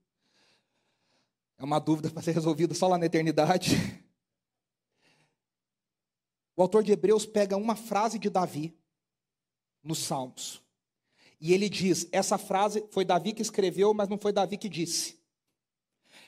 é 1.59 1.65
uma 1.65 1.79
dúvida 1.79 2.11
para 2.11 2.23
ser 2.23 2.33
resolvida 2.33 2.75
só 2.75 2.87
lá 2.87 2.99
na 2.99 3.07
eternidade. 3.07 3.71
O 6.57 6.63
autor 6.63 6.85
de 6.85 6.93
Hebreus 6.93 7.27
pega 7.27 7.57
uma 7.57 7.75
frase 7.75 8.17
de 8.17 8.31
Davi 8.31 8.79
nos 9.85 9.99
Salmos. 9.99 10.63
E 11.41 11.53
ele 11.53 11.69
diz: 11.69 12.09
essa 12.11 12.39
frase 12.39 12.85
foi 12.91 13.05
Davi 13.05 13.33
que 13.33 13.43
escreveu, 13.43 13.93
mas 13.93 14.09
não 14.09 14.17
foi 14.17 14.33
Davi 14.33 14.57
que 14.57 14.69
disse. 14.69 15.23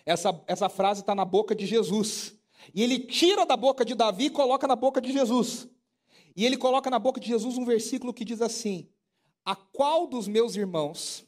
Essa, 0.05 0.45
essa 0.47 0.69
frase 0.69 1.01
está 1.01 1.15
na 1.15 1.25
boca 1.25 1.55
de 1.55 1.67
Jesus. 1.67 2.35
E 2.75 2.83
ele 2.83 2.99
tira 2.99 3.47
da 3.47 3.57
boca 3.57 3.85
de 3.85 3.95
Davi 3.95 4.27
e 4.27 4.31
coloca 4.31 4.67
na 4.67 4.77
boca 4.77 5.01
de 5.01 5.13
Jesus. 5.13 5.69
E 6.35 6.45
ele 6.45 6.57
coloca 6.57 6.91
na 6.91 6.99
boca 6.99 7.19
de 7.19 7.27
Jesus 7.27 7.57
um 7.57 7.65
versículo 7.65 8.13
que 8.13 8.25
diz 8.25 8.43
assim: 8.43 8.89
A 9.45 9.57
qual 9.57 10.07
dos 10.07 10.29
meus 10.29 10.55
irmãos 10.55 11.25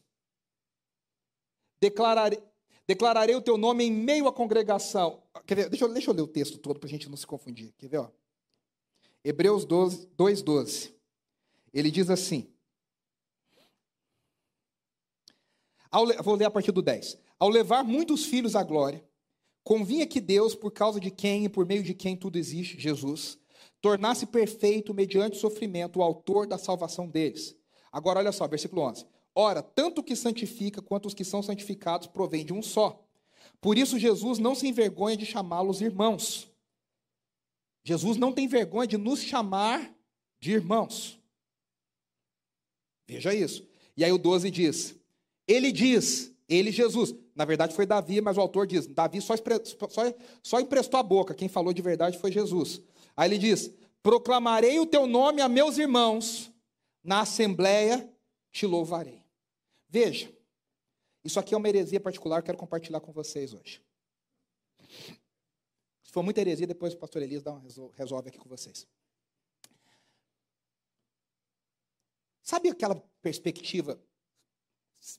declararei, 1.80 2.42
declararei 2.86 3.34
o 3.34 3.42
teu 3.42 3.56
nome 3.56 3.84
em 3.84 3.90
meio 3.90 4.28
à 4.28 4.32
congregação? 4.32 5.22
Quer 5.46 5.54
ver? 5.54 5.70
Deixa 5.70 5.86
eu, 5.86 5.92
deixa 5.92 6.10
eu 6.10 6.14
ler 6.14 6.22
o 6.22 6.28
texto 6.28 6.58
todo 6.58 6.78
para 6.78 6.86
a 6.86 6.90
gente 6.90 7.08
não 7.08 7.16
se 7.16 7.26
confundir. 7.26 7.72
Quer 7.78 7.88
ver? 7.88 7.98
Ó? 7.98 8.10
Hebreus 9.24 9.64
12, 9.64 10.08
2, 10.14 10.42
12. 10.42 10.97
Ele 11.72 11.90
diz 11.90 12.10
assim. 12.10 12.52
Ao, 15.90 16.06
vou 16.22 16.34
ler 16.34 16.46
a 16.46 16.50
partir 16.50 16.72
do 16.72 16.82
10. 16.82 17.18
Ao 17.38 17.48
levar 17.48 17.82
muitos 17.82 18.24
filhos 18.24 18.56
à 18.56 18.62
glória, 18.62 19.04
convinha 19.62 20.06
que 20.06 20.20
Deus, 20.20 20.54
por 20.54 20.70
causa 20.70 21.00
de 21.00 21.10
quem 21.10 21.44
e 21.44 21.48
por 21.48 21.66
meio 21.66 21.82
de 21.82 21.94
quem 21.94 22.16
tudo 22.16 22.36
existe, 22.36 22.78
Jesus, 22.78 23.38
tornasse 23.80 24.26
perfeito 24.26 24.92
mediante 24.92 25.36
sofrimento 25.36 25.98
o 25.98 26.02
autor 26.02 26.46
da 26.46 26.58
salvação 26.58 27.08
deles. 27.08 27.56
Agora 27.92 28.18
olha 28.18 28.32
só, 28.32 28.46
versículo 28.46 28.82
11. 28.82 29.06
Ora, 29.34 29.62
tanto 29.62 30.00
o 30.00 30.04
que 30.04 30.16
santifica 30.16 30.82
quanto 30.82 31.06
os 31.06 31.14
que 31.14 31.24
são 31.24 31.42
santificados 31.42 32.08
provém 32.08 32.44
de 32.44 32.52
um 32.52 32.60
só. 32.60 33.04
Por 33.60 33.78
isso 33.78 33.98
Jesus 33.98 34.38
não 34.38 34.54
se 34.54 34.66
envergonha 34.66 35.16
de 35.16 35.24
chamá-los 35.24 35.80
irmãos. 35.80 36.50
Jesus 37.84 38.16
não 38.16 38.32
tem 38.32 38.46
vergonha 38.46 38.86
de 38.86 38.96
nos 38.96 39.20
chamar 39.20 39.94
de 40.40 40.52
irmãos. 40.52 41.17
Veja 43.08 43.34
isso. 43.34 43.66
E 43.96 44.04
aí 44.04 44.12
o 44.12 44.18
12 44.18 44.50
diz: 44.50 44.94
Ele 45.46 45.72
diz, 45.72 46.32
ele 46.48 46.70
Jesus. 46.70 47.14
Na 47.34 47.44
verdade 47.44 47.74
foi 47.74 47.86
Davi, 47.86 48.20
mas 48.20 48.36
o 48.36 48.40
autor 48.40 48.66
diz: 48.66 48.86
Davi 48.86 49.20
só, 49.22 49.34
só, 49.88 50.02
só 50.42 50.60
emprestou 50.60 51.00
a 51.00 51.02
boca. 51.02 51.34
Quem 51.34 51.48
falou 51.48 51.72
de 51.72 51.80
verdade 51.80 52.18
foi 52.18 52.30
Jesus. 52.30 52.82
Aí 53.16 53.28
ele 53.30 53.38
diz: 53.38 53.72
Proclamarei 54.02 54.78
o 54.78 54.86
teu 54.86 55.06
nome 55.06 55.40
a 55.40 55.48
meus 55.48 55.78
irmãos, 55.78 56.52
na 57.02 57.22
assembleia 57.22 58.08
te 58.52 58.66
louvarei. 58.66 59.24
Veja, 59.88 60.30
isso 61.24 61.40
aqui 61.40 61.54
é 61.54 61.56
uma 61.56 61.68
heresia 61.68 61.98
particular, 61.98 62.42
quero 62.42 62.58
compartilhar 62.58 63.00
com 63.00 63.12
vocês 63.12 63.54
hoje. 63.54 63.80
Se 66.02 66.12
for 66.12 66.22
muita 66.22 66.40
heresia, 66.40 66.66
depois 66.66 66.94
o 66.94 66.98
pastor 66.98 67.22
Elias 67.22 67.42
dá 67.42 67.52
uma, 67.52 67.60
resol- 67.60 67.92
resolve 67.96 68.28
aqui 68.28 68.38
com 68.38 68.48
vocês. 68.48 68.86
Sabe 72.48 72.70
aquela 72.70 72.94
perspectiva? 73.20 74.00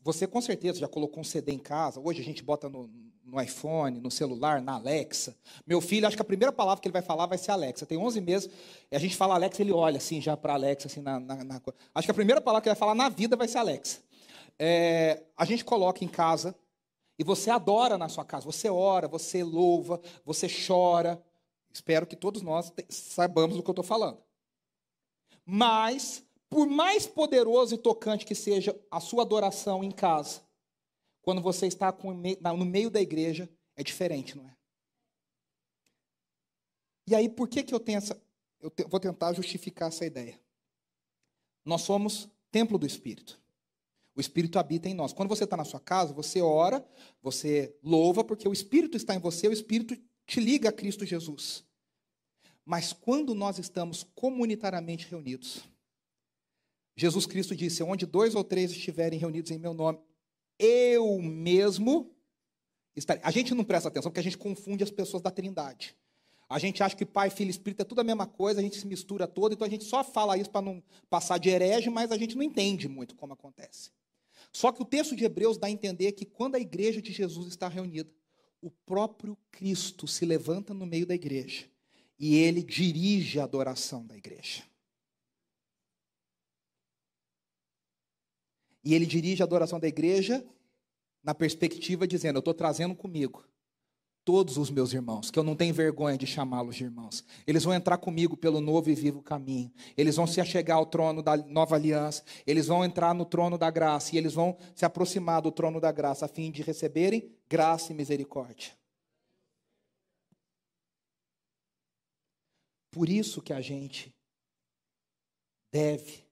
Você 0.01 0.25
com 0.25 0.41
certeza 0.41 0.79
já 0.79 0.87
colocou 0.87 1.19
um 1.21 1.23
CD 1.23 1.51
em 1.51 1.59
casa. 1.59 1.99
Hoje 1.99 2.21
a 2.21 2.23
gente 2.23 2.41
bota 2.41 2.67
no, 2.67 2.89
no 3.23 3.39
iPhone, 3.39 3.99
no 3.99 4.09
celular, 4.09 4.59
na 4.59 4.73
Alexa. 4.73 5.37
Meu 5.63 5.79
filho, 5.79 6.07
acho 6.07 6.15
que 6.15 6.23
a 6.23 6.25
primeira 6.25 6.51
palavra 6.51 6.81
que 6.81 6.87
ele 6.87 6.93
vai 6.93 7.03
falar 7.03 7.27
vai 7.27 7.37
ser 7.37 7.51
Alexa. 7.51 7.85
Tem 7.85 7.99
11 7.99 8.19
meses, 8.19 8.49
a 8.89 8.97
gente 8.97 9.15
fala 9.15 9.35
Alexa, 9.35 9.61
ele 9.61 9.71
olha 9.71 9.97
assim 9.97 10.19
já 10.19 10.35
para 10.35 10.55
Alexa. 10.55 10.87
Assim, 10.87 11.01
na, 11.01 11.19
na- 11.19 11.43
na 11.43 11.61
Acho 11.93 12.07
que 12.07 12.11
a 12.11 12.15
primeira 12.15 12.41
palavra 12.41 12.63
que 12.63 12.69
ele 12.69 12.73
vai 12.73 12.79
falar 12.79 12.95
na 12.95 13.09
vida 13.09 13.35
vai 13.35 13.47
ser 13.47 13.59
Alexa. 13.59 14.01
É, 14.57 15.21
a 15.37 15.45
gente 15.45 15.63
coloca 15.63 16.03
em 16.03 16.07
casa 16.07 16.55
e 17.19 17.23
você 17.23 17.51
adora 17.51 17.95
na 17.95 18.09
sua 18.09 18.25
casa. 18.25 18.43
Você 18.47 18.71
ora, 18.71 19.07
você 19.07 19.43
louva, 19.43 20.01
você 20.25 20.47
chora. 20.49 21.23
Espero 21.71 22.07
que 22.07 22.15
todos 22.15 22.41
nós 22.41 22.73
saibamos 22.89 23.55
do 23.55 23.61
que 23.61 23.69
eu 23.69 23.73
estou 23.73 23.85
falando. 23.85 24.17
Mas, 25.45 26.23
por 26.49 26.67
mais 26.67 27.05
poderoso 27.05 27.75
e 27.75 27.77
tocante 27.77 28.25
que 28.25 28.33
seja 28.33 28.77
a 28.89 28.99
sua 28.99 29.21
adoração 29.21 29.83
em 29.83 29.91
casa, 29.91 30.41
quando 31.21 31.41
você 31.41 31.67
está 31.67 31.95
no 32.57 32.65
meio 32.65 32.89
da 32.89 32.99
igreja, 32.99 33.49
é 33.75 33.83
diferente, 33.83 34.35
não 34.35 34.47
é? 34.47 34.55
E 37.07 37.15
aí, 37.15 37.29
por 37.29 37.47
que, 37.47 37.63
que 37.63 37.73
eu 37.73 37.79
tenho 37.79 37.97
essa. 37.97 38.19
Eu 38.59 38.69
te- 38.69 38.83
vou 38.83 38.99
tentar 38.99 39.33
justificar 39.33 39.87
essa 39.87 40.05
ideia. 40.05 40.39
Nós 41.63 41.81
somos 41.81 42.27
templo 42.51 42.77
do 42.77 42.85
Espírito. 42.85 43.39
O 44.15 44.21
Espírito 44.21 44.59
habita 44.59 44.89
em 44.89 44.93
nós. 44.93 45.13
Quando 45.13 45.29
você 45.29 45.43
está 45.43 45.55
na 45.55 45.63
sua 45.63 45.79
casa, 45.79 46.13
você 46.13 46.41
ora, 46.41 46.85
você 47.21 47.75
louva, 47.81 48.23
porque 48.23 48.47
o 48.47 48.53
Espírito 48.53 48.97
está 48.97 49.15
em 49.15 49.19
você, 49.19 49.47
o 49.47 49.53
Espírito 49.53 49.95
te 50.25 50.39
liga 50.39 50.69
a 50.69 50.73
Cristo 50.73 51.05
Jesus. 51.05 51.63
Mas 52.65 52.91
quando 52.91 53.33
nós 53.33 53.57
estamos 53.57 54.03
comunitariamente 54.13 55.07
reunidos, 55.07 55.63
Jesus 56.99 57.25
Cristo 57.25 57.55
disse: 57.55 57.81
onde 57.83 58.05
dois 58.05 58.35
ou 58.35 58.43
três 58.43 58.71
estiverem 58.71 59.17
reunidos 59.17 59.51
em 59.51 59.57
meu 59.57 59.73
nome, 59.73 59.99
eu 60.57 61.19
mesmo 61.21 62.13
estarei. 62.95 63.23
A 63.23 63.31
gente 63.31 63.53
não 63.55 63.63
presta 63.63 63.87
atenção 63.87 64.11
porque 64.11 64.19
a 64.19 64.23
gente 64.23 64.37
confunde 64.37 64.83
as 64.83 64.91
pessoas 64.91 65.23
da 65.23 65.31
Trindade. 65.31 65.95
A 66.49 66.57
gente 66.57 66.81
acha 66.81 66.95
que 66.95 67.05
Pai, 67.05 67.29
Filho 67.29 67.49
e 67.49 67.51
Espírito 67.51 67.81
é 67.81 67.85
tudo 67.85 68.01
a 68.01 68.03
mesma 68.03 68.25
coisa, 68.25 68.59
a 68.59 68.63
gente 68.63 68.75
se 68.75 68.87
mistura 68.87 69.27
todo, 69.27 69.53
então 69.53 69.67
a 69.67 69.69
gente 69.69 69.83
só 69.83 70.03
fala 70.03 70.35
isso 70.35 70.49
para 70.49 70.63
não 70.63 70.83
passar 71.07 71.37
de 71.37 71.47
herege, 71.47 71.91
mas 71.91 72.11
a 72.11 72.17
gente 72.17 72.35
não 72.35 72.41
entende 72.41 72.87
muito 72.87 73.15
como 73.15 73.33
acontece. 73.33 73.91
Só 74.51 74.71
que 74.71 74.81
o 74.81 74.85
texto 74.85 75.15
de 75.15 75.23
Hebreus 75.23 75.59
dá 75.59 75.67
a 75.67 75.71
entender 75.71 76.11
que 76.13 76.25
quando 76.25 76.55
a 76.55 76.59
igreja 76.59 77.01
de 77.01 77.11
Jesus 77.11 77.47
está 77.49 77.67
reunida, 77.67 78.09
o 78.61 78.71
próprio 78.71 79.37
Cristo 79.51 80.07
se 80.07 80.25
levanta 80.25 80.73
no 80.73 80.87
meio 80.87 81.05
da 81.05 81.13
igreja 81.13 81.65
e 82.17 82.35
ele 82.35 82.63
dirige 82.63 83.39
a 83.39 83.43
adoração 83.43 84.05
da 84.05 84.17
igreja. 84.17 84.63
E 88.83 88.93
ele 88.93 89.05
dirige 89.05 89.41
a 89.41 89.45
adoração 89.45 89.79
da 89.79 89.87
igreja 89.87 90.45
na 91.23 91.33
perspectiva 91.35 92.07
dizendo: 92.07 92.37
Eu 92.37 92.39
estou 92.39 92.53
trazendo 92.53 92.95
comigo 92.95 93.43
todos 94.23 94.57
os 94.57 94.69
meus 94.69 94.93
irmãos, 94.93 95.31
que 95.31 95.39
eu 95.39 95.43
não 95.43 95.55
tenho 95.55 95.73
vergonha 95.73 96.17
de 96.17 96.27
chamá-los 96.27 96.75
de 96.75 96.83
irmãos. 96.83 97.23
Eles 97.47 97.63
vão 97.63 97.73
entrar 97.73 97.97
comigo 97.97 98.37
pelo 98.37 98.61
novo 98.61 98.89
e 98.89 98.93
vivo 98.93 99.23
caminho. 99.23 99.71
Eles 99.97 100.17
vão 100.17 100.27
se 100.27 100.39
achegar 100.39 100.77
ao 100.77 100.85
trono 100.85 101.23
da 101.23 101.35
nova 101.35 101.75
aliança. 101.75 102.23
Eles 102.45 102.67
vão 102.67 102.85
entrar 102.85 103.13
no 103.15 103.25
trono 103.25 103.57
da 103.57 103.71
graça. 103.71 104.13
E 104.13 104.17
eles 104.19 104.33
vão 104.33 104.55
se 104.75 104.85
aproximar 104.85 105.41
do 105.41 105.51
trono 105.51 105.81
da 105.81 105.91
graça, 105.91 106.25
a 106.25 106.27
fim 106.27 106.51
de 106.51 106.61
receberem 106.61 107.31
graça 107.49 107.91
e 107.91 107.95
misericórdia. 107.95 108.77
Por 112.91 113.09
isso 113.09 113.41
que 113.41 113.53
a 113.53 113.61
gente 113.61 114.13
deve 115.71 116.23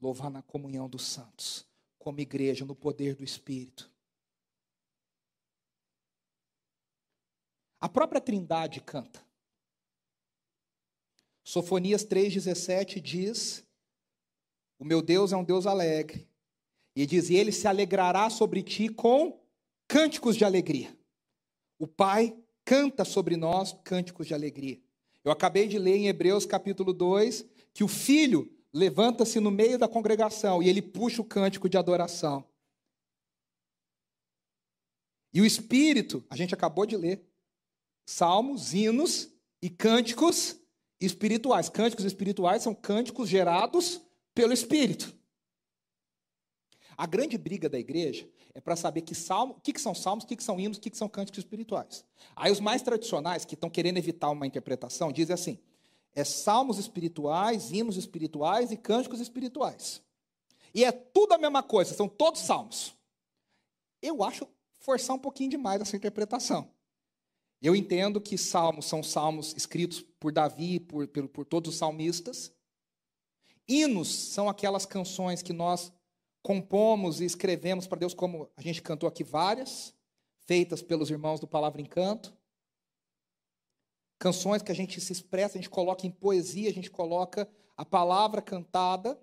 louvar 0.00 0.30
na 0.30 0.42
comunhão 0.42 0.88
dos 0.88 1.04
santos, 1.04 1.64
como 2.04 2.20
igreja, 2.20 2.66
no 2.66 2.74
poder 2.74 3.14
do 3.14 3.24
Espírito. 3.24 3.90
A 7.80 7.88
própria 7.88 8.20
Trindade 8.20 8.82
canta. 8.82 9.24
Sofonias 11.42 12.04
3,17 12.04 13.00
diz: 13.00 13.64
O 14.78 14.84
meu 14.84 15.00
Deus 15.00 15.32
é 15.32 15.36
um 15.36 15.42
Deus 15.42 15.66
alegre. 15.66 16.28
E 16.94 17.06
diz: 17.06 17.30
E 17.30 17.36
ele 17.36 17.50
se 17.50 17.66
alegrará 17.66 18.28
sobre 18.28 18.62
ti 18.62 18.90
com 18.90 19.42
cânticos 19.88 20.36
de 20.36 20.44
alegria. 20.44 20.94
O 21.78 21.86
Pai 21.86 22.36
canta 22.66 23.02
sobre 23.02 23.34
nós 23.34 23.72
cânticos 23.82 24.26
de 24.26 24.34
alegria. 24.34 24.78
Eu 25.24 25.32
acabei 25.32 25.66
de 25.66 25.78
ler 25.78 25.96
em 25.96 26.08
Hebreus 26.08 26.44
capítulo 26.44 26.92
2 26.92 27.46
que 27.72 27.82
o 27.82 27.88
filho 27.88 28.53
levanta-se 28.74 29.38
no 29.38 29.52
meio 29.52 29.78
da 29.78 29.86
congregação 29.86 30.60
e 30.60 30.68
ele 30.68 30.82
puxa 30.82 31.22
o 31.22 31.24
cântico 31.24 31.68
de 31.68 31.78
adoração. 31.78 32.44
E 35.32 35.40
o 35.40 35.46
Espírito, 35.46 36.24
a 36.28 36.36
gente 36.36 36.54
acabou 36.54 36.84
de 36.84 36.96
ler, 36.96 37.24
salmos, 38.04 38.74
hinos 38.74 39.32
e 39.62 39.70
cânticos 39.70 40.56
espirituais. 41.00 41.68
Cânticos 41.68 42.04
espirituais 42.04 42.62
são 42.62 42.74
cânticos 42.74 43.28
gerados 43.28 44.00
pelo 44.34 44.52
Espírito. 44.52 45.14
A 46.96 47.06
grande 47.06 47.38
briga 47.38 47.68
da 47.68 47.78
igreja 47.78 48.28
é 48.54 48.60
para 48.60 48.76
saber 48.76 49.02
que 49.02 49.14
salmo, 49.14 49.54
o 49.54 49.60
que, 49.60 49.72
que 49.72 49.80
são 49.80 49.94
salmos, 49.94 50.24
o 50.24 50.26
que, 50.28 50.36
que 50.36 50.44
são 50.44 50.58
hinos, 50.60 50.78
o 50.78 50.80
que, 50.80 50.90
que 50.90 50.96
são 50.96 51.08
cânticos 51.08 51.38
espirituais. 51.38 52.04
Aí 52.36 52.52
os 52.52 52.60
mais 52.60 52.82
tradicionais, 52.82 53.44
que 53.44 53.54
estão 53.54 53.68
querendo 53.68 53.98
evitar 53.98 54.30
uma 54.30 54.46
interpretação, 54.46 55.10
dizem 55.10 55.34
assim: 55.34 55.58
é 56.14 56.24
salmos 56.24 56.78
espirituais, 56.78 57.70
hinos 57.72 57.96
espirituais 57.96 58.70
e 58.70 58.76
cânticos 58.76 59.20
espirituais. 59.20 60.02
E 60.74 60.84
é 60.84 60.92
tudo 60.92 61.32
a 61.34 61.38
mesma 61.38 61.62
coisa, 61.62 61.94
são 61.94 62.08
todos 62.08 62.40
salmos. 62.40 62.94
Eu 64.00 64.22
acho 64.22 64.46
forçar 64.80 65.16
um 65.16 65.18
pouquinho 65.18 65.50
demais 65.50 65.80
essa 65.80 65.96
interpretação. 65.96 66.70
Eu 67.60 67.74
entendo 67.74 68.20
que 68.20 68.36
salmos 68.36 68.84
são 68.84 69.02
salmos 69.02 69.54
escritos 69.56 70.02
por 70.20 70.30
Davi, 70.30 70.78
por, 70.78 71.08
por, 71.08 71.28
por 71.28 71.44
todos 71.46 71.72
os 71.72 71.78
salmistas. 71.78 72.52
Hinos 73.66 74.08
são 74.08 74.48
aquelas 74.48 74.84
canções 74.84 75.42
que 75.42 75.52
nós 75.52 75.90
compomos 76.42 77.22
e 77.22 77.24
escrevemos 77.24 77.86
para 77.86 78.00
Deus, 78.00 78.12
como 78.12 78.50
a 78.54 78.60
gente 78.60 78.82
cantou 78.82 79.08
aqui 79.08 79.24
várias, 79.24 79.94
feitas 80.40 80.82
pelos 80.82 81.08
irmãos 81.08 81.40
do 81.40 81.46
Palavra 81.46 81.80
em 81.80 81.86
Canto. 81.86 82.36
Canções 84.24 84.62
que 84.62 84.72
a 84.72 84.74
gente 84.74 85.02
se 85.02 85.12
expressa, 85.12 85.58
a 85.58 85.60
gente 85.60 85.68
coloca 85.68 86.06
em 86.06 86.10
poesia, 86.10 86.70
a 86.70 86.72
gente 86.72 86.90
coloca 86.90 87.46
a 87.76 87.84
palavra 87.84 88.40
cantada. 88.40 89.20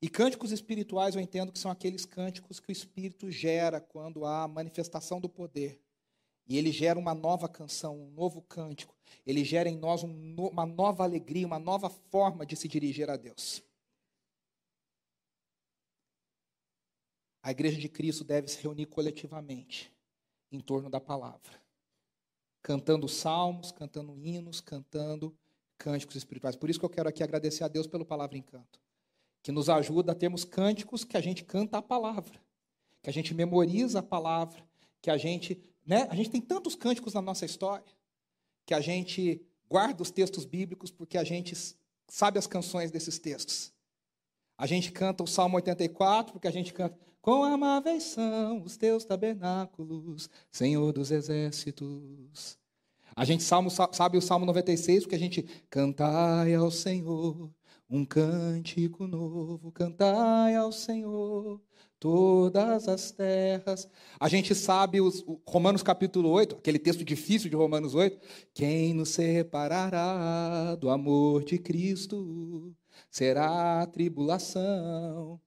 E 0.00 0.08
cânticos 0.08 0.52
espirituais 0.52 1.16
eu 1.16 1.20
entendo 1.20 1.50
que 1.50 1.58
são 1.58 1.68
aqueles 1.68 2.06
cânticos 2.06 2.60
que 2.60 2.70
o 2.70 2.72
Espírito 2.72 3.28
gera 3.28 3.80
quando 3.80 4.24
há 4.24 4.46
manifestação 4.46 5.20
do 5.20 5.28
poder. 5.28 5.82
E 6.46 6.56
ele 6.56 6.70
gera 6.70 6.96
uma 6.96 7.12
nova 7.12 7.48
canção, 7.48 8.00
um 8.00 8.10
novo 8.12 8.40
cântico. 8.40 8.94
Ele 9.26 9.44
gera 9.44 9.68
em 9.68 9.76
nós 9.76 10.04
um 10.04 10.06
no, 10.06 10.46
uma 10.48 10.64
nova 10.64 11.02
alegria, 11.02 11.44
uma 11.44 11.58
nova 11.58 11.90
forma 11.90 12.46
de 12.46 12.54
se 12.54 12.68
dirigir 12.68 13.10
a 13.10 13.16
Deus. 13.16 13.64
A 17.42 17.50
igreja 17.50 17.80
de 17.80 17.88
Cristo 17.88 18.22
deve 18.22 18.46
se 18.46 18.62
reunir 18.62 18.86
coletivamente 18.86 19.92
em 20.52 20.60
torno 20.60 20.88
da 20.88 21.00
palavra, 21.00 21.65
cantando 22.66 23.06
salmos, 23.08 23.70
cantando 23.70 24.18
hinos, 24.18 24.60
cantando 24.60 25.32
cânticos 25.78 26.16
espirituais. 26.16 26.56
Por 26.56 26.68
isso 26.68 26.80
que 26.80 26.84
eu 26.84 26.90
quero 26.90 27.08
aqui 27.08 27.22
agradecer 27.22 27.62
a 27.62 27.68
Deus 27.68 27.86
pelo 27.86 28.04
Palavra 28.04 28.36
em 28.36 28.42
Canto, 28.42 28.80
que 29.40 29.52
nos 29.52 29.68
ajuda 29.68 30.10
a 30.10 30.14
termos 30.16 30.44
cânticos 30.44 31.04
que 31.04 31.16
a 31.16 31.20
gente 31.20 31.44
canta 31.44 31.78
a 31.78 31.82
palavra, 31.82 32.40
que 33.00 33.08
a 33.08 33.12
gente 33.12 33.32
memoriza 33.32 34.00
a 34.00 34.02
palavra, 34.02 34.66
que 35.00 35.08
a 35.08 35.16
gente, 35.16 35.62
né, 35.86 36.08
a 36.10 36.16
gente 36.16 36.28
tem 36.28 36.40
tantos 36.40 36.74
cânticos 36.74 37.14
na 37.14 37.22
nossa 37.22 37.44
história, 37.46 37.86
que 38.66 38.74
a 38.74 38.80
gente 38.80 39.40
guarda 39.70 40.02
os 40.02 40.10
textos 40.10 40.44
bíblicos 40.44 40.90
porque 40.90 41.16
a 41.16 41.22
gente 41.22 41.54
sabe 42.08 42.36
as 42.36 42.48
canções 42.48 42.90
desses 42.90 43.16
textos. 43.16 43.72
A 44.58 44.66
gente 44.66 44.90
canta 44.90 45.22
o 45.22 45.28
Salmo 45.28 45.54
84 45.54 46.32
porque 46.32 46.48
a 46.48 46.52
gente 46.52 46.74
canta 46.74 46.98
Quão 47.26 47.42
amáveis 47.42 48.04
são 48.04 48.62
os 48.62 48.76
teus 48.76 49.04
tabernáculos, 49.04 50.30
Senhor 50.48 50.92
dos 50.92 51.10
exércitos. 51.10 52.56
A 53.16 53.24
gente 53.24 53.42
salmo- 53.42 53.68
sa- 53.68 53.90
sabe 53.92 54.16
o 54.16 54.22
Salmo 54.22 54.46
96 54.46 55.02
porque 55.02 55.16
a 55.16 55.18
gente 55.18 55.42
cantai 55.68 56.54
ao 56.54 56.70
Senhor 56.70 57.50
um 57.90 58.04
cântico 58.04 59.08
novo, 59.08 59.72
cantai 59.72 60.54
ao 60.54 60.70
Senhor 60.70 61.60
todas 61.98 62.86
as 62.86 63.10
terras. 63.10 63.88
A 64.20 64.28
gente 64.28 64.54
sabe 64.54 65.00
os, 65.00 65.24
Romanos 65.48 65.82
capítulo 65.82 66.28
8, 66.30 66.54
aquele 66.54 66.78
texto 66.78 67.04
difícil 67.04 67.50
de 67.50 67.56
Romanos 67.56 67.96
8. 67.96 68.20
Quem 68.54 68.94
nos 68.94 69.08
separará 69.08 70.76
do 70.76 70.88
amor 70.90 71.42
de 71.42 71.58
Cristo? 71.58 72.72
Será 73.10 73.82
a 73.82 73.86
tribulação, 73.86 75.40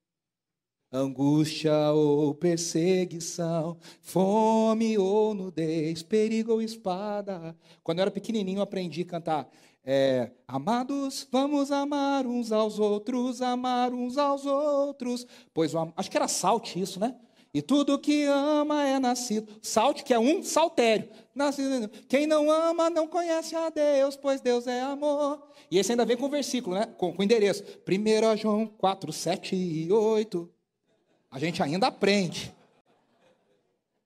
angústia 0.91 1.91
ou 1.91 2.33
perseguição, 2.33 3.77
fome 4.01 4.97
ou 4.97 5.33
nudez, 5.33 6.01
perigo 6.03 6.53
ou 6.53 6.61
espada. 6.61 7.55
Quando 7.83 7.99
eu 7.99 8.03
era 8.03 8.11
pequenininho, 8.11 8.59
eu 8.59 8.63
aprendi 8.63 9.01
a 9.01 9.05
cantar. 9.05 9.49
é, 9.85 10.31
amados, 10.47 11.27
vamos 11.31 11.71
amar 11.71 12.25
uns 12.27 12.51
aos 12.51 12.77
outros, 12.79 13.41
amar 13.41 13.93
uns 13.93 14.17
aos 14.17 14.45
outros. 14.45 15.25
Pois 15.53 15.73
acho 15.95 16.11
que 16.11 16.17
era 16.17 16.27
Salt 16.27 16.75
isso, 16.75 16.99
né? 16.99 17.15
E 17.51 17.63
tudo 17.63 17.97
que 17.97 18.25
ama 18.25 18.83
é 18.85 18.99
nascido. 18.99 19.51
Salt, 19.63 20.03
que 20.03 20.13
é 20.13 20.19
um 20.19 20.43
saltério. 20.43 21.09
Nascido- 21.33 21.89
Quem 22.07 22.27
não 22.27 22.51
ama 22.51 22.91
não 22.91 23.07
conhece 23.07 23.55
a 23.55 23.69
Deus, 23.71 24.15
pois 24.15 24.39
Deus 24.41 24.67
é 24.67 24.81
amor. 24.81 25.41
E 25.71 25.79
esse 25.79 25.91
ainda 25.91 26.05
vem 26.05 26.15
com 26.15 26.25
o 26.27 26.29
versículo, 26.29 26.75
né? 26.75 26.85
Com, 26.97 27.11
com 27.11 27.21
o 27.21 27.25
endereço. 27.25 27.63
1 27.87 28.37
João 28.37 28.67
4, 28.67 29.11
7 29.11 29.55
e 29.55 29.91
8. 29.91 30.47
A 31.31 31.37
gente 31.37 31.61
ainda 31.61 31.87
aprende. 31.87 32.53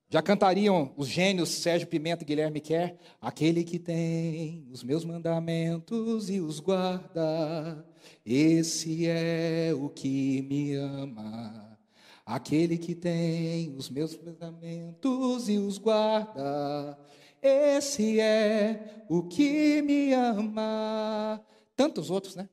Já 0.10 0.22
cantariam 0.22 0.94
os 0.96 1.08
gênios 1.08 1.50
Sérgio 1.50 1.88
Pimenta 1.88 2.24
e 2.24 2.28
Guilherme 2.28 2.60
Kerr? 2.60 2.96
Aquele 3.20 3.64
que 3.64 3.80
tem 3.80 4.68
os 4.70 4.84
meus 4.84 5.04
mandamentos 5.04 6.30
e 6.30 6.40
os 6.40 6.60
guarda, 6.60 7.84
esse 8.24 9.08
é 9.08 9.72
o 9.74 9.90
que 9.90 10.44
me 10.44 10.76
ama. 10.76 11.80
Aquele 12.24 12.78
que 12.78 12.94
tem 12.94 13.76
os 13.76 13.90
meus 13.90 14.16
mandamentos 14.16 15.50
e 15.50 15.58
os 15.58 15.80
guarda, 15.80 16.96
esse 17.42 18.20
é 18.20 19.06
o 19.10 19.24
que 19.24 19.82
me 19.82 20.14
ama. 20.14 21.44
Tantos 21.76 22.12
outros, 22.12 22.36
né? 22.36 22.48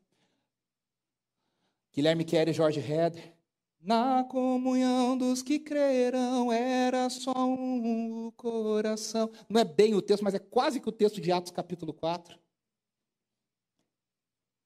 Guilherme 1.92 2.24
Kerr 2.24 2.48
e 2.48 2.52
Jorge 2.54 2.80
Heder. 2.80 3.39
Na 3.80 4.24
comunhão 4.24 5.16
dos 5.16 5.42
que 5.42 5.58
crerão 5.58 6.52
era 6.52 7.08
só 7.08 7.32
um 7.46 8.30
coração. 8.32 9.30
Não 9.48 9.58
é 9.58 9.64
bem 9.64 9.94
o 9.94 10.02
texto, 10.02 10.22
mas 10.22 10.34
é 10.34 10.38
quase 10.38 10.80
que 10.80 10.88
o 10.88 10.92
texto 10.92 11.18
de 11.18 11.32
Atos 11.32 11.50
capítulo 11.50 11.94
4. 11.94 12.38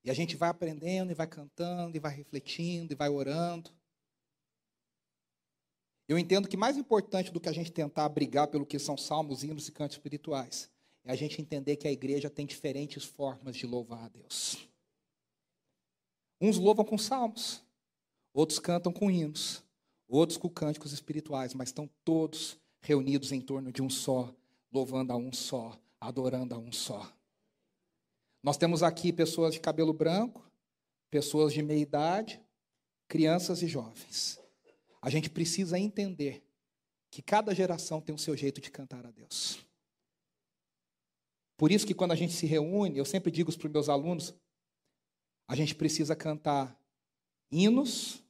E 0.04 0.10
a 0.10 0.14
gente 0.14 0.36
vai 0.36 0.48
aprendendo 0.48 1.12
e 1.12 1.14
vai 1.14 1.28
cantando 1.28 1.96
e 1.96 2.00
vai 2.00 2.12
refletindo 2.12 2.92
e 2.92 2.96
vai 2.96 3.08
orando. 3.08 3.70
Eu 6.06 6.18
entendo 6.18 6.48
que 6.48 6.56
mais 6.56 6.76
importante 6.76 7.30
do 7.30 7.40
que 7.40 7.48
a 7.48 7.52
gente 7.52 7.72
tentar 7.72 8.08
brigar 8.10 8.48
pelo 8.48 8.66
que 8.66 8.78
são 8.78 8.96
salmos, 8.96 9.42
hinos 9.42 9.68
e 9.68 9.72
cantos 9.72 9.96
espirituais, 9.96 10.70
é 11.02 11.12
a 11.12 11.16
gente 11.16 11.40
entender 11.40 11.76
que 11.76 11.88
a 11.88 11.92
igreja 11.92 12.28
tem 12.28 12.44
diferentes 12.44 13.04
formas 13.04 13.56
de 13.56 13.66
louvar 13.66 14.04
a 14.04 14.08
Deus. 14.08 14.68
Uns 16.38 16.58
louvam 16.58 16.84
com 16.84 16.98
salmos, 16.98 17.63
outros 18.35 18.59
cantam 18.59 18.93
com 18.93 19.11
hinos, 19.11 19.62
outros 20.09 20.36
com 20.36 20.51
cânticos 20.51 20.93
espirituais, 20.93 21.55
mas 21.55 21.69
estão 21.69 21.89
todos 22.05 22.59
reunidos 22.82 23.32
em 23.32 23.40
torno 23.40 23.73
de 23.73 23.81
um 23.81 23.89
só, 23.89 24.35
louvando 24.70 25.12
a 25.12 25.16
um 25.16 25.32
só, 25.32 25.78
adorando 26.01 26.55
a 26.55 26.59
um 26.59 26.73
só. 26.73 27.11
Nós 28.43 28.59
temos 28.59 28.82
aqui 28.82 29.12
pessoas 29.12 29.55
de 29.55 29.61
cabelo 29.61 29.94
branco, 29.94 30.44
pessoas 31.11 31.55
de 31.55 31.62
meia 31.62 31.81
idade, 31.81 32.43
crianças 33.09 33.62
e 33.62 33.69
jovens. 33.69 34.39
A 35.01 35.09
gente 35.09 35.31
precisa 35.31 35.78
entender 35.78 36.43
que 37.11 37.23
cada 37.23 37.55
geração 37.55 38.01
tem 38.01 38.12
o 38.12 38.19
seu 38.19 38.36
jeito 38.36 38.61
de 38.61 38.70
cantar 38.70 39.06
a 39.06 39.11
Deus. 39.12 39.65
Por 41.56 41.70
isso 41.70 41.86
que 41.86 41.94
quando 41.94 42.11
a 42.11 42.16
gente 42.16 42.32
se 42.32 42.47
reúne, 42.47 42.98
eu 42.98 43.05
sempre 43.05 43.31
digo 43.31 43.56
para 43.56 43.66
os 43.69 43.73
meus 43.73 43.89
alunos, 43.89 44.35
a 45.47 45.55
gente 45.55 45.74
precisa 45.74 46.16
cantar 46.16 46.77
hinos, 47.51 48.23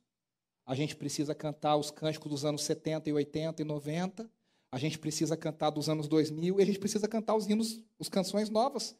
a 0.67 0.75
gente 0.75 0.97
precisa 0.97 1.35
cantar 1.35 1.77
os 1.77 1.91
cânticos 1.91 2.31
dos 2.31 2.45
anos 2.45 2.63
70 2.63 3.11
e 3.11 3.13
80 3.13 3.63
e 3.63 3.65
90, 3.65 4.31
a 4.71 4.79
gente 4.79 4.99
precisa 4.99 5.37
cantar 5.37 5.71
dos 5.71 5.89
anos 5.89 6.09
2000 6.09 6.59
e 6.59 6.63
a 6.63 6.67
gente 6.67 6.79
precisa 6.79 7.07
cantar 7.07 7.35
os 7.37 7.47
hinos, 7.47 7.81
as 8.01 8.09
canções 8.09 8.51
novas 8.51 8.97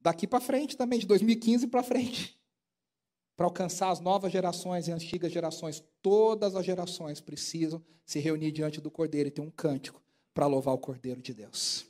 daqui 0.00 0.26
para 0.26 0.40
frente 0.40 0.76
também, 0.76 0.98
de 0.98 1.06
2015 1.06 1.66
para 1.66 1.82
frente. 1.82 2.38
Para 3.36 3.46
alcançar 3.46 3.90
as 3.90 4.00
novas 4.00 4.30
gerações 4.30 4.86
e 4.86 4.92
antigas 4.92 5.32
gerações, 5.32 5.82
todas 6.02 6.54
as 6.54 6.64
gerações 6.64 7.22
precisam 7.22 7.82
se 8.04 8.18
reunir 8.18 8.52
diante 8.52 8.82
do 8.82 8.90
Cordeiro 8.90 9.28
e 9.28 9.32
ter 9.32 9.40
um 9.40 9.50
cântico 9.50 10.02
para 10.34 10.46
louvar 10.46 10.74
o 10.74 10.78
Cordeiro 10.78 11.22
de 11.22 11.32
Deus. 11.32 11.86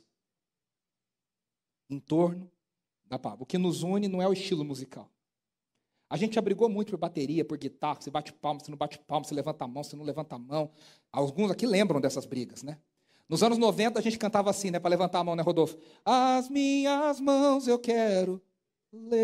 Em 1.89 1.99
torno 1.99 2.49
da 3.03 3.19
palavra. 3.19 3.43
O 3.43 3.45
que 3.45 3.57
nos 3.57 3.83
une 3.83 4.07
não 4.07 4.21
é 4.21 4.27
o 4.29 4.31
estilo 4.31 4.63
musical. 4.63 5.11
A 6.11 6.17
gente 6.17 6.35
já 6.35 6.41
brigou 6.41 6.67
muito 6.67 6.89
por 6.89 6.97
bateria, 6.97 7.45
por 7.45 7.57
guitarra, 7.57 8.01
você 8.01 8.11
bate 8.11 8.33
palma, 8.33 8.59
você 8.59 8.69
não 8.69 8.77
bate 8.77 8.99
palma, 8.99 9.23
você 9.23 9.33
levanta 9.33 9.63
a 9.63 9.67
mão, 9.69 9.81
você 9.81 9.95
não 9.95 10.03
levanta 10.03 10.35
a 10.35 10.37
mão. 10.37 10.69
Alguns 11.09 11.49
aqui 11.49 11.65
lembram 11.65 12.01
dessas 12.01 12.25
brigas, 12.25 12.63
né? 12.63 12.77
Nos 13.29 13.41
anos 13.41 13.57
90 13.57 13.97
a 13.97 14.01
gente 14.01 14.19
cantava 14.19 14.49
assim, 14.49 14.71
né, 14.71 14.77
para 14.77 14.89
levantar 14.89 15.19
a 15.19 15.23
mão, 15.23 15.37
né, 15.37 15.41
Rodolfo? 15.41 15.77
As 16.03 16.49
minhas 16.49 17.21
mãos 17.21 17.65
eu 17.65 17.79
quero 17.79 18.41
levanta. 18.91 19.21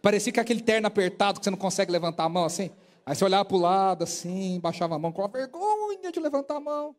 Parecia 0.00 0.32
que 0.32 0.38
aquele 0.38 0.60
terno 0.60 0.86
apertado 0.86 1.40
que 1.40 1.44
você 1.44 1.50
não 1.50 1.58
consegue 1.58 1.90
levantar 1.90 2.22
a 2.22 2.28
mão 2.28 2.44
assim. 2.44 2.70
Aí 3.04 3.16
você 3.16 3.24
olhava 3.24 3.44
para 3.44 3.56
o 3.56 3.60
lado 3.60 4.04
assim, 4.04 4.60
baixava 4.60 4.94
a 4.94 5.00
mão 5.00 5.10
com 5.10 5.24
a 5.24 5.26
vergonha 5.26 6.12
de 6.12 6.20
levantar 6.20 6.58
a 6.58 6.60
mão. 6.60 6.94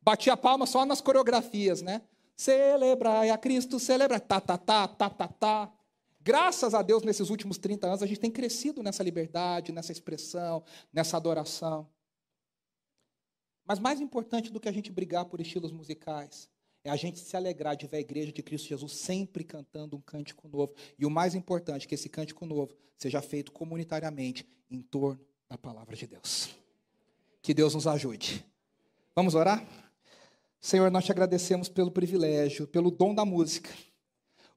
Batia 0.00 0.32
a 0.32 0.36
palma 0.38 0.64
só 0.64 0.86
nas 0.86 1.02
coreografias, 1.02 1.82
né? 1.82 2.00
Celebrai 2.34 3.28
a 3.28 3.36
Cristo, 3.36 3.78
celebrai. 3.78 4.18
Tá, 4.18 4.40
tá, 4.40 4.56
tá, 4.56 4.88
tá, 4.88 5.10
tá, 5.10 5.28
tá. 5.28 5.70
Graças 6.20 6.74
a 6.74 6.82
Deus, 6.82 7.02
nesses 7.02 7.30
últimos 7.30 7.58
30 7.58 7.86
anos, 7.86 8.02
a 8.02 8.06
gente 8.06 8.20
tem 8.20 8.30
crescido 8.30 8.82
nessa 8.82 9.02
liberdade, 9.02 9.72
nessa 9.72 9.92
expressão, 9.92 10.62
nessa 10.92 11.16
adoração. 11.16 11.88
Mas 13.64 13.78
mais 13.78 14.00
importante 14.00 14.50
do 14.50 14.58
que 14.58 14.68
a 14.68 14.72
gente 14.72 14.90
brigar 14.90 15.26
por 15.26 15.40
estilos 15.40 15.72
musicais, 15.72 16.48
é 16.82 16.90
a 16.90 16.96
gente 16.96 17.18
se 17.18 17.36
alegrar 17.36 17.76
de 17.76 17.86
ver 17.86 17.98
a 17.98 18.00
igreja 18.00 18.32
de 18.32 18.42
Cristo 18.42 18.68
Jesus 18.68 18.92
sempre 18.92 19.44
cantando 19.44 19.96
um 19.96 20.00
cântico 20.00 20.48
novo. 20.48 20.74
E 20.98 21.04
o 21.04 21.10
mais 21.10 21.34
importante, 21.34 21.86
que 21.86 21.94
esse 21.94 22.08
cântico 22.08 22.46
novo 22.46 22.74
seja 22.96 23.20
feito 23.20 23.52
comunitariamente 23.52 24.46
em 24.70 24.80
torno 24.80 25.20
da 25.48 25.58
palavra 25.58 25.94
de 25.94 26.06
Deus. 26.06 26.50
Que 27.42 27.52
Deus 27.54 27.74
nos 27.74 27.86
ajude. 27.86 28.44
Vamos 29.14 29.34
orar? 29.34 29.66
Senhor, 30.60 30.90
nós 30.90 31.04
te 31.04 31.12
agradecemos 31.12 31.68
pelo 31.68 31.90
privilégio, 31.90 32.66
pelo 32.66 32.90
dom 32.90 33.14
da 33.14 33.24
música. 33.24 33.70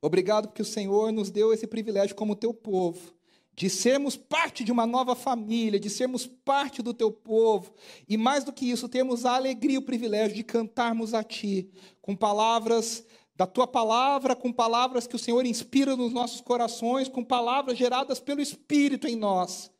Obrigado 0.01 0.47
porque 0.47 0.61
o 0.61 0.65
Senhor 0.65 1.11
nos 1.11 1.29
deu 1.29 1.53
esse 1.53 1.67
privilégio 1.67 2.15
como 2.15 2.35
teu 2.35 2.53
povo, 2.53 3.13
de 3.55 3.69
sermos 3.69 4.15
parte 4.15 4.63
de 4.63 4.71
uma 4.71 4.87
nova 4.87 5.15
família, 5.15 5.79
de 5.79 5.89
sermos 5.89 6.25
parte 6.25 6.81
do 6.81 6.93
teu 6.93 7.11
povo, 7.11 7.73
e 8.09 8.17
mais 8.17 8.43
do 8.43 8.51
que 8.51 8.65
isso, 8.69 8.89
temos 8.89 9.25
a 9.25 9.35
alegria 9.35 9.75
e 9.75 9.77
o 9.77 9.83
privilégio 9.83 10.35
de 10.35 10.43
cantarmos 10.43 11.13
a 11.13 11.23
ti, 11.23 11.69
com 12.01 12.15
palavras 12.15 13.05
da 13.35 13.45
tua 13.45 13.67
palavra, 13.67 14.35
com 14.35 14.51
palavras 14.51 15.05
que 15.05 15.15
o 15.15 15.19
Senhor 15.19 15.45
inspira 15.45 15.95
nos 15.95 16.11
nossos 16.11 16.41
corações, 16.41 17.07
com 17.07 17.23
palavras 17.23 17.77
geradas 17.77 18.19
pelo 18.19 18.41
Espírito 18.41 19.07
em 19.07 19.15
nós. 19.15 19.71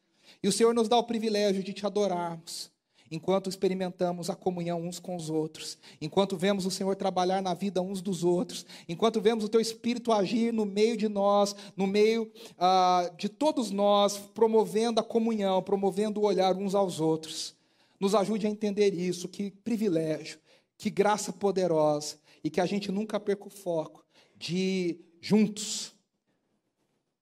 E 0.43 0.47
o 0.47 0.51
Senhor 0.51 0.73
nos 0.73 0.87
dá 0.87 0.97
o 0.97 1.03
privilégio 1.03 1.63
de 1.63 1.73
te 1.73 1.85
adorarmos 1.85 2.71
enquanto 3.11 3.49
experimentamos 3.49 4.29
a 4.29 4.35
comunhão 4.35 4.81
uns 4.81 4.99
com 4.99 5.15
os 5.15 5.29
outros, 5.29 5.77
enquanto 6.01 6.37
vemos 6.37 6.65
o 6.65 6.71
Senhor 6.71 6.95
trabalhar 6.95 7.41
na 7.41 7.53
vida 7.53 7.81
uns 7.81 8.01
dos 8.01 8.23
outros, 8.23 8.65
enquanto 8.87 9.19
vemos 9.19 9.43
o 9.43 9.49
Teu 9.49 9.59
Espírito 9.59 10.13
agir 10.13 10.53
no 10.53 10.65
meio 10.65 10.95
de 10.95 11.09
nós, 11.09 11.55
no 11.75 11.85
meio 11.85 12.31
ah, 12.57 13.11
de 13.17 13.27
todos 13.27 13.69
nós, 13.69 14.17
promovendo 14.17 14.99
a 15.01 15.03
comunhão, 15.03 15.61
promovendo 15.61 16.21
o 16.21 16.23
olhar 16.23 16.55
uns 16.55 16.73
aos 16.73 16.99
outros. 17.01 17.53
Nos 17.99 18.15
ajude 18.15 18.47
a 18.47 18.49
entender 18.49 18.93
isso, 18.93 19.27
que 19.27 19.51
privilégio, 19.51 20.39
que 20.77 20.89
graça 20.89 21.31
poderosa, 21.33 22.17
e 22.43 22.49
que 22.49 22.59
a 22.59 22.65
gente 22.65 22.91
nunca 22.91 23.19
perca 23.19 23.47
o 23.47 23.51
foco 23.51 24.03
de 24.35 24.99
juntos, 25.19 25.93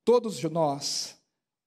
todos 0.06 0.42
nós, 0.44 1.19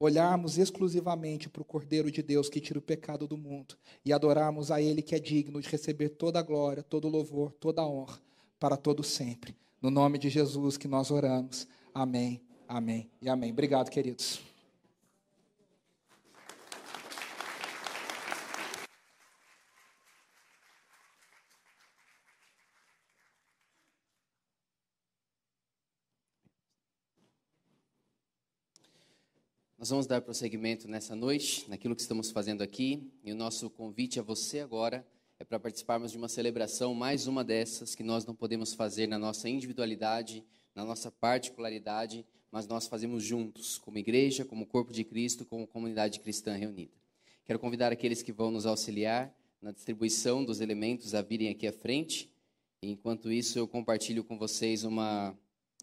olharmos 0.05 0.59
exclusivamente 0.59 1.49
para 1.49 1.63
o 1.63 1.65
Cordeiro 1.65 2.11
de 2.11 2.23
Deus 2.23 2.49
que 2.49 2.61
tira 2.61 2.79
o 2.79 2.83
pecado 2.83 3.29
do 3.29 3.39
mundo 3.39 3.77
e 4.05 4.13
adorarmos 4.13 4.71
a 4.73 4.83
Ele 4.83 5.01
que 5.01 5.15
é 5.15 5.19
digno 5.19 5.61
de 5.61 5.69
receber 5.69 6.11
toda 6.11 6.41
a 6.41 6.43
glória, 6.43 6.83
todo 6.83 7.07
o 7.07 7.11
louvor, 7.11 7.53
toda 7.53 7.83
a 7.83 7.87
honra 7.87 8.19
para 8.59 8.77
todo 8.77 9.05
sempre. 9.05 9.55
No 9.81 9.91
nome 9.91 10.19
de 10.19 10.29
Jesus 10.29 10.77
que 10.77 10.89
nós 10.89 11.11
oramos. 11.11 11.69
Amém, 11.95 12.43
amém 12.69 13.09
e 13.21 13.29
amém. 13.29 13.53
Obrigado, 13.53 13.91
queridos. 13.91 14.52
Nós 29.83 29.91
vamos 29.91 30.07
dar 30.07 30.21
prosseguimento 30.21 30.87
nessa 30.87 31.17
noite, 31.17 31.69
naquilo 31.69 31.97
que 31.97 32.03
estamos 32.03 32.31
fazendo 32.31 32.63
aqui, 32.63 33.03
e 33.25 33.33
o 33.33 33.35
nosso 33.35 33.69
convite 33.69 34.21
a 34.21 34.23
você 34.23 34.61
agora 34.61 35.05
é 35.41 35.45
para 35.45 35.59
participarmos 35.59 36.13
de 36.13 36.17
uma 36.17 36.29
celebração, 36.29 36.95
mais 36.95 37.27
uma 37.27 37.43
dessas 37.43 37.93
que 37.97 38.05
nós 38.05 38.25
não 38.25 38.33
podemos 38.33 38.75
fazer 38.75 39.09
na 39.09 39.19
nossa 39.19 39.49
individualidade, 39.49 40.45
na 40.73 40.85
nossa 40.85 41.11
particularidade, 41.11 42.25
mas 42.49 42.69
nós 42.69 42.87
fazemos 42.87 43.25
juntos, 43.25 43.77
como 43.77 43.99
igreja, 43.99 44.45
como 44.45 44.67
corpo 44.67 44.93
de 44.93 45.03
Cristo, 45.03 45.45
como 45.45 45.67
comunidade 45.67 46.21
cristã 46.21 46.55
reunida. 46.55 46.93
Quero 47.45 47.59
convidar 47.59 47.91
aqueles 47.91 48.23
que 48.23 48.31
vão 48.31 48.53
nos 48.53 48.67
auxiliar 48.67 49.35
na 49.61 49.73
distribuição 49.73 50.45
dos 50.45 50.61
elementos 50.61 51.13
a 51.13 51.23
virem 51.23 51.49
aqui 51.49 51.67
à 51.67 51.73
frente. 51.73 52.31
Enquanto 52.85 53.33
isso, 53.33 53.59
eu 53.59 53.67
compartilho 53.67 54.23
com 54.23 54.39
vocês 54.39 54.85
uma 54.85 55.37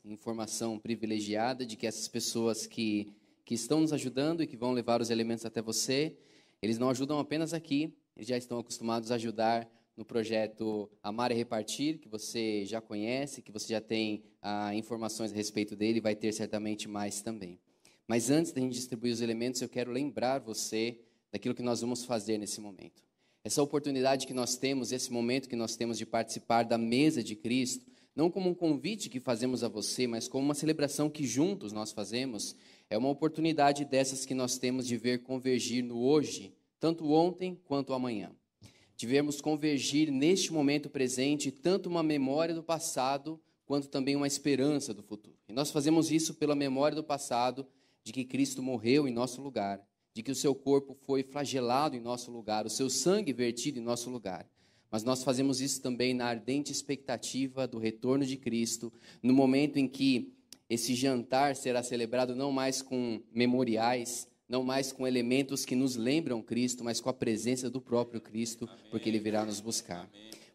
informação 0.06 0.80
privilegiada 0.80 1.66
de 1.66 1.76
que 1.76 1.86
essas 1.86 2.08
pessoas 2.08 2.66
que 2.66 3.12
que 3.50 3.56
estão 3.56 3.82
nos 3.82 3.92
ajudando 3.92 4.44
e 4.44 4.46
que 4.46 4.56
vão 4.56 4.74
levar 4.74 5.02
os 5.02 5.10
elementos 5.10 5.44
até 5.44 5.60
você. 5.60 6.16
Eles 6.62 6.78
não 6.78 6.88
ajudam 6.88 7.18
apenas 7.18 7.52
aqui, 7.52 7.92
eles 8.16 8.30
já 8.30 8.38
estão 8.38 8.60
acostumados 8.60 9.12
a 9.12 9.16
ajudar 9.16 9.68
no 9.98 10.06
projeto 10.06 10.88
Amar 11.02 11.32
e 11.32 11.34
Repartir, 11.34 11.98
que 11.98 12.08
você 12.08 12.64
já 12.64 12.80
conhece, 12.80 13.42
que 13.42 13.52
você 13.52 13.70
já 13.74 13.82
tem 13.82 14.24
ah, 14.40 14.76
informações 14.76 15.32
a 15.32 15.36
respeito 15.36 15.76
dele, 15.76 16.00
vai 16.00 16.16
ter 16.16 16.32
certamente 16.32 16.88
mais 16.88 17.24
também. 17.24 17.60
Mas 18.08 18.30
antes 18.30 18.52
da 18.52 18.62
gente 18.62 18.74
distribuir 18.74 19.12
os 19.14 19.20
elementos, 19.20 19.60
eu 19.64 19.68
quero 19.68 19.92
lembrar 19.92 20.38
você 20.38 21.00
daquilo 21.32 21.56
que 21.56 21.64
nós 21.64 21.82
vamos 21.82 22.06
fazer 22.06 22.38
nesse 22.38 22.62
momento. 22.62 23.02
Essa 23.44 23.64
oportunidade 23.64 24.28
que 24.28 24.34
nós 24.34 24.58
temos, 24.58 24.92
esse 24.92 25.12
momento 25.12 25.50
que 25.50 25.56
nós 25.56 25.76
temos 25.76 25.98
de 25.98 26.06
participar 26.06 26.62
da 26.62 26.78
mesa 26.78 27.24
de 27.24 27.36
Cristo, 27.36 27.90
não 28.16 28.30
como 28.30 28.50
um 28.50 28.54
convite 28.54 29.10
que 29.10 29.20
fazemos 29.20 29.64
a 29.64 29.68
você, 29.68 30.06
mas 30.06 30.28
como 30.28 30.46
uma 30.46 30.54
celebração 30.54 31.10
que 31.10 31.26
juntos 31.26 31.72
nós 31.72 31.92
fazemos, 31.92 32.56
é 32.90 32.98
uma 32.98 33.10
oportunidade 33.10 33.86
dessas 33.86 34.26
que 34.26 34.34
nós 34.34 34.58
temos 34.58 34.88
de 34.88 34.98
ver 34.98 35.22
convergir 35.22 35.84
no 35.84 36.00
hoje, 36.00 36.56
tanto 36.80 37.12
ontem 37.12 37.60
quanto 37.66 37.94
amanhã. 37.94 38.32
De 38.96 39.06
vermos 39.06 39.40
convergir 39.40 40.12
neste 40.12 40.52
momento 40.52 40.90
presente 40.90 41.52
tanto 41.52 41.88
uma 41.88 42.02
memória 42.02 42.54
do 42.54 42.64
passado, 42.64 43.40
quanto 43.66 43.88
também 43.88 44.16
uma 44.16 44.26
esperança 44.26 44.94
do 44.94 45.04
futuro. 45.04 45.38
E 45.48 45.54
nós 45.54 45.70
fazemos 45.70 46.12
isso 46.12 46.34
pela 46.34 46.56
memória 46.56 46.96
do 46.96 47.04
passado, 47.04 47.68
de 48.04 48.12
que 48.12 48.26
Cristo 48.26 48.64
morreu 48.64 49.08
em 49.08 49.12
nosso 49.12 49.40
lugar, 49.40 49.80
de 50.16 50.24
que 50.24 50.32
o 50.32 50.36
seu 50.36 50.56
corpo 50.56 50.96
foi 51.06 51.22
flagelado 51.22 51.96
em 51.96 52.00
nosso 52.00 52.32
lugar, 52.32 52.66
o 52.66 52.70
seu 52.70 52.90
sangue 52.90 53.32
vertido 53.32 53.80
em 53.80 53.84
nosso 53.84 54.10
lugar. 54.10 54.50
Mas 54.90 55.04
nós 55.04 55.24
fazemos 55.24 55.62
isso 55.62 55.80
também 55.84 56.16
na 56.16 56.26
ardente 56.26 56.72
expectativa 56.72 57.68
do 57.68 57.78
retorno 57.78 58.26
de 58.26 58.36
Cristo, 58.36 58.92
no 59.22 59.32
momento 59.32 59.78
em 59.78 59.88
que 59.88 60.34
esse 60.70 60.94
jantar 60.94 61.56
será 61.56 61.82
celebrado 61.82 62.36
não 62.36 62.52
mais 62.52 62.82
com 62.82 63.22
memoriais, 63.34 64.28
não 64.48 64.64
mais 64.64 64.92
com 64.92 65.08
elementos 65.08 65.66
que 65.66 65.76
nos 65.76 65.96
lembram 65.96 66.44
Cristo, 66.44 66.84
mas 66.84 67.02
com 67.02 67.10
a 67.10 67.14
presença 67.14 67.70
do 67.70 67.82
próprio 67.82 68.22
Cristo, 68.22 68.70
porque 68.92 69.10
ele 69.10 69.20
virá 69.20 69.44
nos 69.44 69.60
buscar. 69.60 70.08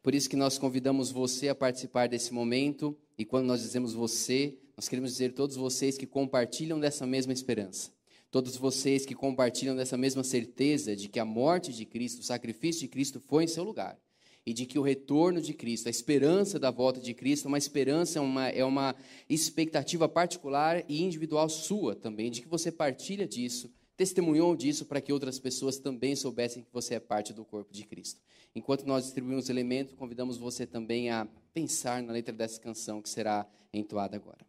Por 0.03 0.15
isso 0.15 0.31
que 0.31 0.37
nós 0.37 0.57
convidamos 0.57 1.11
você 1.11 1.49
a 1.49 1.55
participar 1.55 2.09
desse 2.09 2.33
momento, 2.33 2.97
e 3.19 3.25
quando 3.25 3.47
nós 3.47 3.61
dizemos 3.61 3.93
você, 3.93 4.57
nós 4.77 4.89
queremos 4.89 5.11
dizer 5.11 5.33
todos 5.33 5.57
vocês 5.57 5.99
que 5.99 6.07
compartilham 6.07 6.79
dessa 6.79 7.07
mesma 7.07 7.33
esperança. 7.33 7.91
Todos 8.31 8.57
vocês 8.57 9.05
que 9.05 9.15
compartilham 9.15 9.77
dessa 9.77 9.97
mesma 9.97 10.23
certeza 10.23 10.95
de 10.95 11.09
que 11.09 11.19
a 11.19 11.25
morte 11.25 11.73
de 11.73 11.85
Cristo, 11.85 12.21
o 12.21 12.25
sacrifício 12.25 12.83
de 12.83 12.89
Cristo 12.89 13.21
foi 13.21 13.45
em 13.45 13.49
seu 13.49 13.65
lugar 13.65 13.99
e 14.47 14.53
de 14.53 14.67
que 14.67 14.79
o 14.79 14.83
retorno 14.83 15.41
de 15.41 15.55
Cristo, 15.55 15.87
a 15.87 15.91
esperança 15.91 16.59
da 16.59 16.71
volta 16.71 17.01
de 17.01 17.15
Cristo, 17.15 17.49
uma 17.49 17.59
esperança, 17.59 18.21
uma, 18.21 18.49
é 18.49 18.65
uma 18.65 18.95
expectativa 19.29 20.09
particular 20.09 20.85
e 20.89 21.03
individual 21.03 21.49
sua 21.49 21.95
também, 21.95 22.31
de 22.31 22.43
que 22.43 22.49
você 22.49 22.71
partilha 22.71 23.27
disso, 23.27 23.73
testemunhou 23.97 24.55
disso 24.55 24.85
para 24.85 25.01
que 25.01 25.13
outras 25.13 25.39
pessoas 25.39 25.79
também 25.79 26.15
soubessem 26.15 26.63
que 26.63 26.73
você 26.73 26.95
é 26.95 27.01
parte 27.01 27.33
do 27.33 27.45
corpo 27.45 27.73
de 27.73 27.85
Cristo. 27.85 28.21
Enquanto 28.55 28.87
nós 28.87 29.05
distribuímos 29.05 29.45
os 29.45 29.51
elementos, 29.51 29.95
convidamos 29.95 30.37
você 30.37 30.67
também 30.67 31.11
a 31.11 31.27
pensar 31.53 32.03
na 32.03 32.13
letra 32.13 32.33
dessa 32.33 32.61
canção 32.61 33.01
que 33.01 33.09
será 33.09 33.47
entoada 33.73 34.17
agora. 34.17 34.45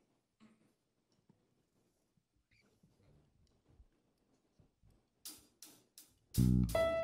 Nós 6.38 6.94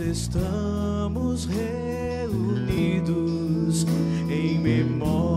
estamos 0.00 1.46
reunidos 1.46 2.30
em 4.28 4.58
memória 4.58 5.29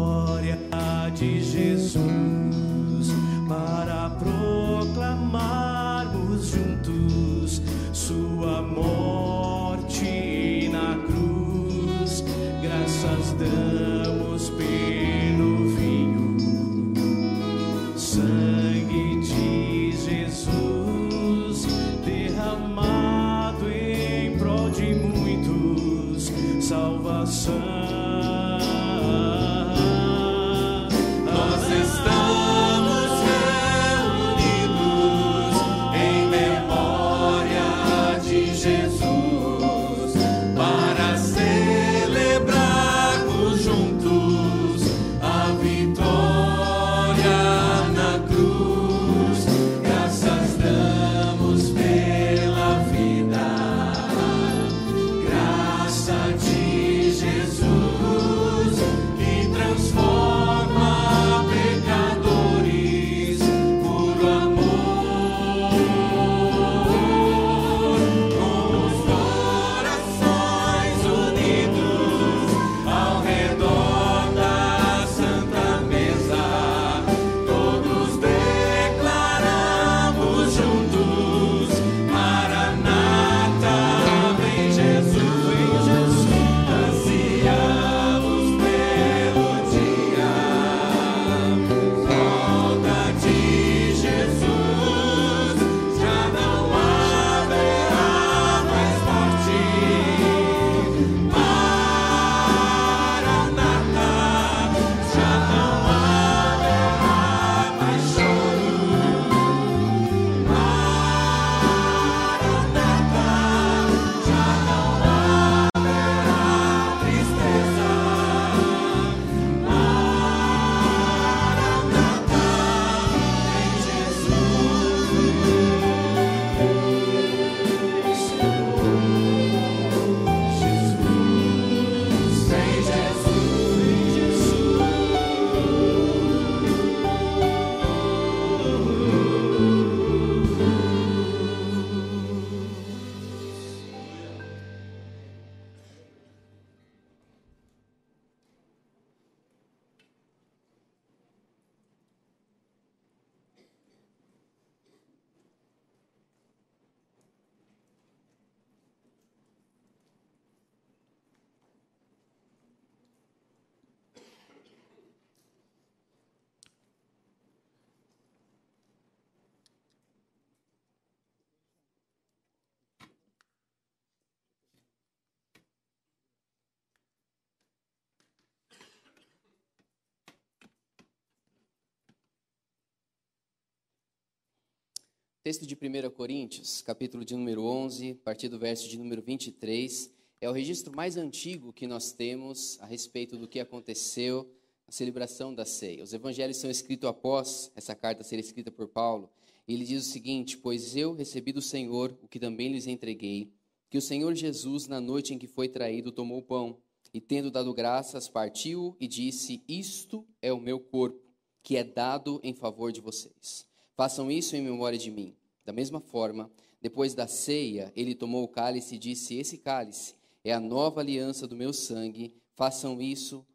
Texto 185.43 185.67
de 185.67 185.75
1 185.75 186.09
Coríntios, 186.11 186.81
capítulo 186.81 187.25
de 187.25 187.35
número 187.35 187.65
11, 187.65 188.11
a 188.11 188.23
partir 188.23 188.47
do 188.47 188.57
verso 188.57 188.87
de 188.87 188.97
número 188.97 189.21
23, 189.21 190.09
é 190.39 190.49
o 190.49 190.53
registro 190.53 190.95
mais 190.95 191.17
antigo 191.17 191.73
que 191.73 191.85
nós 191.85 192.13
temos 192.13 192.79
a 192.79 192.85
respeito 192.85 193.37
do 193.37 193.45
que 193.45 193.59
aconteceu 193.59 194.49
na 194.87 194.93
celebração 194.93 195.53
da 195.53 195.65
ceia. 195.65 196.01
Os 196.01 196.13
evangelhos 196.13 196.55
são 196.55 196.71
escritos 196.71 197.09
após 197.09 197.69
essa 197.75 197.93
carta 197.93 198.23
ser 198.23 198.39
escrita 198.39 198.71
por 198.71 198.87
Paulo. 198.87 199.29
E 199.67 199.73
ele 199.73 199.83
diz 199.83 200.07
o 200.07 200.09
seguinte: 200.09 200.57
Pois 200.57 200.95
eu 200.95 201.13
recebi 201.13 201.51
do 201.51 201.61
Senhor 201.61 202.17
o 202.21 202.27
que 202.29 202.39
também 202.39 202.71
lhes 202.71 202.87
entreguei, 202.87 203.51
que 203.89 203.97
o 203.97 204.01
Senhor 204.01 204.33
Jesus, 204.35 204.87
na 204.87 205.01
noite 205.01 205.33
em 205.33 205.37
que 205.37 205.45
foi 205.45 205.67
traído, 205.67 206.13
tomou 206.13 206.37
o 206.37 206.43
pão 206.43 206.77
e, 207.13 207.19
tendo 207.19 207.51
dado 207.51 207.73
graças, 207.73 208.29
partiu 208.29 208.95
e 208.97 209.09
disse: 209.09 209.61
Isto 209.67 210.25
é 210.41 210.53
o 210.53 210.61
meu 210.61 210.79
corpo, 210.79 211.19
que 211.61 211.75
é 211.75 211.83
dado 211.83 212.39
em 212.45 212.53
favor 212.53 212.93
de 212.93 213.01
vocês. 213.01 213.72
Façam 213.95 214.31
isso 214.31 214.55
em 214.55 214.61
memória 214.61 214.97
de 214.97 215.11
mim. 215.11 215.35
Da 215.65 215.71
mesma 215.71 215.99
forma, 215.99 216.51
depois 216.81 217.13
da 217.13 217.27
ceia, 217.27 217.91
ele 217.95 218.15
tomou 218.15 218.43
o 218.43 218.47
cálice 218.47 218.95
e 218.95 218.99
disse: 218.99 219.35
Esse 219.35 219.57
cálice 219.57 220.15
é 220.43 220.51
a 220.51 220.59
nova 220.59 220.99
aliança 220.99 221.47
do 221.47 221.55
meu 221.55 221.71
sangue. 221.71 222.35
Façam 222.55 223.01
isso 223.01 223.45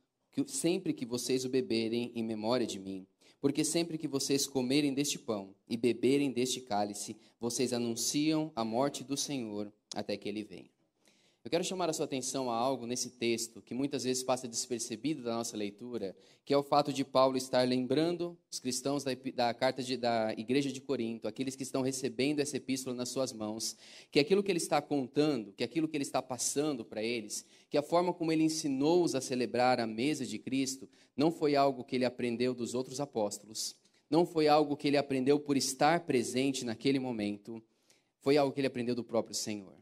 sempre 0.47 0.93
que 0.93 1.05
vocês 1.05 1.45
o 1.45 1.49
beberem 1.49 2.13
em 2.15 2.23
memória 2.23 2.67
de 2.67 2.79
mim. 2.79 3.07
Porque 3.41 3.65
sempre 3.65 3.99
que 3.99 4.09
vocês 4.09 4.47
comerem 4.47 4.93
deste 4.93 5.19
pão 5.19 5.55
e 5.69 5.77
beberem 5.77 6.33
deste 6.33 6.61
cálice, 6.61 7.17
vocês 7.41 7.73
anunciam 7.73 8.53
a 8.55 8.65
morte 8.65 9.05
do 9.05 9.17
Senhor 9.17 9.73
até 9.95 10.17
que 10.17 10.29
ele 10.29 10.43
venha. 10.43 10.78
Eu 11.49 11.51
quero 11.51 11.65
chamar 11.65 11.89
a 11.89 11.95
sua 11.95 12.05
atenção 12.05 12.51
a 12.51 12.55
algo 12.55 12.87
nesse 12.87 13.09
texto 13.09 13.63
que 13.63 13.73
muitas 13.73 14.05
vezes 14.05 14.23
passa 14.23 14.47
despercebido 14.47 15.23
da 15.23 15.35
nossa 15.35 15.57
leitura, 15.57 16.15
que 16.45 16.53
é 16.53 16.59
o 16.59 16.63
fato 16.63 16.93
de 16.93 17.07
Paulo 17.07 17.39
estar 17.39 17.67
lembrando 17.67 18.37
os 18.51 18.61
cristãos 18.61 19.03
da, 19.03 19.13
da 19.35 19.55
carta 19.55 19.83
de- 19.83 19.97
da 19.97 20.35
igreja 20.37 20.71
de 20.71 20.79
Corinto, 20.79 21.27
aqueles 21.27 21.57
que 21.57 21.63
estão 21.63 21.81
recebendo 21.81 22.41
essa 22.41 22.59
epístola 22.59 22.95
nas 22.95 23.09
suas 23.09 23.33
mãos, 23.33 23.75
que 24.11 24.21
aquilo 24.21 24.43
que 24.43 24.53
ele 24.53 24.59
está 24.59 24.83
contando, 24.83 25.51
que 25.55 25.65
aquilo 25.65 25.89
que 25.89 25.97
ele 25.97 26.05
está 26.05 26.21
passando 26.21 26.85
para 26.85 27.03
eles, 27.03 27.47
que 27.71 27.79
a 27.79 27.83
forma 27.83 28.13
como 28.13 28.31
ele 28.31 28.43
ensinou-os 28.43 29.15
a 29.15 29.21
celebrar 29.23 29.81
a 29.81 29.87
mesa 29.87 30.27
de 30.27 30.39
Cristo, 30.39 30.87
não 31.17 31.33
foi 31.33 31.57
algo 31.57 31.83
que 31.83 31.97
ele 31.97 32.05
aprendeu 32.05 32.53
dos 32.53 32.75
outros 32.75 33.01
apóstolos, 33.01 33.75
não 34.11 34.27
foi 34.27 34.49
algo 34.49 34.77
que 34.77 34.87
ele 34.87 34.99
aprendeu 34.99 35.41
por 35.41 35.57
estar 35.57 36.01
presente 36.01 36.63
naquele 36.63 36.99
momento, 36.99 37.63
foi 38.21 38.37
algo 38.37 38.53
que 38.53 38.61
ele 38.61 38.67
aprendeu 38.67 38.95
do 38.95 39.03
próprio 39.03 39.35
Senhor. 39.35 39.78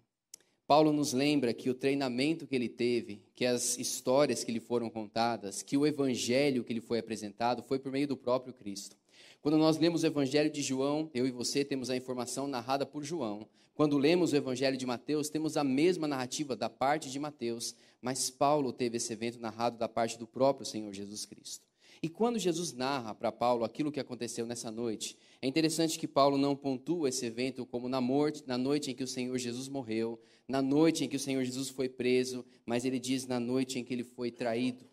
Paulo 0.66 0.92
nos 0.92 1.12
lembra 1.12 1.54
que 1.54 1.70
o 1.70 1.74
treinamento 1.74 2.44
que 2.44 2.56
ele 2.56 2.68
teve, 2.68 3.22
que 3.36 3.46
as 3.46 3.78
histórias 3.78 4.42
que 4.42 4.50
lhe 4.50 4.58
foram 4.58 4.90
contadas, 4.90 5.62
que 5.62 5.76
o 5.76 5.86
evangelho 5.86 6.64
que 6.64 6.74
lhe 6.74 6.80
foi 6.80 6.98
apresentado 6.98 7.62
foi 7.62 7.78
por 7.78 7.92
meio 7.92 8.08
do 8.08 8.16
próprio 8.16 8.52
Cristo. 8.52 8.96
Quando 9.40 9.58
nós 9.58 9.78
lemos 9.78 10.02
o 10.02 10.06
evangelho 10.06 10.50
de 10.50 10.62
João, 10.62 11.08
eu 11.14 11.24
e 11.24 11.30
você 11.30 11.64
temos 11.64 11.88
a 11.88 11.96
informação 11.96 12.48
narrada 12.48 12.84
por 12.84 13.04
João. 13.04 13.46
Quando 13.74 13.96
lemos 13.96 14.32
o 14.32 14.36
evangelho 14.36 14.76
de 14.76 14.84
Mateus, 14.84 15.28
temos 15.28 15.56
a 15.56 15.62
mesma 15.62 16.08
narrativa 16.08 16.56
da 16.56 16.68
parte 16.68 17.12
de 17.12 17.18
Mateus, 17.20 17.76
mas 18.02 18.28
Paulo 18.28 18.72
teve 18.72 18.96
esse 18.96 19.12
evento 19.12 19.38
narrado 19.38 19.78
da 19.78 19.88
parte 19.88 20.18
do 20.18 20.26
próprio 20.26 20.66
Senhor 20.66 20.92
Jesus 20.92 21.24
Cristo. 21.24 21.64
E 22.02 22.08
quando 22.08 22.38
Jesus 22.38 22.72
narra 22.72 23.14
para 23.14 23.30
Paulo 23.30 23.64
aquilo 23.64 23.92
que 23.92 24.00
aconteceu 24.00 24.46
nessa 24.46 24.70
noite, 24.70 25.16
é 25.42 25.46
interessante 25.46 25.98
que 25.98 26.08
Paulo 26.08 26.38
não 26.38 26.56
pontua 26.56 27.08
esse 27.08 27.26
evento 27.26 27.66
como 27.66 27.88
na, 27.88 28.00
morte, 28.00 28.42
na 28.46 28.56
noite 28.56 28.90
em 28.90 28.94
que 28.94 29.04
o 29.04 29.06
Senhor 29.06 29.36
Jesus 29.38 29.68
morreu, 29.68 30.18
na 30.48 30.62
noite 30.62 31.04
em 31.04 31.08
que 31.08 31.16
o 31.16 31.20
Senhor 31.20 31.44
Jesus 31.44 31.68
foi 31.68 31.88
preso, 31.88 32.44
mas 32.64 32.84
ele 32.84 32.98
diz 32.98 33.26
na 33.26 33.38
noite 33.38 33.78
em 33.78 33.84
que 33.84 33.92
ele 33.92 34.04
foi 34.04 34.30
traído. 34.30 34.84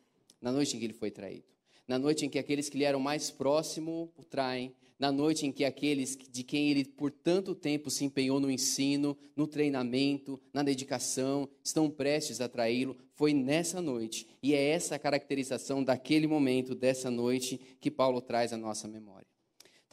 Na 0.42 0.52
noite 0.52 0.76
em 0.76 0.80
que 0.80 0.86
ele 0.86 0.94
foi 0.94 1.10
traído. 1.10 1.46
Na 1.88 1.98
noite 1.98 2.26
em 2.26 2.30
que 2.30 2.40
aqueles 2.40 2.70
que 2.70 2.78
lhe 2.78 2.84
eram 2.84 3.00
mais 3.00 3.32
próximos 3.32 4.10
o 4.18 4.24
traem. 4.24 4.74
Na 5.00 5.12
noite 5.12 5.46
em 5.46 5.52
que 5.52 5.64
aqueles 5.64 6.18
de 6.18 6.44
quem 6.44 6.70
ele 6.70 6.86
por 6.86 7.12
tanto 7.12 7.56
tempo 7.56 7.90
se 7.90 8.04
empenhou 8.04 8.40
no 8.40 8.52
ensino, 8.52 9.18
no 9.36 9.48
treinamento, 9.48 10.40
na 10.54 10.64
dedicação, 10.64 11.50
estão 11.64 11.90
prestes 11.90 12.42
a 12.42 12.50
traí-lo. 12.50 12.98
Foi 13.16 13.34
nessa 13.34 13.82
noite. 13.82 14.28
E 14.42 14.54
é 14.54 14.70
essa 14.70 14.96
a 14.96 15.00
caracterização 15.00 15.84
daquele 15.84 16.28
momento, 16.28 16.76
dessa 16.76 17.10
noite, 17.10 17.60
que 17.80 17.92
Paulo 17.92 18.22
traz 18.22 18.54
à 18.54 18.58
nossa 18.58 18.88
memória. 18.88 19.33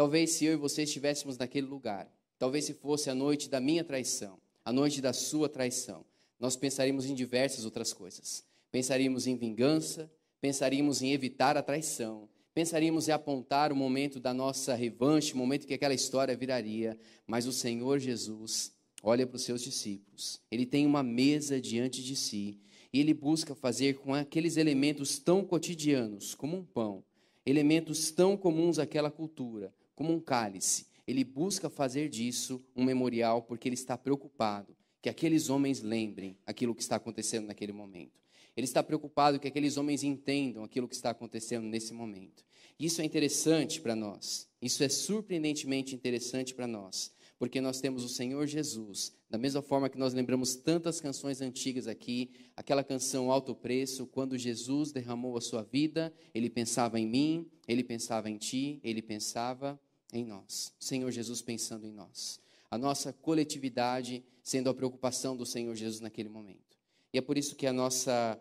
Talvez 0.01 0.31
se 0.31 0.47
eu 0.47 0.55
e 0.55 0.56
você 0.56 0.85
estivéssemos 0.85 1.36
naquele 1.36 1.66
lugar, 1.66 2.10
talvez 2.39 2.64
se 2.64 2.72
fosse 2.72 3.10
a 3.10 3.14
noite 3.14 3.51
da 3.51 3.60
minha 3.60 3.85
traição, 3.85 4.39
a 4.64 4.72
noite 4.72 4.98
da 4.98 5.12
sua 5.12 5.47
traição, 5.47 6.06
nós 6.39 6.56
pensaríamos 6.56 7.05
em 7.05 7.12
diversas 7.12 7.66
outras 7.66 7.93
coisas. 7.93 8.43
Pensaríamos 8.72 9.27
em 9.27 9.36
vingança, 9.36 10.10
pensaríamos 10.40 11.02
em 11.02 11.12
evitar 11.12 11.55
a 11.59 11.62
traição, 11.62 12.31
pensaríamos 12.55 13.09
em 13.09 13.12
apontar 13.12 13.70
o 13.74 13.77
momento 13.77 14.18
da 14.18 14.32
nossa 14.32 14.74
revanche, 14.74 15.35
o 15.35 15.36
momento 15.36 15.66
que 15.66 15.74
aquela 15.74 15.93
história 15.93 16.35
viraria, 16.35 16.98
mas 17.27 17.47
o 17.47 17.52
Senhor 17.52 17.98
Jesus 17.98 18.72
olha 19.02 19.27
para 19.27 19.36
os 19.36 19.43
seus 19.43 19.60
discípulos, 19.60 20.40
ele 20.51 20.64
tem 20.64 20.86
uma 20.86 21.02
mesa 21.02 21.60
diante 21.60 22.02
de 22.02 22.16
si 22.16 22.59
e 22.90 23.01
ele 23.01 23.12
busca 23.12 23.55
fazer 23.55 23.98
com 23.98 24.14
aqueles 24.14 24.56
elementos 24.56 25.18
tão 25.18 25.44
cotidianos, 25.44 26.35
como 26.35 26.56
um 26.56 26.64
pão, 26.64 27.05
elementos 27.44 28.10
tão 28.10 28.35
comuns 28.35 28.78
àquela 28.78 29.10
cultura, 29.10 29.70
como 30.01 30.14
um 30.14 30.18
cálice. 30.18 30.86
Ele 31.06 31.22
busca 31.22 31.68
fazer 31.68 32.09
disso 32.09 32.64
um 32.74 32.82
memorial 32.82 33.43
porque 33.43 33.68
ele 33.68 33.74
está 33.74 33.98
preocupado 33.98 34.74
que 35.02 35.10
aqueles 35.10 35.51
homens 35.51 35.82
lembrem 35.82 36.39
aquilo 36.47 36.74
que 36.74 36.81
está 36.81 36.97
acontecendo 36.97 37.48
naquele 37.48 37.72
momento. 37.72 38.18
Ele 38.56 38.64
está 38.64 38.82
preocupado 38.82 39.39
que 39.39 39.47
aqueles 39.47 39.77
homens 39.77 40.02
entendam 40.02 40.64
aquilo 40.64 40.89
que 40.89 40.94
está 40.94 41.10
acontecendo 41.10 41.66
nesse 41.66 41.93
momento. 41.93 42.47
Isso 42.78 43.02
é 43.02 43.05
interessante 43.05 43.78
para 43.78 43.94
nós. 43.94 44.48
Isso 44.62 44.82
é 44.82 44.89
surpreendentemente 44.89 45.94
interessante 45.94 46.55
para 46.55 46.66
nós, 46.66 47.12
porque 47.39 47.60
nós 47.60 47.78
temos 47.78 48.02
o 48.02 48.09
Senhor 48.09 48.47
Jesus, 48.47 49.12
da 49.28 49.36
mesma 49.36 49.60
forma 49.60 49.90
que 49.90 49.98
nós 49.98 50.14
lembramos 50.14 50.55
tantas 50.55 50.98
canções 50.98 51.43
antigas 51.43 51.86
aqui, 51.86 52.31
aquela 52.56 52.82
canção 52.82 53.31
Alto 53.31 53.55
Preço, 53.55 54.06
quando 54.06 54.39
Jesus 54.39 54.93
derramou 54.93 55.36
a 55.36 55.43
sua 55.43 55.62
vida, 55.62 56.10
ele 56.32 56.48
pensava 56.48 56.98
em 56.98 57.06
mim, 57.06 57.47
ele 57.68 57.85
pensava 57.85 58.31
em 58.31 58.39
ti, 58.39 58.81
ele 58.82 59.02
pensava 59.02 59.78
em 60.12 60.24
nós. 60.24 60.73
Senhor 60.78 61.11
Jesus 61.11 61.43
pensando 61.43 61.87
em 61.87 61.93
nós. 61.93 62.41
A 62.70 62.78
nossa 62.78 63.12
coletividade 63.12 64.24
sendo 64.43 64.70
a 64.70 64.74
preocupação 64.74 65.37
do 65.37 65.45
Senhor 65.45 65.74
Jesus 65.74 66.01
naquele 66.01 66.28
momento. 66.28 66.78
E 67.12 67.19
é 67.19 67.20
por 67.20 67.37
isso 67.37 67.57
que 67.57 67.66
a 67.66 67.73
nossa 67.73 68.41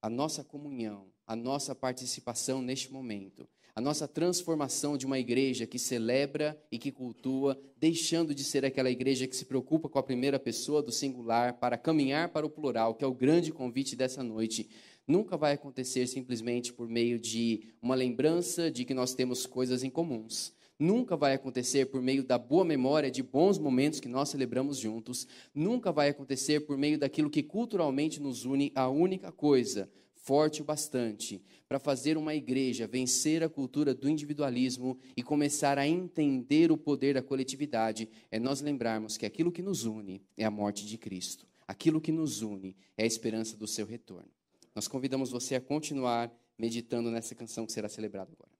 a 0.00 0.10
nossa 0.10 0.44
comunhão, 0.44 1.06
a 1.26 1.34
nossa 1.34 1.74
participação 1.74 2.60
neste 2.60 2.92
momento, 2.92 3.48
a 3.74 3.80
nossa 3.80 4.06
transformação 4.06 4.98
de 4.98 5.06
uma 5.06 5.18
igreja 5.18 5.66
que 5.66 5.78
celebra 5.78 6.62
e 6.70 6.78
que 6.78 6.92
cultua, 6.92 7.58
deixando 7.78 8.34
de 8.34 8.44
ser 8.44 8.66
aquela 8.66 8.90
igreja 8.90 9.26
que 9.26 9.34
se 9.34 9.46
preocupa 9.46 9.88
com 9.88 9.98
a 9.98 10.02
primeira 10.02 10.38
pessoa 10.38 10.82
do 10.82 10.92
singular 10.92 11.54
para 11.54 11.78
caminhar 11.78 12.28
para 12.28 12.44
o 12.46 12.50
plural, 12.50 12.94
que 12.94 13.02
é 13.02 13.06
o 13.06 13.14
grande 13.14 13.50
convite 13.50 13.96
dessa 13.96 14.22
noite, 14.22 14.68
nunca 15.08 15.36
vai 15.36 15.54
acontecer 15.54 16.06
simplesmente 16.06 16.72
por 16.72 16.86
meio 16.86 17.18
de 17.18 17.72
uma 17.80 17.94
lembrança 17.94 18.70
de 18.70 18.84
que 18.84 18.92
nós 18.92 19.14
temos 19.14 19.46
coisas 19.46 19.82
em 19.82 19.90
comuns. 19.90 20.52
Nunca 20.78 21.16
vai 21.16 21.34
acontecer 21.34 21.86
por 21.86 22.02
meio 22.02 22.24
da 22.24 22.36
boa 22.36 22.64
memória 22.64 23.10
de 23.10 23.22
bons 23.22 23.58
momentos 23.58 24.00
que 24.00 24.08
nós 24.08 24.28
celebramos 24.28 24.78
juntos. 24.78 25.26
Nunca 25.54 25.92
vai 25.92 26.08
acontecer 26.08 26.60
por 26.60 26.76
meio 26.76 26.98
daquilo 26.98 27.30
que 27.30 27.42
culturalmente 27.42 28.20
nos 28.20 28.44
une 28.44 28.72
a 28.74 28.88
única 28.88 29.30
coisa, 29.30 29.88
forte 30.14 30.62
o 30.62 30.64
bastante, 30.64 31.40
para 31.68 31.78
fazer 31.78 32.16
uma 32.16 32.34
igreja 32.34 32.88
vencer 32.88 33.42
a 33.42 33.48
cultura 33.48 33.94
do 33.94 34.08
individualismo 34.08 34.98
e 35.16 35.22
começar 35.22 35.78
a 35.78 35.86
entender 35.86 36.72
o 36.72 36.76
poder 36.76 37.14
da 37.14 37.22
coletividade, 37.22 38.08
é 38.30 38.40
nós 38.40 38.60
lembrarmos 38.60 39.16
que 39.16 39.26
aquilo 39.26 39.52
que 39.52 39.62
nos 39.62 39.84
une 39.84 40.22
é 40.36 40.44
a 40.44 40.50
morte 40.50 40.86
de 40.86 40.98
Cristo. 40.98 41.46
Aquilo 41.68 42.00
que 42.00 42.10
nos 42.10 42.42
une 42.42 42.76
é 42.96 43.04
a 43.04 43.06
esperança 43.06 43.56
do 43.56 43.66
seu 43.66 43.86
retorno. 43.86 44.28
Nós 44.74 44.88
convidamos 44.88 45.30
você 45.30 45.54
a 45.54 45.60
continuar 45.60 46.32
meditando 46.58 47.10
nessa 47.10 47.34
canção 47.34 47.64
que 47.64 47.72
será 47.72 47.88
celebrada 47.88 48.32
agora. 48.32 48.53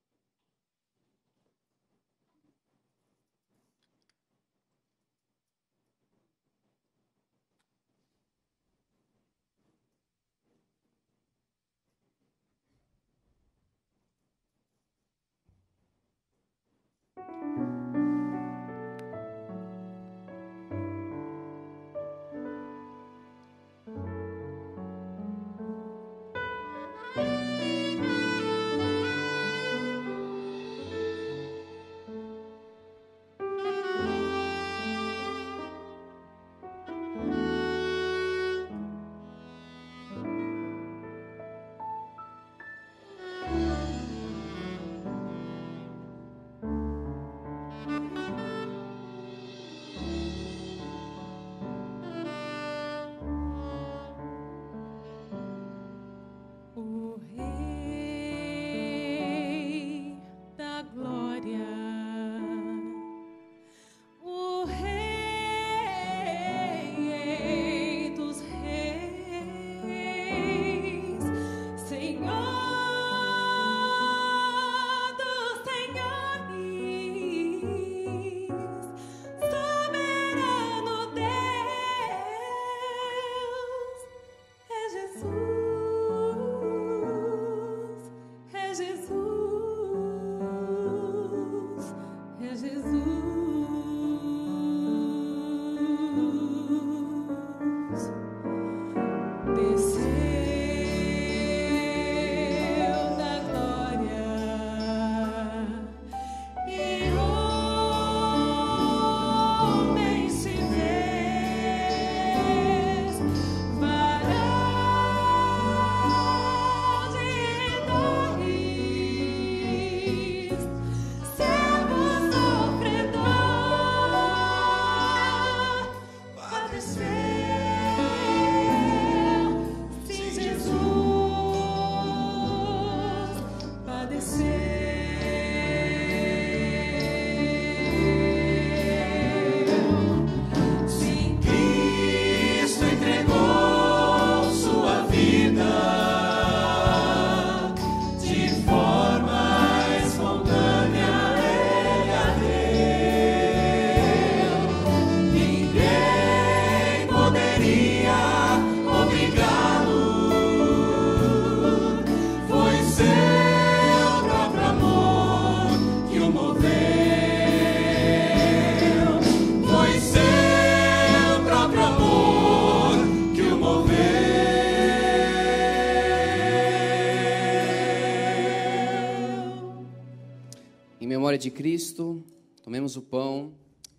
glória 181.35 181.39
de 181.39 181.51
Cristo, 181.51 182.23
tomemos 182.62 182.97
o 182.97 183.02
pão, 183.02 183.55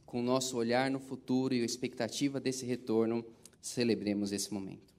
com 0.06 0.22
o 0.22 0.24
nosso 0.24 0.56
olhar 0.56 0.90
no 0.90 1.00
futuro 1.00 1.54
e 1.54 1.62
a 1.62 1.66
expectativa 1.66 2.40
desse 2.40 2.66
retorno, 2.66 3.26
celebremos 3.62 4.32
esse 4.32 4.54
momento. 4.54 4.95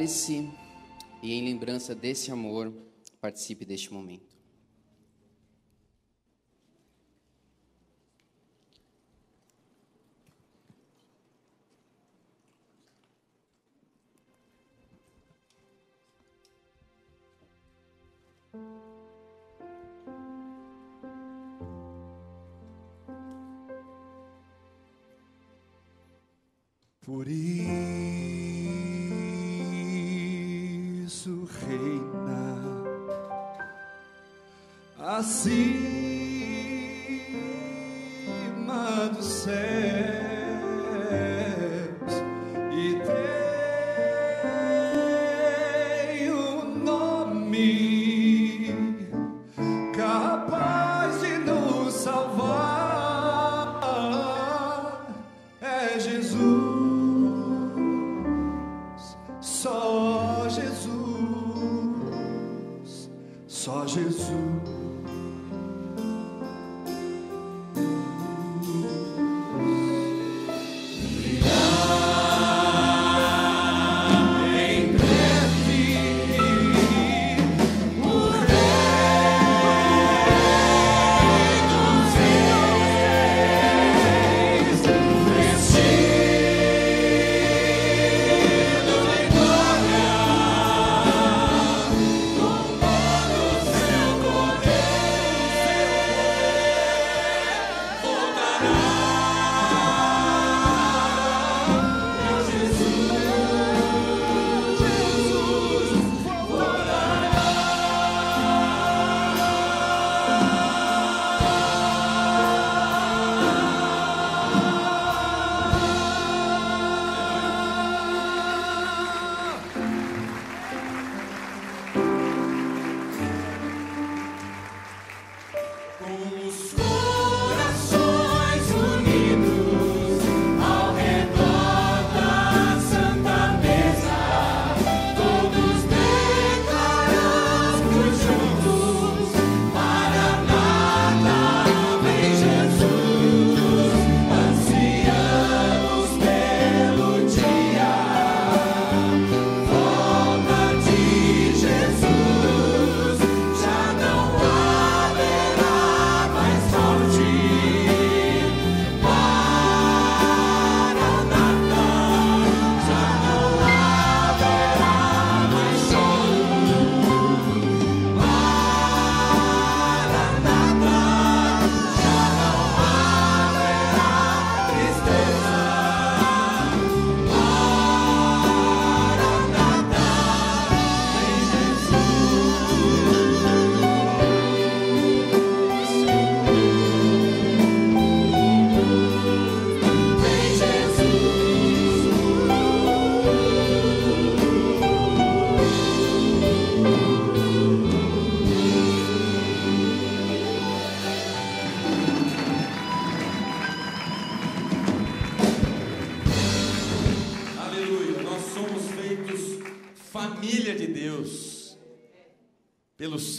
Cálice 0.00 0.48
e, 1.22 1.34
em 1.34 1.44
lembrança 1.44 1.94
desse 1.94 2.30
amor, 2.30 2.72
participe 3.20 3.66
deste 3.66 3.92
momento. 3.92 4.39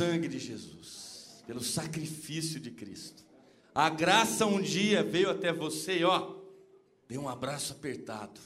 Sangue 0.01 0.27
de 0.27 0.39
Jesus, 0.39 1.43
pelo 1.45 1.61
sacrifício 1.61 2.59
de 2.59 2.71
Cristo. 2.71 3.23
A 3.73 3.87
graça 3.87 4.47
um 4.47 4.59
dia 4.59 5.03
veio 5.03 5.29
até 5.29 5.53
você 5.53 5.99
e 5.99 6.03
ó, 6.03 6.37
deu 7.07 7.21
um 7.21 7.29
abraço 7.29 7.73
apertado. 7.73 8.41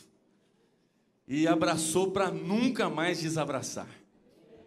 E 1.25 1.47
abraçou 1.47 2.11
para 2.11 2.29
nunca 2.29 2.89
mais 2.89 3.21
desabraçar. 3.21 3.87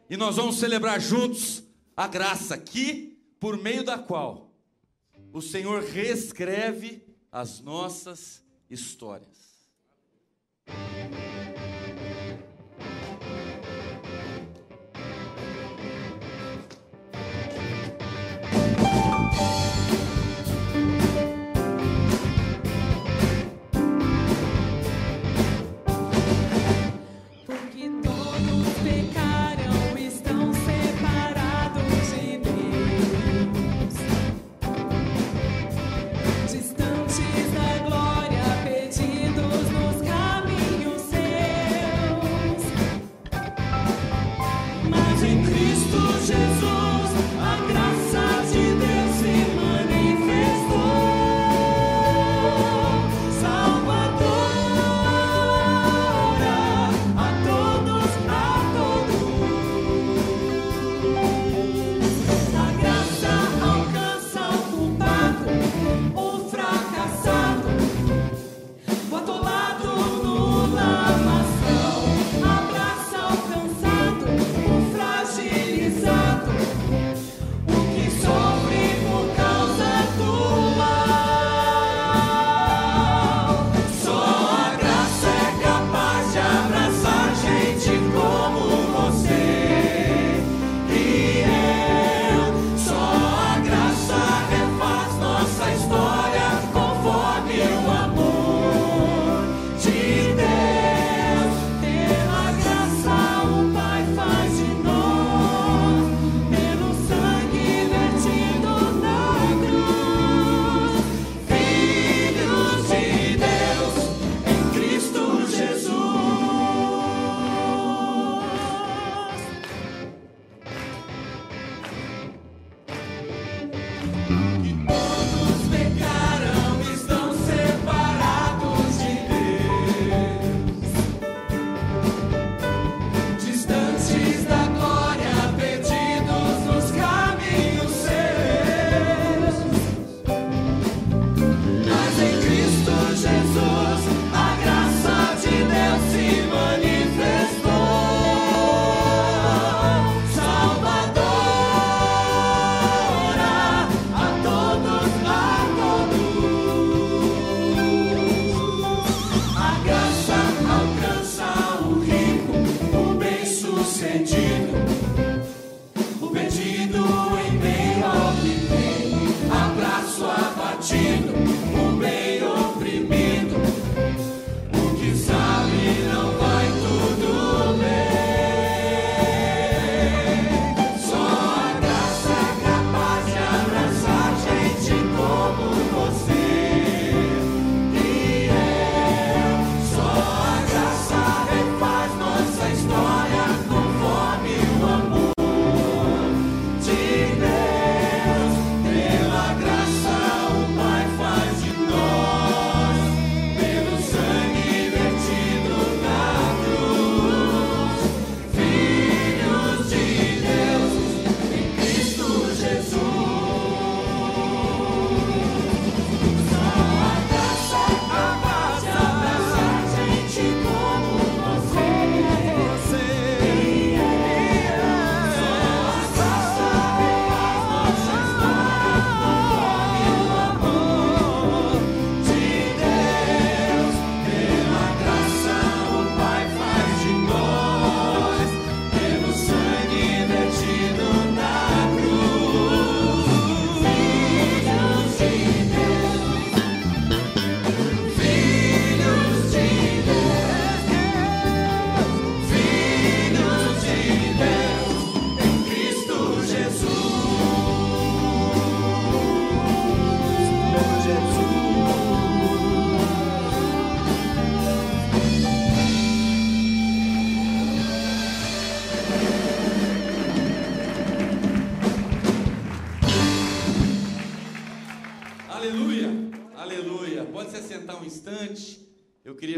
E 0.09 0.17
nós 0.17 0.37
vamos 0.37 0.57
celebrar 0.57 0.99
juntos 0.99 1.63
a 1.95 2.09
graça 2.09 2.57
que, 2.57 3.21
por 3.39 3.59
meio 3.59 3.85
da 3.85 3.99
qual 3.99 4.51
o 5.31 5.43
Senhor 5.43 5.83
reescreve 5.83 7.03
as 7.31 7.61
nossas 7.61 8.43
histórias. 8.71 9.69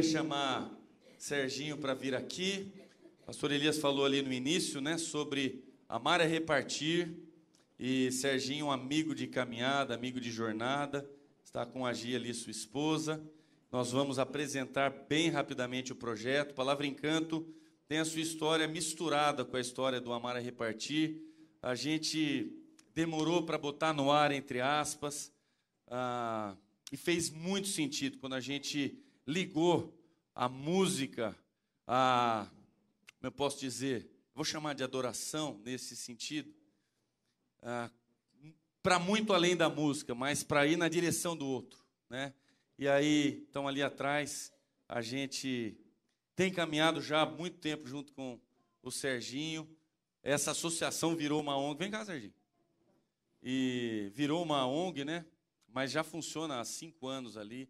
Queria 0.01 0.02
chamar 0.02 0.70
Serginho 1.18 1.77
para 1.77 1.93
vir 1.93 2.14
aqui. 2.14 2.72
O 3.22 3.27
pastor 3.27 3.52
Elias 3.52 3.77
falou 3.77 4.06
ali 4.06 4.22
no 4.22 4.32
início, 4.32 4.81
né, 4.81 4.97
sobre 4.97 5.62
amar 5.86 6.22
é 6.22 6.27
repartir. 6.27 7.14
E 7.78 8.10
Serginho, 8.10 8.66
um 8.66 8.70
amigo 8.70 9.14
de 9.14 9.27
caminhada, 9.27 9.94
amigo 9.94 10.18
de 10.18 10.31
jornada, 10.31 11.06
está 11.44 11.66
com 11.66 11.85
a 11.85 11.93
Gia 11.93 12.16
ali, 12.16 12.32
sua 12.32 12.51
esposa. 12.51 13.22
Nós 13.70 13.93
vamos 13.93 14.18
apresentar 14.18 14.89
bem 15.06 15.28
rapidamente 15.28 15.93
o 15.93 15.97
projeto. 15.97 16.55
Palavra 16.55 16.86
Encanto 16.86 17.47
tem 17.86 17.98
a 17.98 18.05
sua 18.06 18.22
história 18.22 18.66
misturada 18.66 19.44
com 19.44 19.59
a 19.59 19.60
história 19.60 20.01
do 20.01 20.14
Amar 20.14 20.36
é 20.36 20.40
Repartir. 20.40 21.20
A 21.60 21.74
gente 21.74 22.51
demorou 22.94 23.43
para 23.43 23.59
botar 23.59 23.93
no 23.93 24.10
ar, 24.10 24.32
entre 24.32 24.62
aspas, 24.62 25.31
ah, 25.89 26.56
e 26.90 26.97
fez 26.97 27.28
muito 27.28 27.68
sentido 27.68 28.16
quando 28.16 28.35
a 28.35 28.40
gente 28.40 28.98
ligou 29.26 29.97
a 30.34 30.48
música, 30.48 31.36
a, 31.86 32.48
como 33.18 33.26
eu 33.26 33.32
posso 33.32 33.59
dizer, 33.60 34.10
vou 34.34 34.44
chamar 34.44 34.74
de 34.74 34.82
adoração 34.82 35.60
nesse 35.64 35.97
sentido, 35.97 36.52
para 38.82 38.98
muito 38.98 39.32
além 39.32 39.56
da 39.56 39.68
música, 39.68 40.14
mas 40.14 40.42
para 40.42 40.66
ir 40.66 40.76
na 40.76 40.88
direção 40.88 41.36
do 41.36 41.47
outro, 41.47 41.84
né? 42.09 42.32
E 42.78 42.88
aí, 42.88 43.44
então 43.51 43.68
ali 43.68 43.82
atrás, 43.82 44.51
a 44.88 45.02
gente 45.02 45.76
tem 46.34 46.51
caminhado 46.51 47.02
já 47.02 47.20
há 47.20 47.26
muito 47.26 47.59
tempo 47.59 47.86
junto 47.86 48.14
com 48.14 48.40
o 48.82 48.90
Serginho. 48.90 49.68
Essa 50.22 50.52
associação 50.52 51.14
virou 51.14 51.40
uma 51.40 51.56
ONG. 51.56 51.78
Vem 51.78 51.90
cá, 51.90 52.02
Serginho. 52.05 52.32
E 53.42 54.10
virou 54.14 54.42
uma 54.42 54.66
ONG, 54.66 55.05
né? 55.05 55.26
Mas 55.68 55.90
já 55.90 56.02
funciona 56.02 56.59
há 56.59 56.64
cinco 56.64 57.06
anos 57.06 57.36
ali. 57.36 57.68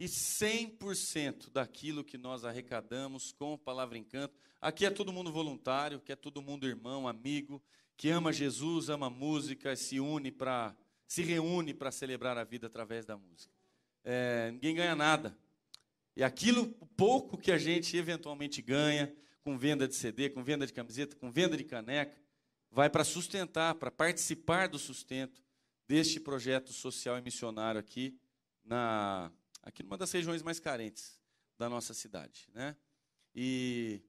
E 0.00 0.06
100% 0.06 1.50
daquilo 1.50 2.02
que 2.02 2.16
nós 2.16 2.42
arrecadamos 2.42 3.32
com 3.32 3.58
Palavra 3.58 3.98
Encanto. 3.98 4.34
Aqui 4.58 4.86
é 4.86 4.90
todo 4.90 5.12
mundo 5.12 5.30
voluntário, 5.30 6.00
que 6.00 6.10
é 6.10 6.16
todo 6.16 6.40
mundo 6.40 6.66
irmão, 6.66 7.06
amigo, 7.06 7.62
que 7.98 8.08
ama 8.08 8.32
Jesus, 8.32 8.88
ama 8.88 9.10
música, 9.10 9.76
se 9.76 10.00
une 10.00 10.32
para, 10.32 10.74
se 11.06 11.22
reúne 11.22 11.74
para 11.74 11.92
celebrar 11.92 12.38
a 12.38 12.44
vida 12.44 12.66
através 12.66 13.04
da 13.04 13.14
música. 13.14 13.52
É, 14.02 14.50
ninguém 14.52 14.74
ganha 14.74 14.96
nada. 14.96 15.38
E 16.16 16.24
aquilo 16.24 16.68
pouco 16.96 17.36
que 17.36 17.52
a 17.52 17.58
gente 17.58 17.94
eventualmente 17.94 18.62
ganha 18.62 19.14
com 19.42 19.58
venda 19.58 19.86
de 19.86 19.94
CD, 19.94 20.30
com 20.30 20.42
venda 20.42 20.66
de 20.66 20.72
camiseta, 20.72 21.14
com 21.14 21.30
venda 21.30 21.58
de 21.58 21.64
caneca, 21.64 22.16
vai 22.70 22.88
para 22.88 23.04
sustentar, 23.04 23.74
para 23.74 23.90
participar 23.90 24.66
do 24.66 24.78
sustento 24.78 25.44
deste 25.86 26.18
projeto 26.18 26.72
social 26.72 27.18
e 27.18 27.20
missionário 27.20 27.78
aqui 27.78 28.18
na 28.64 29.30
aqui 29.62 29.82
numa 29.82 29.96
das 29.96 30.10
regiões 30.10 30.42
mais 30.42 30.58
carentes 30.58 31.20
da 31.58 31.68
nossa 31.68 31.92
cidade, 31.92 32.48
né? 32.54 32.76
E, 33.34 34.00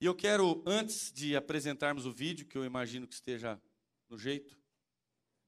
e 0.00 0.06
eu 0.06 0.14
quero 0.14 0.62
antes 0.66 1.12
de 1.12 1.36
apresentarmos 1.36 2.06
o 2.06 2.12
vídeo 2.12 2.46
que 2.46 2.56
eu 2.56 2.64
imagino 2.64 3.06
que 3.06 3.14
esteja 3.14 3.60
no 4.08 4.18
jeito, 4.18 4.56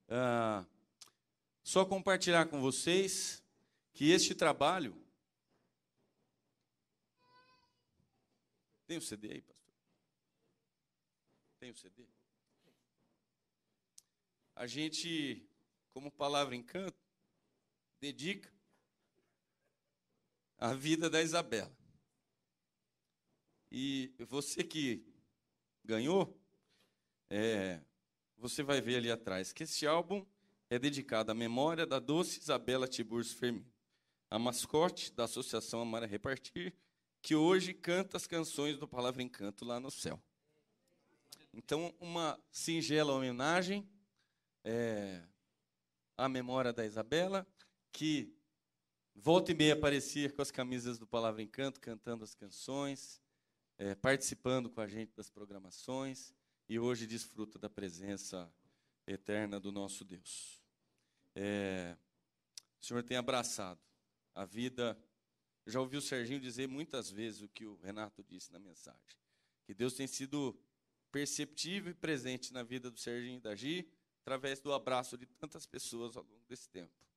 ah, 0.08 0.66
só 1.62 1.84
compartilhar 1.84 2.46
com 2.46 2.60
vocês 2.60 3.42
que 3.92 4.10
este 4.10 4.34
trabalho. 4.34 4.96
Tem 8.86 8.96
o 8.96 9.02
CD 9.02 9.32
aí, 9.32 9.42
pastor? 9.42 9.74
Tem 11.58 11.70
o 11.70 11.74
CD? 11.74 12.06
A 14.56 14.66
gente, 14.66 15.46
como 15.90 16.10
palavra 16.10 16.56
encanto, 16.56 16.98
dedica 18.00 18.57
a 20.58 20.74
vida 20.74 21.08
da 21.08 21.22
Isabela. 21.22 21.72
E 23.70 24.12
você 24.28 24.64
que 24.64 25.04
ganhou, 25.84 26.38
é, 27.30 27.80
você 28.36 28.62
vai 28.62 28.80
ver 28.80 28.96
ali 28.96 29.10
atrás 29.10 29.52
que 29.52 29.64
esse 29.64 29.86
álbum 29.86 30.26
é 30.70 30.78
dedicado 30.78 31.32
à 31.32 31.34
memória 31.34 31.86
da 31.86 31.98
doce 31.98 32.40
Isabela 32.40 32.88
Tiburcio 32.88 33.36
Firmino 33.36 33.78
a 34.30 34.38
mascote 34.38 35.12
da 35.12 35.24
Associação 35.24 35.80
Amar 35.80 36.02
a 36.02 36.06
Repartir, 36.06 36.74
que 37.22 37.34
hoje 37.34 37.72
canta 37.72 38.16
as 38.16 38.26
canções 38.26 38.76
do 38.78 38.86
Palavra 38.86 39.22
Encanto 39.22 39.64
lá 39.64 39.80
no 39.80 39.90
céu. 39.90 40.20
Então, 41.52 41.94
uma 41.98 42.38
singela 42.50 43.12
homenagem 43.12 43.88
é, 44.62 45.22
à 46.16 46.28
memória 46.28 46.72
da 46.72 46.84
Isabela, 46.84 47.46
que 47.90 48.32
volta 49.20 49.50
e 49.50 49.54
meia 49.54 49.74
aparecia 49.74 50.30
com 50.30 50.40
as 50.40 50.50
camisas 50.50 50.98
do 50.98 51.06
Palavra 51.06 51.42
Encanto, 51.42 51.80
cantando 51.80 52.22
as 52.22 52.34
canções, 52.34 53.20
é, 53.76 53.94
participando 53.94 54.70
com 54.70 54.80
a 54.80 54.86
gente 54.86 55.12
das 55.14 55.28
programações, 55.28 56.32
e 56.68 56.78
hoje 56.78 57.06
desfruta 57.06 57.58
da 57.58 57.68
presença 57.68 58.52
eterna 59.06 59.58
do 59.58 59.72
nosso 59.72 60.04
Deus. 60.04 60.62
É, 61.34 61.96
o 62.80 62.84
Senhor 62.84 63.02
tem 63.02 63.16
abraçado 63.16 63.80
a 64.34 64.44
vida. 64.44 64.96
Eu 65.66 65.72
já 65.72 65.80
ouvi 65.80 65.96
o 65.96 66.02
Serginho 66.02 66.40
dizer 66.40 66.68
muitas 66.68 67.10
vezes 67.10 67.42
o 67.42 67.48
que 67.48 67.66
o 67.66 67.76
Renato 67.76 68.22
disse 68.22 68.52
na 68.52 68.58
mensagem. 68.58 69.18
Que 69.64 69.74
Deus 69.74 69.94
tem 69.94 70.06
sido 70.06 70.58
perceptível 71.10 71.90
e 71.90 71.94
presente 71.94 72.52
na 72.52 72.62
vida 72.62 72.90
do 72.90 72.98
Serginho 72.98 73.38
e 73.38 73.40
da 73.40 73.54
Gi, 73.54 73.90
através 74.20 74.60
do 74.60 74.72
abraço 74.72 75.16
de 75.16 75.26
tantas 75.26 75.66
pessoas 75.66 76.16
ao 76.16 76.22
longo 76.22 76.44
desse 76.46 76.68
tempo. 76.68 77.07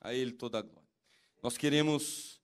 A 0.00 0.14
Ele 0.14 0.32
toda 0.32 0.58
a 0.58 0.62
glória. 0.62 0.88
Nós 1.42 1.56
queremos 1.56 2.40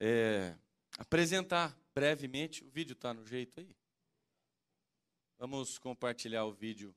é, 0.00 0.56
apresentar 0.98 1.78
brevemente, 1.94 2.64
o 2.64 2.68
vídeo 2.68 2.92
está 2.92 3.14
no 3.14 3.24
jeito 3.24 3.60
aí. 3.60 3.76
Vamos 5.38 5.78
compartilhar 5.78 6.44
o 6.44 6.52
vídeo 6.52 6.94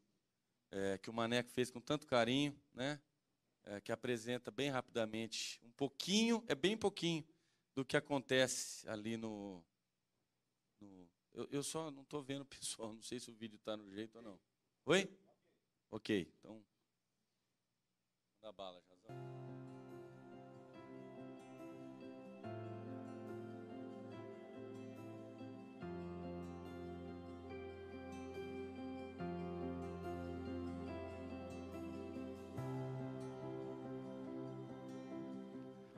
é, 0.71 0.97
que 0.97 1.09
o 1.09 1.13
Maneco 1.13 1.49
fez 1.49 1.69
com 1.69 1.81
tanto 1.81 2.07
carinho, 2.07 2.59
né? 2.73 2.99
é, 3.69 3.79
que 3.81 3.91
apresenta 3.91 4.49
bem 4.51 4.69
rapidamente 4.69 5.59
um 5.63 5.71
pouquinho, 5.71 6.43
é 6.47 6.55
bem 6.55 6.77
pouquinho, 6.77 7.25
do 7.75 7.85
que 7.85 7.95
acontece 7.95 8.87
ali 8.89 9.15
no. 9.15 9.63
no 10.81 11.09
eu, 11.33 11.47
eu, 11.51 11.63
só 11.63 11.91
não 11.91 12.01
estou 12.01 12.21
vendo 12.23 12.41
o 12.41 12.45
pessoal, 12.45 12.93
não 12.93 13.01
sei 13.01 13.19
se 13.19 13.29
o 13.29 13.35
vídeo 13.35 13.57
está 13.57 13.77
no 13.77 13.89
jeito 13.91 14.17
ou 14.17 14.21
não. 14.21 14.39
Oi? 14.85 15.07
Ok, 15.91 16.33
então. 16.39 16.63
Dá 18.41 18.51
bala, 18.51 18.81
Jazão. 18.81 19.58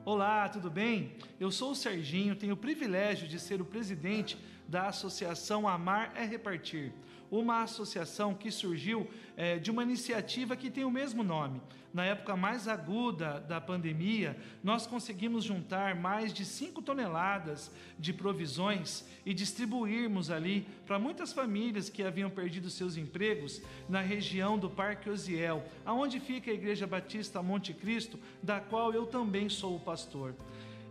Olá, 0.04 0.48
tudo 0.48 0.68
bem? 0.68 1.12
Eu 1.38 1.52
sou 1.52 1.70
o 1.70 1.76
Serginho, 1.76 2.34
tenho 2.34 2.54
o 2.54 2.56
privilégio 2.56 3.28
de 3.28 3.38
ser 3.38 3.60
o 3.60 3.64
presidente 3.64 4.36
da 4.72 4.88
Associação 4.88 5.68
Amar 5.68 6.14
é 6.16 6.24
Repartir, 6.24 6.94
uma 7.30 7.62
associação 7.62 8.34
que 8.34 8.50
surgiu 8.50 9.06
é, 9.36 9.58
de 9.58 9.70
uma 9.70 9.82
iniciativa 9.82 10.56
que 10.56 10.70
tem 10.70 10.82
o 10.82 10.90
mesmo 10.90 11.22
nome. 11.22 11.60
Na 11.92 12.06
época 12.06 12.34
mais 12.34 12.66
aguda 12.66 13.38
da 13.40 13.60
pandemia, 13.60 14.34
nós 14.64 14.86
conseguimos 14.86 15.44
juntar 15.44 15.94
mais 15.94 16.32
de 16.32 16.46
5 16.46 16.80
toneladas 16.80 17.70
de 17.98 18.14
provisões 18.14 19.04
e 19.26 19.34
distribuirmos 19.34 20.30
ali 20.30 20.66
para 20.86 20.98
muitas 20.98 21.34
famílias 21.34 21.90
que 21.90 22.02
haviam 22.02 22.30
perdido 22.30 22.70
seus 22.70 22.96
empregos 22.96 23.60
na 23.90 24.00
região 24.00 24.58
do 24.58 24.70
Parque 24.70 25.10
Osiel, 25.10 25.62
aonde 25.84 26.18
fica 26.18 26.50
a 26.50 26.54
Igreja 26.54 26.86
Batista 26.86 27.42
Monte 27.42 27.74
Cristo, 27.74 28.18
da 28.42 28.58
qual 28.58 28.94
eu 28.94 29.04
também 29.04 29.50
sou 29.50 29.76
o 29.76 29.80
pastor. 29.80 30.34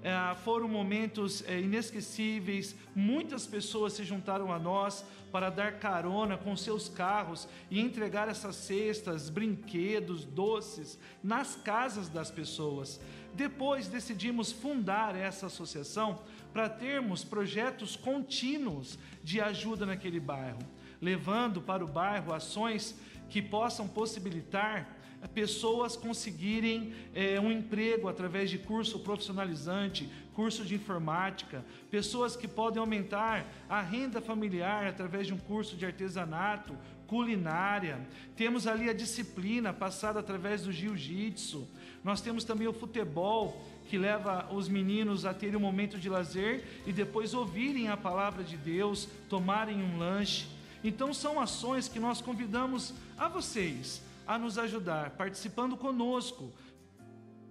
É, 0.04 0.36
foram 0.44 0.68
momentos 0.68 1.44
é, 1.48 1.60
inesquecíveis, 1.60 2.76
muitas 2.96 3.46
pessoas 3.46 3.94
se 3.94 4.04
juntaram 4.04 4.52
a 4.52 4.58
nós 4.58 5.06
para 5.32 5.52
dar 5.52 5.74
carona 5.74 6.38
com 6.38 6.58
seus 6.58 6.90
carros 6.90 7.48
e 7.70 7.80
entregar 7.80 8.28
essas 8.28 8.56
cestas, 8.56 9.30
brinquedos, 9.30 10.26
doces 10.26 10.98
nas 11.24 11.56
casas 11.56 12.10
das 12.10 12.32
pessoas. 12.32 13.00
Depois 13.36 13.88
decidimos 13.88 14.52
fundar 14.52 15.16
essa 15.16 15.46
associação 15.46 16.20
para 16.52 16.68
termos 16.68 17.24
projetos 17.24 17.96
contínuos 17.96 18.98
de 19.24 19.40
ajuda 19.40 19.86
naquele 19.86 20.20
bairro, 20.20 20.60
levando 21.00 21.62
para 21.62 21.86
o 21.86 21.88
bairro 21.88 22.34
ações 22.34 22.96
que 23.30 23.42
possam 23.42 23.88
possibilitar 23.88 24.98
pessoas 25.28 25.96
conseguirem 25.96 26.94
é, 27.14 27.40
um 27.40 27.52
emprego 27.52 28.08
através 28.08 28.50
de 28.50 28.58
curso 28.58 29.00
profissionalizante, 29.00 30.10
curso 30.34 30.66
de 30.66 30.76
informática, 30.76 31.64
pessoas 31.90 32.36
que 32.36 32.48
podem 32.48 32.80
aumentar 32.80 33.46
a 33.70 33.82
renda 33.82 34.22
familiar 34.22 34.88
através 34.88 35.28
de 35.28 35.34
um 35.34 35.38
curso 35.38 35.76
de 35.76 35.86
artesanato, 35.86 36.76
culinária. 37.06 38.00
Temos 38.36 38.66
ali 38.66 38.90
a 38.90 38.94
disciplina 38.94 39.74
passada 39.74 40.20
através 40.20 40.64
do 40.64 40.72
jiu-jitsu. 40.72 41.68
Nós 42.04 42.22
temos 42.22 42.44
também 42.44 42.68
o 42.68 42.74
futebol, 42.74 43.62
que 43.90 43.98
leva 43.98 44.48
os 44.52 44.70
meninos 44.70 45.26
a 45.26 45.34
terem 45.34 45.58
um 45.58 45.60
momento 45.60 46.00
de 46.00 46.08
lazer 46.08 46.64
e 46.88 46.94
depois 46.94 47.34
ouvirem 47.34 47.90
a 47.90 47.98
palavra 47.98 48.44
de 48.44 48.56
Deus, 48.56 49.10
tomarem 49.30 49.84
um 49.84 49.98
lanche. 49.98 50.48
Então, 50.84 51.14
são 51.14 51.40
ações 51.40 51.88
que 51.90 52.00
nós 52.00 52.22
convidamos 52.22 52.94
a 53.18 53.28
vocês 53.28 54.02
a 54.34 54.40
nos 54.40 54.58
ajudar, 54.58 55.18
participando 55.18 55.76
conosco, 55.76 56.54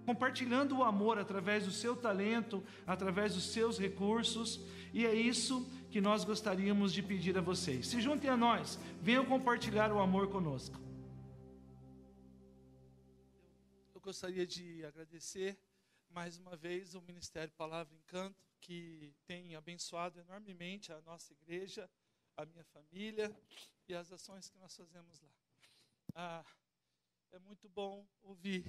compartilhando 0.03 0.79
o 0.79 0.83
amor 0.83 1.19
através 1.19 1.65
do 1.65 1.71
seu 1.71 1.95
talento, 1.95 2.63
através 2.87 3.35
dos 3.35 3.51
seus 3.51 3.77
recursos, 3.77 4.59
e 4.91 5.05
é 5.05 5.13
isso 5.13 5.69
que 5.91 6.01
nós 6.01 6.23
gostaríamos 6.23 6.91
de 6.91 7.03
pedir 7.03 7.37
a 7.37 7.41
vocês. 7.41 7.87
Se 7.87 8.01
juntem 8.01 8.31
a 8.31 8.35
nós, 8.35 8.79
venham 8.99 9.23
compartilhar 9.25 9.91
o 9.91 9.99
amor 9.99 10.29
conosco. 10.29 10.79
Eu 13.93 14.01
gostaria 14.01 14.47
de 14.47 14.83
agradecer 14.83 15.59
mais 16.09 16.37
uma 16.37 16.55
vez 16.55 16.95
o 16.95 17.01
Ministério 17.01 17.53
Palavra 17.53 17.95
Encanto, 17.95 18.43
que 18.59 19.13
tem 19.25 19.55
abençoado 19.55 20.19
enormemente 20.19 20.91
a 20.91 20.99
nossa 21.01 21.31
igreja, 21.33 21.87
a 22.35 22.43
minha 22.43 22.63
família 22.63 23.31
e 23.87 23.93
as 23.93 24.11
ações 24.11 24.49
que 24.49 24.57
nós 24.57 24.75
fazemos 24.75 25.21
lá. 25.21 25.29
Ah, 26.15 26.45
é 27.31 27.39
muito 27.39 27.69
bom 27.69 28.05
ouvir 28.21 28.65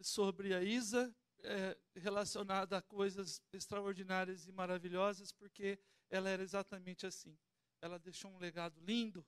sobre 0.00 0.54
a 0.54 0.62
Isa 0.62 1.14
é, 1.42 1.76
relacionada 1.96 2.76
a 2.76 2.82
coisas 2.82 3.42
extraordinárias 3.52 4.46
e 4.46 4.52
maravilhosas, 4.52 5.32
porque 5.32 5.78
ela 6.10 6.28
era 6.28 6.42
exatamente 6.42 7.06
assim. 7.06 7.36
Ela 7.80 7.98
deixou 7.98 8.30
um 8.30 8.38
legado 8.38 8.78
lindo 8.80 9.26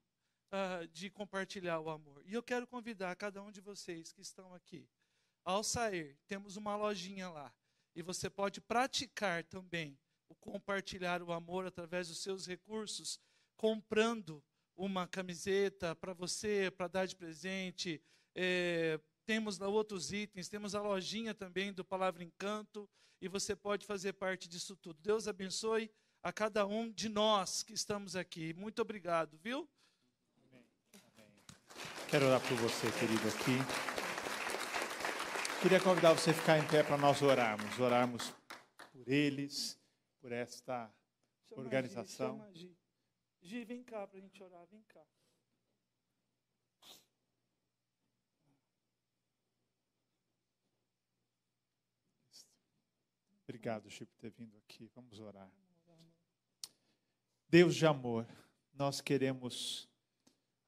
ah, 0.51 0.87
de 0.93 1.09
compartilhar 1.09 1.81
o 1.81 1.89
amor. 1.89 2.23
E 2.27 2.35
eu 2.35 2.43
quero 2.43 2.67
convidar 2.67 3.17
cada 3.17 3.43
um 3.43 3.51
de 3.51 3.61
vocês 3.61 4.13
que 4.13 4.21
estão 4.21 4.53
aqui. 4.55 4.87
Ao 5.43 5.65
sair, 5.65 6.19
temos 6.27 6.57
uma 6.57 6.77
lojinha 6.77 7.31
lá. 7.31 7.55
E 7.95 8.03
você 8.03 8.29
pode 8.29 8.61
praticar 8.61 9.43
também 9.45 9.99
o 10.29 10.35
compartilhar 10.35 11.23
o 11.23 11.33
amor 11.33 11.67
através 11.67 12.09
dos 12.09 12.23
seus 12.23 12.47
recursos, 12.47 13.19
comprando 13.57 14.45
uma 14.77 15.09
camiseta 15.09 15.95
para 15.97 16.13
você, 16.13 16.71
para 16.71 16.89
dar 16.89 17.07
de 17.07 17.17
presente. 17.17 18.03
É, 18.43 18.99
temos 19.27 19.59
lá 19.59 19.69
outros 19.69 20.15
itens, 20.15 20.49
temos 20.49 20.75
a 20.75 20.81
lojinha 20.81 21.35
também 21.35 21.75
do 21.75 21.85
Palavra 21.85 22.25
Encanto, 22.25 22.89
e 23.21 23.29
você 23.29 23.55
pode 23.55 23.85
fazer 23.85 24.15
parte 24.15 24.49
disso 24.49 24.75
tudo. 24.75 24.99
Deus 25.03 25.29
abençoe 25.29 25.91
a 26.23 26.33
cada 26.33 26.67
um 26.67 26.91
de 26.91 27.11
nós 27.11 27.63
que 27.63 27.75
estamos 27.75 28.17
aqui. 28.17 28.55
Muito 28.55 28.81
obrigado, 28.81 29.37
viu? 29.37 29.69
Quero 32.09 32.29
orar 32.29 32.41
por 32.41 32.57
você, 32.57 32.91
querido, 32.93 33.29
aqui. 33.29 33.59
Queria 35.61 35.81
convidar 35.81 36.15
você 36.15 36.31
a 36.31 36.35
ficar 36.35 36.59
em 36.59 36.67
pé 36.67 36.83
para 36.83 36.97
nós 36.97 37.21
orarmos. 37.21 37.79
Orarmos 37.79 38.35
por 38.91 39.07
eles, 39.07 39.79
por 40.19 40.33
esta 40.33 40.91
Chama 41.47 41.61
a 41.61 41.65
organização. 41.67 42.37
Gi, 42.37 42.39
chama 42.39 42.47
a 42.47 42.53
Gi. 42.53 42.77
Gi, 43.43 43.65
vem 43.67 43.83
cá 43.83 44.07
para 44.07 44.17
a 44.17 44.23
gente 44.23 44.43
orar, 44.43 44.67
vem 44.71 44.83
cá. 44.89 45.05
Obrigado, 53.51 53.91
Chico, 53.91 54.13
por 54.13 54.21
ter 54.21 54.31
vindo 54.31 54.57
aqui. 54.59 54.89
Vamos 54.95 55.19
orar. 55.19 55.51
Deus 57.49 57.75
de 57.75 57.85
amor, 57.85 58.25
nós 58.73 59.01
queremos 59.01 59.89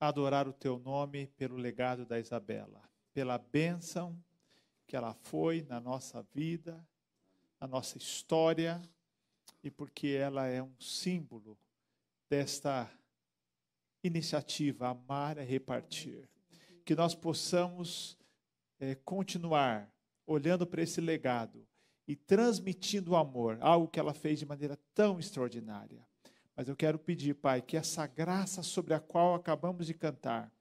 adorar 0.00 0.48
o 0.48 0.52
teu 0.52 0.80
nome 0.80 1.28
pelo 1.28 1.54
legado 1.54 2.04
da 2.04 2.18
Isabela, 2.18 2.82
pela 3.14 3.38
bênção 3.38 4.20
que 4.84 4.96
ela 4.96 5.14
foi 5.14 5.62
na 5.62 5.78
nossa 5.78 6.26
vida, 6.34 6.84
na 7.60 7.68
nossa 7.68 7.98
história, 7.98 8.82
e 9.62 9.70
porque 9.70 10.08
ela 10.08 10.48
é 10.48 10.60
um 10.60 10.74
símbolo 10.80 11.56
desta 12.28 12.92
iniciativa 14.02 14.88
Amar 14.88 15.38
é 15.38 15.44
Repartir. 15.44 16.28
Que 16.84 16.96
nós 16.96 17.14
possamos 17.14 18.18
eh, 18.80 18.96
continuar 19.04 19.88
olhando 20.26 20.66
para 20.66 20.82
esse 20.82 21.00
legado 21.00 21.64
e 22.06 22.16
transmitindo 22.16 23.12
o 23.12 23.16
amor, 23.16 23.58
algo 23.60 23.88
que 23.88 24.00
ela 24.00 24.14
fez 24.14 24.38
de 24.38 24.46
maneira 24.46 24.78
tão 24.94 25.18
extraordinária. 25.18 26.04
Mas 26.56 26.68
eu 26.68 26.76
quero 26.76 26.98
pedir, 26.98 27.34
Pai, 27.34 27.62
que 27.62 27.76
essa 27.76 28.06
graça 28.06 28.62
sobre 28.62 28.94
a 28.94 29.00
qual 29.00 29.34
acabamos 29.34 29.86
de 29.86 29.94
cantar 29.94 30.52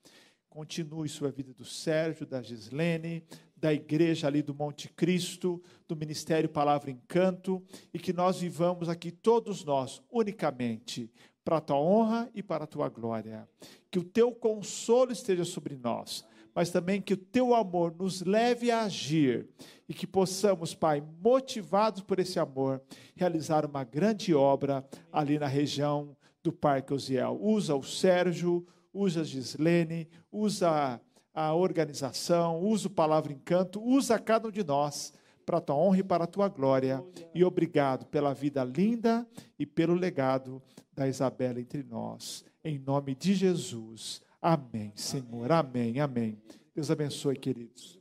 continue 0.50 1.08
sobre 1.08 1.30
a 1.30 1.32
vida 1.32 1.54
do 1.54 1.64
Sérgio, 1.64 2.26
da 2.26 2.42
Gislene, 2.42 3.24
da 3.56 3.74
igreja 3.74 4.28
ali 4.28 4.42
do 4.42 4.54
Monte 4.54 4.90
Cristo, 4.90 5.64
do 5.88 5.96
Ministério 5.96 6.50
Palavra 6.50 6.92
Encanto, 6.92 7.64
e 7.94 7.98
que 7.98 8.12
nós 8.12 8.40
vivamos 8.40 8.90
aqui 8.90 9.12
todos 9.12 9.64
nós 9.64 10.02
unicamente 10.12 11.10
para 11.44 11.58
a 11.58 11.62
tua 11.62 11.78
honra 11.78 12.30
e 12.36 12.44
para 12.44 12.66
a 12.66 12.68
tua 12.68 12.90
glória. 12.90 13.48
Que 13.90 13.98
o 13.98 14.04
teu 14.04 14.34
consolo 14.34 15.12
esteja 15.12 15.46
sobre 15.46 15.78
nós, 15.78 16.26
mas 16.54 16.70
também 16.70 17.02
que 17.02 17.14
o 17.14 17.18
teu 17.18 17.54
amor 17.56 17.96
nos 17.98 18.22
leve 18.22 18.72
a 18.72 18.84
agir 18.84 19.48
e 19.88 19.94
que 19.94 20.08
possamos, 20.08 20.74
Pai, 20.74 21.04
motivados 21.22 22.02
por 22.02 22.20
esse 22.20 22.40
amor, 22.40 22.82
realizar 23.16 23.66
uma 23.66 23.84
grande 23.84 24.34
obra 24.34 24.86
ali 25.12 25.38
na 25.38 25.48
região 25.48 26.16
do 26.44 26.52
Parque 26.52 26.94
Osiel. 26.94 27.38
Usa 27.42 27.76
o 27.76 27.84
Sérgio, 27.84 28.66
usa 28.94 29.22
a 29.22 29.24
Gislene, 29.24 30.08
usa 30.32 31.00
a 31.34 31.54
organização, 31.54 32.62
usa 32.62 32.88
o 32.88 32.92
Palavra 32.92 33.32
Encanto, 33.32 33.82
usa 33.82 34.20
cada 34.20 34.48
um 34.48 34.52
de 34.52 34.64
nós 34.64 35.14
para 35.46 35.58
a 35.58 35.62
tua 35.62 35.76
honra 35.76 36.00
e 36.00 36.04
para 36.04 36.24
a 36.24 36.28
tua 36.28 36.48
glória. 36.48 37.04
E 37.34 37.44
obrigado 37.44 38.06
pela 38.06 38.34
vida 38.34 38.64
linda 38.64 39.28
e 39.58 39.66
pelo 39.66 39.94
legado 39.94 40.62
da 40.94 41.08
Isabela 41.08 41.60
entre 41.60 41.84
nós. 41.84 42.44
Em 42.64 42.78
nome 42.78 43.16
de 43.16 43.34
Jesus. 43.34 44.22
Amém, 44.42 44.92
Senhor. 44.96 45.52
Amém, 45.52 46.00
amém. 46.00 46.42
Deus 46.74 46.90
abençoe, 46.90 47.38
queridos. 47.38 48.00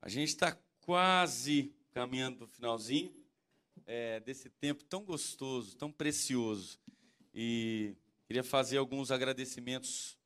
A 0.00 0.08
gente 0.08 0.28
está 0.28 0.58
quase 0.80 1.74
caminhando 1.92 2.38
para 2.38 2.44
o 2.46 2.48
finalzinho 2.48 3.14
é, 3.84 4.20
desse 4.20 4.48
tempo 4.48 4.82
tão 4.84 5.04
gostoso, 5.04 5.76
tão 5.76 5.92
precioso. 5.92 6.80
E 7.34 7.94
queria 8.26 8.42
fazer 8.42 8.78
alguns 8.78 9.10
agradecimentos 9.10 10.16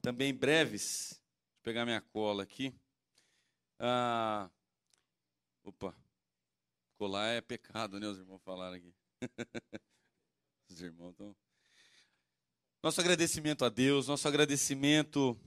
também 0.00 0.32
breves. 0.32 1.20
Eu 1.56 1.62
pegar 1.64 1.84
minha 1.84 2.00
cola 2.00 2.44
aqui. 2.44 2.72
Ah, 3.78 4.50
opa, 5.64 5.96
colar 6.96 7.28
é 7.28 7.40
pecado, 7.40 7.98
né? 7.98 8.06
Os 8.06 8.18
irmãos 8.18 8.42
falaram 8.42 8.76
aqui. 8.76 8.94
Os 10.70 10.80
irmãos 10.80 11.10
estão. 11.10 11.36
Nosso 12.82 13.00
agradecimento 13.00 13.64
a 13.64 13.68
Deus, 13.68 14.08
nosso 14.08 14.26
agradecimento 14.26 15.38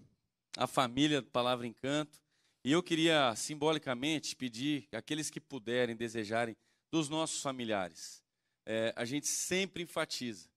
à 0.57 0.67
família 0.67 1.21
do 1.21 1.29
Palavra 1.29 1.67
Encanto. 1.67 2.21
E 2.63 2.71
eu 2.71 2.81
queria 2.81 3.35
simbolicamente 3.35 4.35
pedir 4.35 4.87
aqueles 4.91 5.29
que 5.29 5.39
puderem, 5.39 5.95
desejarem, 5.95 6.55
dos 6.91 7.09
nossos 7.09 7.41
familiares. 7.41 8.23
É, 8.65 8.93
a 8.95 9.05
gente 9.05 9.27
sempre 9.27 9.83
enfatiza, 9.83 10.49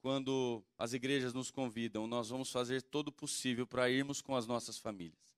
quando 0.00 0.64
as 0.78 0.92
igrejas 0.92 1.34
nos 1.34 1.50
convidam, 1.50 2.06
nós 2.06 2.28
vamos 2.28 2.50
fazer 2.50 2.80
todo 2.82 3.08
o 3.08 3.12
possível 3.12 3.66
para 3.66 3.90
irmos 3.90 4.22
com 4.22 4.36
as 4.36 4.46
nossas 4.46 4.78
famílias. 4.78 5.33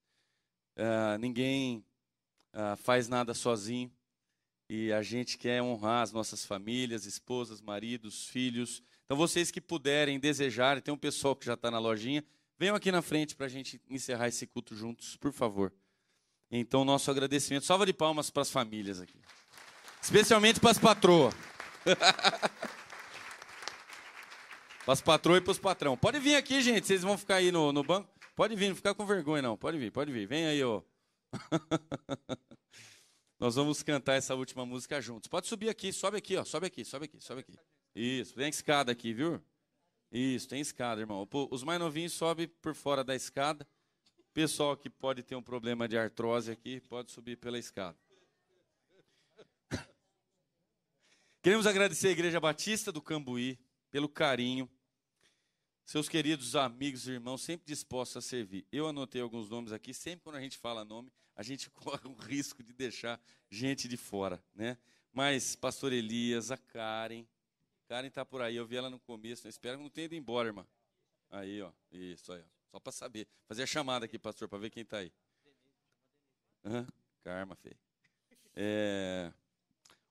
É, 0.76 1.18
ninguém 1.18 1.82
ah, 2.52 2.76
faz 2.76 3.08
nada 3.08 3.34
sozinho 3.34 3.90
e 4.68 4.92
a 4.92 5.02
gente 5.02 5.38
quer 5.38 5.62
honrar 5.62 6.02
as 6.02 6.12
nossas 6.12 6.44
famílias, 6.44 7.06
esposas, 7.06 7.60
maridos, 7.60 8.26
filhos. 8.26 8.82
Então, 9.04 9.16
vocês 9.16 9.50
que 9.50 9.60
puderem, 9.60 10.18
desejarem, 10.18 10.82
tem 10.82 10.92
um 10.92 10.98
pessoal 10.98 11.36
que 11.36 11.46
já 11.46 11.54
está 11.54 11.70
na 11.70 11.78
lojinha, 11.78 12.24
venham 12.58 12.74
aqui 12.74 12.90
na 12.90 13.00
frente 13.00 13.36
para 13.36 13.46
a 13.46 13.48
gente 13.48 13.80
encerrar 13.88 14.28
esse 14.28 14.46
culto 14.46 14.74
juntos, 14.74 15.16
por 15.16 15.32
favor. 15.32 15.72
Então, 16.50 16.84
nosso 16.84 17.10
agradecimento. 17.10 17.64
Salva 17.64 17.86
de 17.86 17.92
palmas 17.92 18.30
para 18.30 18.42
as 18.42 18.50
famílias 18.50 19.00
aqui. 19.00 19.20
Especialmente 20.02 20.60
para 20.60 20.70
as 20.70 20.78
patroas. 20.78 21.34
para 24.84 24.92
as 24.92 25.00
patroas 25.00 25.38
e 25.38 25.40
para 25.42 25.50
os 25.52 25.58
patrão. 25.58 25.96
Pode 25.96 26.18
vir 26.20 26.36
aqui, 26.36 26.60
gente. 26.60 26.86
Vocês 26.86 27.02
vão 27.02 27.18
ficar 27.18 27.36
aí 27.36 27.50
no, 27.52 27.72
no 27.72 27.82
banco. 27.82 28.15
Pode 28.36 28.54
vir, 28.54 28.68
não 28.68 28.76
ficar 28.76 28.94
com 28.94 29.06
vergonha, 29.06 29.40
não. 29.40 29.56
Pode 29.56 29.78
vir, 29.78 29.90
pode 29.90 30.12
vir. 30.12 30.26
Vem 30.26 30.46
aí, 30.46 30.62
ó. 30.62 30.82
Nós 33.40 33.54
vamos 33.54 33.82
cantar 33.82 34.14
essa 34.14 34.34
última 34.34 34.66
música 34.66 35.00
juntos. 35.00 35.26
Pode 35.26 35.46
subir 35.46 35.70
aqui, 35.70 35.90
sobe 35.90 36.18
aqui, 36.18 36.36
ó. 36.36 36.44
Sobe 36.44 36.66
aqui, 36.66 36.84
sobe 36.84 37.06
aqui, 37.06 37.18
sobe 37.18 37.40
aqui. 37.40 37.58
Isso, 37.94 38.34
tem 38.34 38.50
escada 38.50 38.92
aqui, 38.92 39.14
viu? 39.14 39.42
Isso, 40.12 40.46
tem 40.46 40.60
escada, 40.60 41.00
irmão. 41.00 41.26
Os 41.50 41.62
mais 41.62 41.80
novinhos 41.80 42.12
sobem 42.12 42.46
por 42.46 42.74
fora 42.74 43.02
da 43.02 43.14
escada. 43.14 43.66
Pessoal 44.34 44.76
que 44.76 44.90
pode 44.90 45.22
ter 45.22 45.34
um 45.34 45.42
problema 45.42 45.88
de 45.88 45.96
artrose 45.96 46.52
aqui, 46.52 46.78
pode 46.82 47.10
subir 47.10 47.38
pela 47.38 47.58
escada. 47.58 47.96
Queremos 51.42 51.66
agradecer 51.66 52.08
a 52.08 52.12
Igreja 52.12 52.38
Batista 52.38 52.92
do 52.92 53.00
Cambuí 53.00 53.58
pelo 53.90 54.10
carinho. 54.10 54.68
Seus 55.86 56.08
queridos 56.08 56.56
amigos 56.56 57.06
e 57.06 57.12
irmãos, 57.12 57.42
sempre 57.42 57.64
dispostos 57.64 58.16
a 58.16 58.20
servir. 58.20 58.66
Eu 58.72 58.88
anotei 58.88 59.22
alguns 59.22 59.48
nomes 59.48 59.70
aqui, 59.70 59.94
sempre 59.94 60.24
quando 60.24 60.34
a 60.34 60.40
gente 60.40 60.58
fala 60.58 60.84
nome, 60.84 61.12
a 61.36 61.44
gente 61.44 61.70
corre 61.78 62.08
o 62.08 62.12
risco 62.12 62.60
de 62.60 62.72
deixar 62.72 63.20
gente 63.48 63.86
de 63.86 63.96
fora, 63.96 64.42
né? 64.52 64.76
Mas 65.12 65.54
pastor 65.54 65.92
Elias, 65.92 66.50
a 66.50 66.56
Karen, 66.56 67.24
Karen 67.86 68.10
tá 68.10 68.24
por 68.24 68.42
aí, 68.42 68.56
eu 68.56 68.66
vi 68.66 68.74
ela 68.74 68.90
no 68.90 68.98
começo, 68.98 69.46
espero 69.46 69.76
que 69.76 69.84
não 69.84 69.88
tenha 69.88 70.06
ido 70.06 70.16
embora, 70.16 70.48
irmã. 70.48 70.66
Aí, 71.30 71.62
ó, 71.62 71.70
isso 71.92 72.32
aí, 72.32 72.40
ó. 72.40 72.46
só 72.72 72.80
para 72.80 72.90
saber. 72.90 73.28
Fazer 73.46 73.62
a 73.62 73.66
chamada 73.66 74.06
aqui, 74.06 74.18
pastor, 74.18 74.48
para 74.48 74.58
ver 74.58 74.70
quem 74.70 74.84
tá 74.84 74.98
aí. 74.98 75.12
Karma, 77.22 77.54
feio. 77.54 77.78
É, 78.56 79.32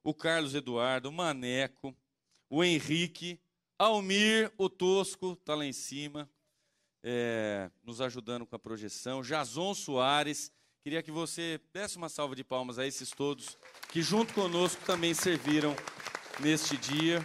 o 0.02 0.14
Carlos 0.14 0.56
Eduardo, 0.56 1.10
o 1.10 1.12
Maneco, 1.12 1.94
o 2.50 2.64
Henrique, 2.64 3.38
Almir, 3.78 4.52
o 4.58 4.70
Tosco, 4.70 5.36
tá 5.38 5.54
lá 5.54 5.66
em 5.66 5.74
cima, 5.74 6.30
é, 7.04 7.70
nos 7.84 8.00
ajudando 8.00 8.46
com 8.46 8.56
a 8.56 8.60
projeção. 8.60 9.22
Jason 9.22 9.74
Soares, 9.74 10.50
queria 10.82 11.04
que 11.04 11.12
você 11.12 11.60
desse 11.74 11.98
uma 11.98 12.08
salva 12.08 12.36
de 12.36 12.44
palmas 12.44 12.80
a 12.80 12.88
esses 12.88 13.12
todos 13.12 13.58
que 13.90 14.02
junto 14.02 14.34
conosco 14.34 14.82
também 14.86 15.14
serviram 15.14 15.76
neste 16.40 16.78
dia. 16.78 17.22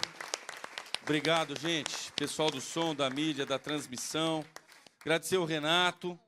Obrigado, 1.02 1.58
gente. 1.58 2.12
Pessoal 2.12 2.50
do 2.50 2.60
som, 2.60 2.94
da 2.96 3.08
mídia, 3.08 3.46
da 3.46 3.58
transmissão. 3.58 4.44
Agradecer 5.00 5.38
o 5.38 5.44
Renato, 5.44 6.18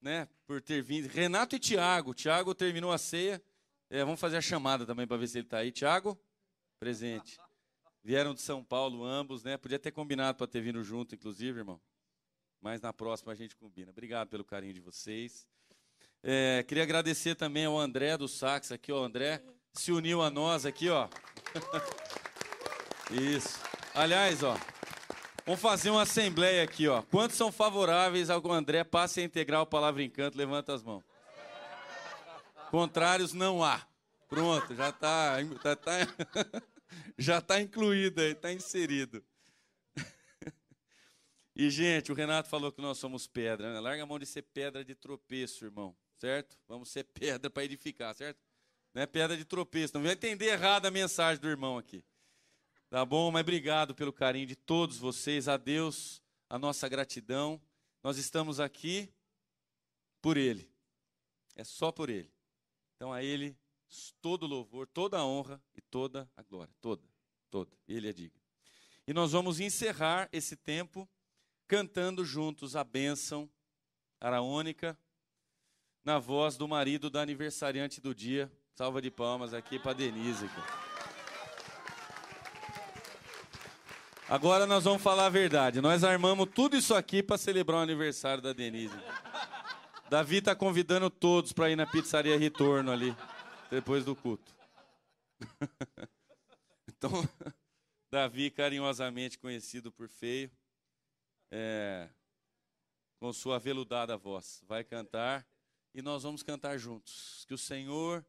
né, 0.00 0.28
por 0.46 0.62
ter 0.62 0.82
vindo. 0.82 1.08
Renato 1.08 1.56
e 1.56 1.58
Tiago. 1.58 2.14
Tiago 2.14 2.54
terminou 2.54 2.90
a 2.90 2.98
ceia. 2.98 3.42
É, 3.90 4.02
vamos 4.02 4.18
fazer 4.18 4.38
a 4.38 4.40
chamada 4.40 4.86
também 4.86 5.06
para 5.06 5.18
ver 5.18 5.28
se 5.28 5.38
ele 5.38 5.46
está 5.46 5.58
aí. 5.58 5.70
Tiago, 5.70 6.18
presente. 6.80 7.38
Vieram 8.04 8.34
de 8.34 8.40
São 8.40 8.64
Paulo 8.64 9.04
ambos, 9.04 9.44
né? 9.44 9.56
Podia 9.56 9.78
ter 9.78 9.92
combinado 9.92 10.36
para 10.38 10.46
ter 10.46 10.60
vindo 10.60 10.82
junto, 10.82 11.14
inclusive, 11.14 11.60
irmão. 11.60 11.80
Mas 12.60 12.80
na 12.80 12.92
próxima 12.92 13.32
a 13.32 13.34
gente 13.34 13.54
combina. 13.56 13.90
Obrigado 13.90 14.28
pelo 14.28 14.44
carinho 14.44 14.74
de 14.74 14.80
vocês. 14.80 15.46
É, 16.22 16.64
queria 16.66 16.82
agradecer 16.82 17.34
também 17.34 17.64
ao 17.64 17.78
André 17.78 18.16
do 18.16 18.26
Sax 18.26 18.72
aqui, 18.72 18.92
ó. 18.92 19.04
André 19.04 19.42
se 19.72 19.92
uniu 19.92 20.20
a 20.20 20.30
nós 20.30 20.66
aqui, 20.66 20.88
ó. 20.88 21.08
Isso. 23.10 23.60
Aliás, 23.94 24.42
ó. 24.42 24.56
Vamos 25.44 25.60
fazer 25.60 25.90
uma 25.90 26.02
assembleia 26.02 26.62
aqui, 26.62 26.86
ó. 26.88 27.02
Quantos 27.02 27.36
são 27.36 27.50
favoráveis 27.50 28.30
ao 28.30 28.40
que 28.40 28.48
o 28.48 28.52
André 28.52 28.84
passe 28.84 29.20
a 29.20 29.24
integrar 29.24 29.62
o 29.62 29.66
Palavra 29.66 30.02
Encanto? 30.02 30.38
Levanta 30.38 30.72
as 30.72 30.82
mãos. 30.82 31.04
Contrários 32.70 33.32
não 33.32 33.62
há. 33.62 33.84
Pronto, 34.28 34.74
já 34.74 34.88
está 34.88 35.42
já 35.42 35.76
tá, 35.76 35.98
já 37.18 37.40
tá 37.40 37.60
incluído 37.60 38.20
aí, 38.20 38.32
está 38.32 38.52
inserido. 38.52 39.24
E, 41.54 41.68
gente, 41.68 42.10
o 42.10 42.14
Renato 42.14 42.48
falou 42.48 42.72
que 42.72 42.80
nós 42.80 42.96
somos 42.96 43.26
pedra. 43.26 43.74
Né? 43.74 43.78
Larga 43.78 44.02
a 44.02 44.06
mão 44.06 44.18
de 44.18 44.24
ser 44.24 44.40
pedra 44.40 44.82
de 44.82 44.94
tropeço, 44.94 45.66
irmão. 45.66 45.94
Certo? 46.16 46.58
Vamos 46.66 46.88
ser 46.88 47.04
pedra 47.12 47.50
para 47.50 47.64
edificar, 47.64 48.14
certo? 48.14 48.40
Não 48.94 49.02
é 49.02 49.06
pedra 49.06 49.36
de 49.36 49.44
tropeço. 49.44 49.94
Não 49.94 50.02
vai 50.02 50.12
entender 50.12 50.46
errado 50.46 50.86
a 50.86 50.90
mensagem 50.90 51.40
do 51.40 51.48
irmão 51.48 51.76
aqui. 51.76 52.02
Tá 52.88 53.04
bom? 53.04 53.30
Mas 53.30 53.42
obrigado 53.42 53.94
pelo 53.94 54.12
carinho 54.12 54.46
de 54.46 54.56
todos 54.56 54.96
vocês. 54.96 55.46
A 55.46 55.58
Deus, 55.58 56.22
a 56.48 56.58
nossa 56.58 56.88
gratidão. 56.88 57.60
Nós 58.02 58.16
estamos 58.16 58.58
aqui 58.58 59.12
por 60.22 60.36
Ele. 60.36 60.70
É 61.54 61.64
só 61.64 61.92
por 61.92 62.08
Ele. 62.08 62.32
Então 62.96 63.12
a 63.12 63.22
Ele 63.22 63.56
todo 64.20 64.46
louvor, 64.46 64.86
toda 64.86 65.18
a 65.18 65.24
honra 65.24 65.60
e 65.76 65.80
toda 65.80 66.28
a 66.36 66.42
glória. 66.42 66.72
Toda, 66.80 67.02
toda. 67.50 67.70
Ele 67.86 68.08
é 68.08 68.12
digno. 68.12 68.40
E 69.06 69.12
nós 69.12 69.32
vamos 69.32 69.60
encerrar 69.60 70.28
esse 70.32 70.56
tempo 70.56 71.08
cantando 71.66 72.24
juntos 72.24 72.76
a 72.76 72.84
bênção 72.84 73.50
araônica 74.20 74.96
na 76.04 76.18
voz 76.18 76.56
do 76.56 76.68
marido 76.68 77.10
da 77.10 77.22
aniversariante 77.22 78.00
do 78.00 78.14
dia. 78.14 78.50
Salva 78.74 79.02
de 79.02 79.10
palmas 79.10 79.52
aqui 79.52 79.78
para 79.78 79.92
Denise. 79.92 80.48
Agora 84.28 84.66
nós 84.66 84.84
vamos 84.84 85.02
falar 85.02 85.26
a 85.26 85.30
verdade. 85.30 85.80
Nós 85.80 86.02
armamos 86.02 86.48
tudo 86.54 86.76
isso 86.76 86.94
aqui 86.94 87.22
para 87.22 87.36
celebrar 87.36 87.80
o 87.80 87.82
aniversário 87.82 88.42
da 88.42 88.52
Denise. 88.52 88.96
Davi 90.08 90.38
está 90.38 90.54
convidando 90.54 91.10
todos 91.10 91.52
para 91.52 91.70
ir 91.70 91.76
na 91.76 91.86
pizzaria 91.86 92.38
Retorno 92.38 92.90
ali, 92.90 93.16
depois 93.72 94.04
do 94.04 94.14
culto. 94.14 94.54
então, 96.86 97.10
Davi, 98.12 98.50
carinhosamente 98.50 99.38
conhecido 99.38 99.90
por 99.90 100.10
feio, 100.10 100.50
é, 101.50 102.10
com 103.18 103.32
sua 103.32 103.58
veludada 103.58 104.14
voz, 104.18 104.62
vai 104.68 104.84
cantar 104.84 105.46
e 105.94 106.02
nós 106.02 106.22
vamos 106.22 106.42
cantar 106.42 106.76
juntos. 106.76 107.46
Que 107.48 107.54
o 107.54 107.58
Senhor 107.58 108.22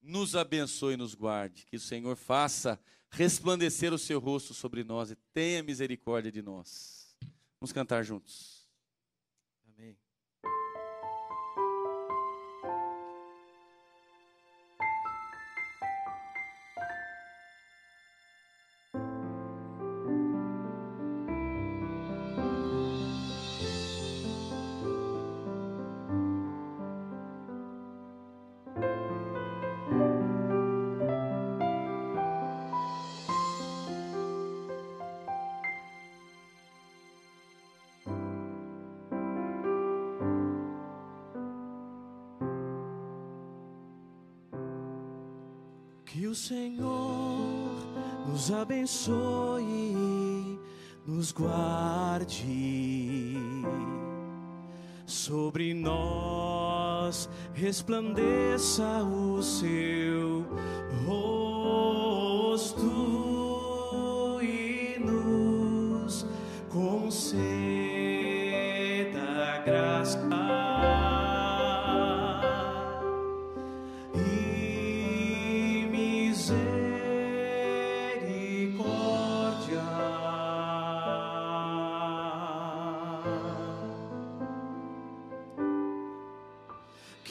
nos 0.00 0.34
abençoe 0.34 0.94
e 0.94 0.96
nos 0.96 1.14
guarde. 1.14 1.66
Que 1.66 1.76
o 1.76 1.80
Senhor 1.80 2.16
faça 2.16 2.80
resplandecer 3.10 3.92
o 3.92 3.98
seu 3.98 4.18
rosto 4.18 4.54
sobre 4.54 4.82
nós 4.82 5.10
e 5.10 5.16
tenha 5.34 5.62
misericórdia 5.62 6.32
de 6.32 6.40
nós. 6.40 7.14
Vamos 7.60 7.70
cantar 7.70 8.02
juntos. 8.02 8.59
Senhor 46.50 47.70
nos 48.26 48.50
abençoe, 48.50 50.58
nos 51.06 51.30
guarde, 51.30 53.36
sobre 55.06 55.72
nós 55.72 57.30
resplandeça 57.54 59.04
o 59.04 59.40
seu 59.40 60.44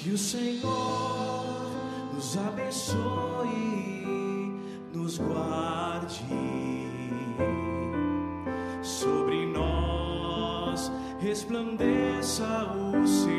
Que 0.09 0.15
o 0.15 0.17
Senhor 0.17 1.69
nos 2.11 2.35
abençoe, 2.35 2.97
nos 4.91 5.19
guarde, 5.19 6.25
sobre 8.81 9.45
nós 9.45 10.91
resplandeça 11.19 12.43
o 12.73 13.05
seu 13.07 13.38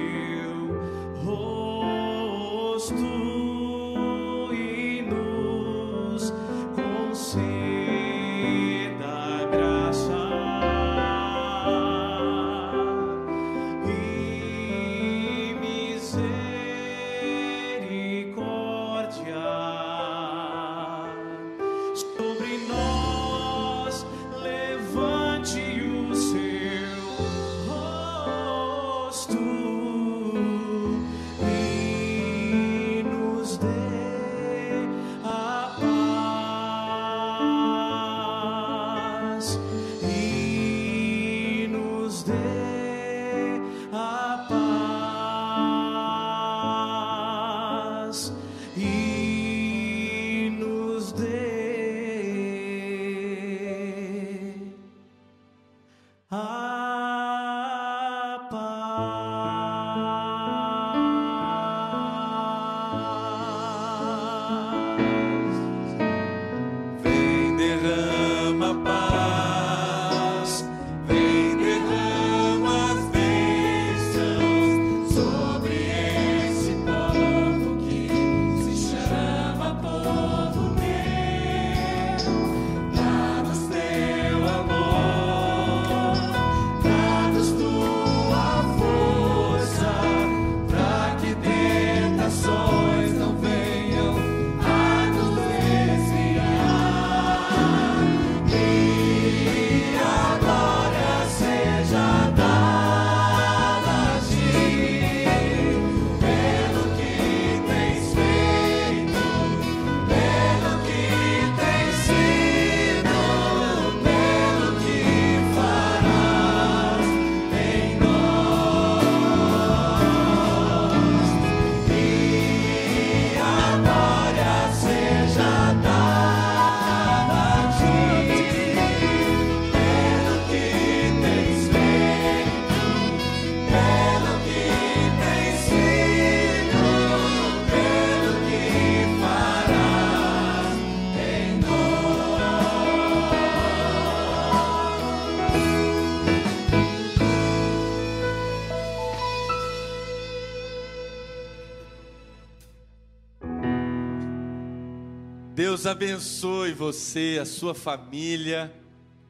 Deus 155.81 155.87
abençoe 155.87 156.75
você, 156.75 157.39
a 157.41 157.47
sua 157.47 157.75
família. 157.75 158.71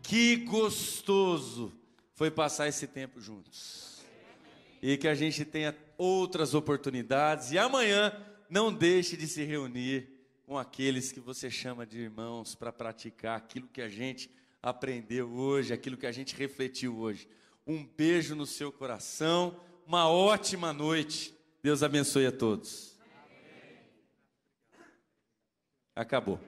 Que 0.03 0.35
gostoso 0.35 1.73
foi 2.17 2.29
passar 2.29 2.67
esse 2.67 2.89
tempo 2.89 3.21
juntos. 3.21 4.01
E 4.83 4.97
que 4.97 5.07
a 5.07 5.15
gente 5.15 5.45
tenha 5.45 5.73
outras 5.97 6.53
oportunidades. 6.53 7.53
E 7.53 7.59
amanhã 7.59 8.13
não 8.51 8.73
deixe 8.73 9.17
de 9.17 9.29
se 9.29 9.45
reunir 9.45 10.09
com 10.45 10.59
aqueles 10.59 11.13
que 11.13 11.21
você 11.21 11.49
chama 11.49 11.87
de 11.87 12.01
irmãos 12.01 12.57
para 12.57 12.73
praticar 12.73 13.37
aquilo 13.37 13.69
que 13.69 13.81
a 13.81 13.89
gente 13.89 14.29
aprendeu 14.61 15.31
hoje, 15.31 15.73
aquilo 15.73 15.97
que 15.97 16.07
a 16.07 16.11
gente 16.11 16.35
refletiu 16.35 16.99
hoje. 16.99 17.29
Um 17.65 17.87
beijo 17.87 18.35
no 18.35 18.45
seu 18.45 18.73
coração, 18.73 19.55
uma 19.87 20.11
ótima 20.11 20.73
noite. 20.73 21.33
Deus 21.63 21.85
abençoe 21.85 22.27
a 22.27 22.33
todos. 22.33 22.90
Acabou. 25.95 26.39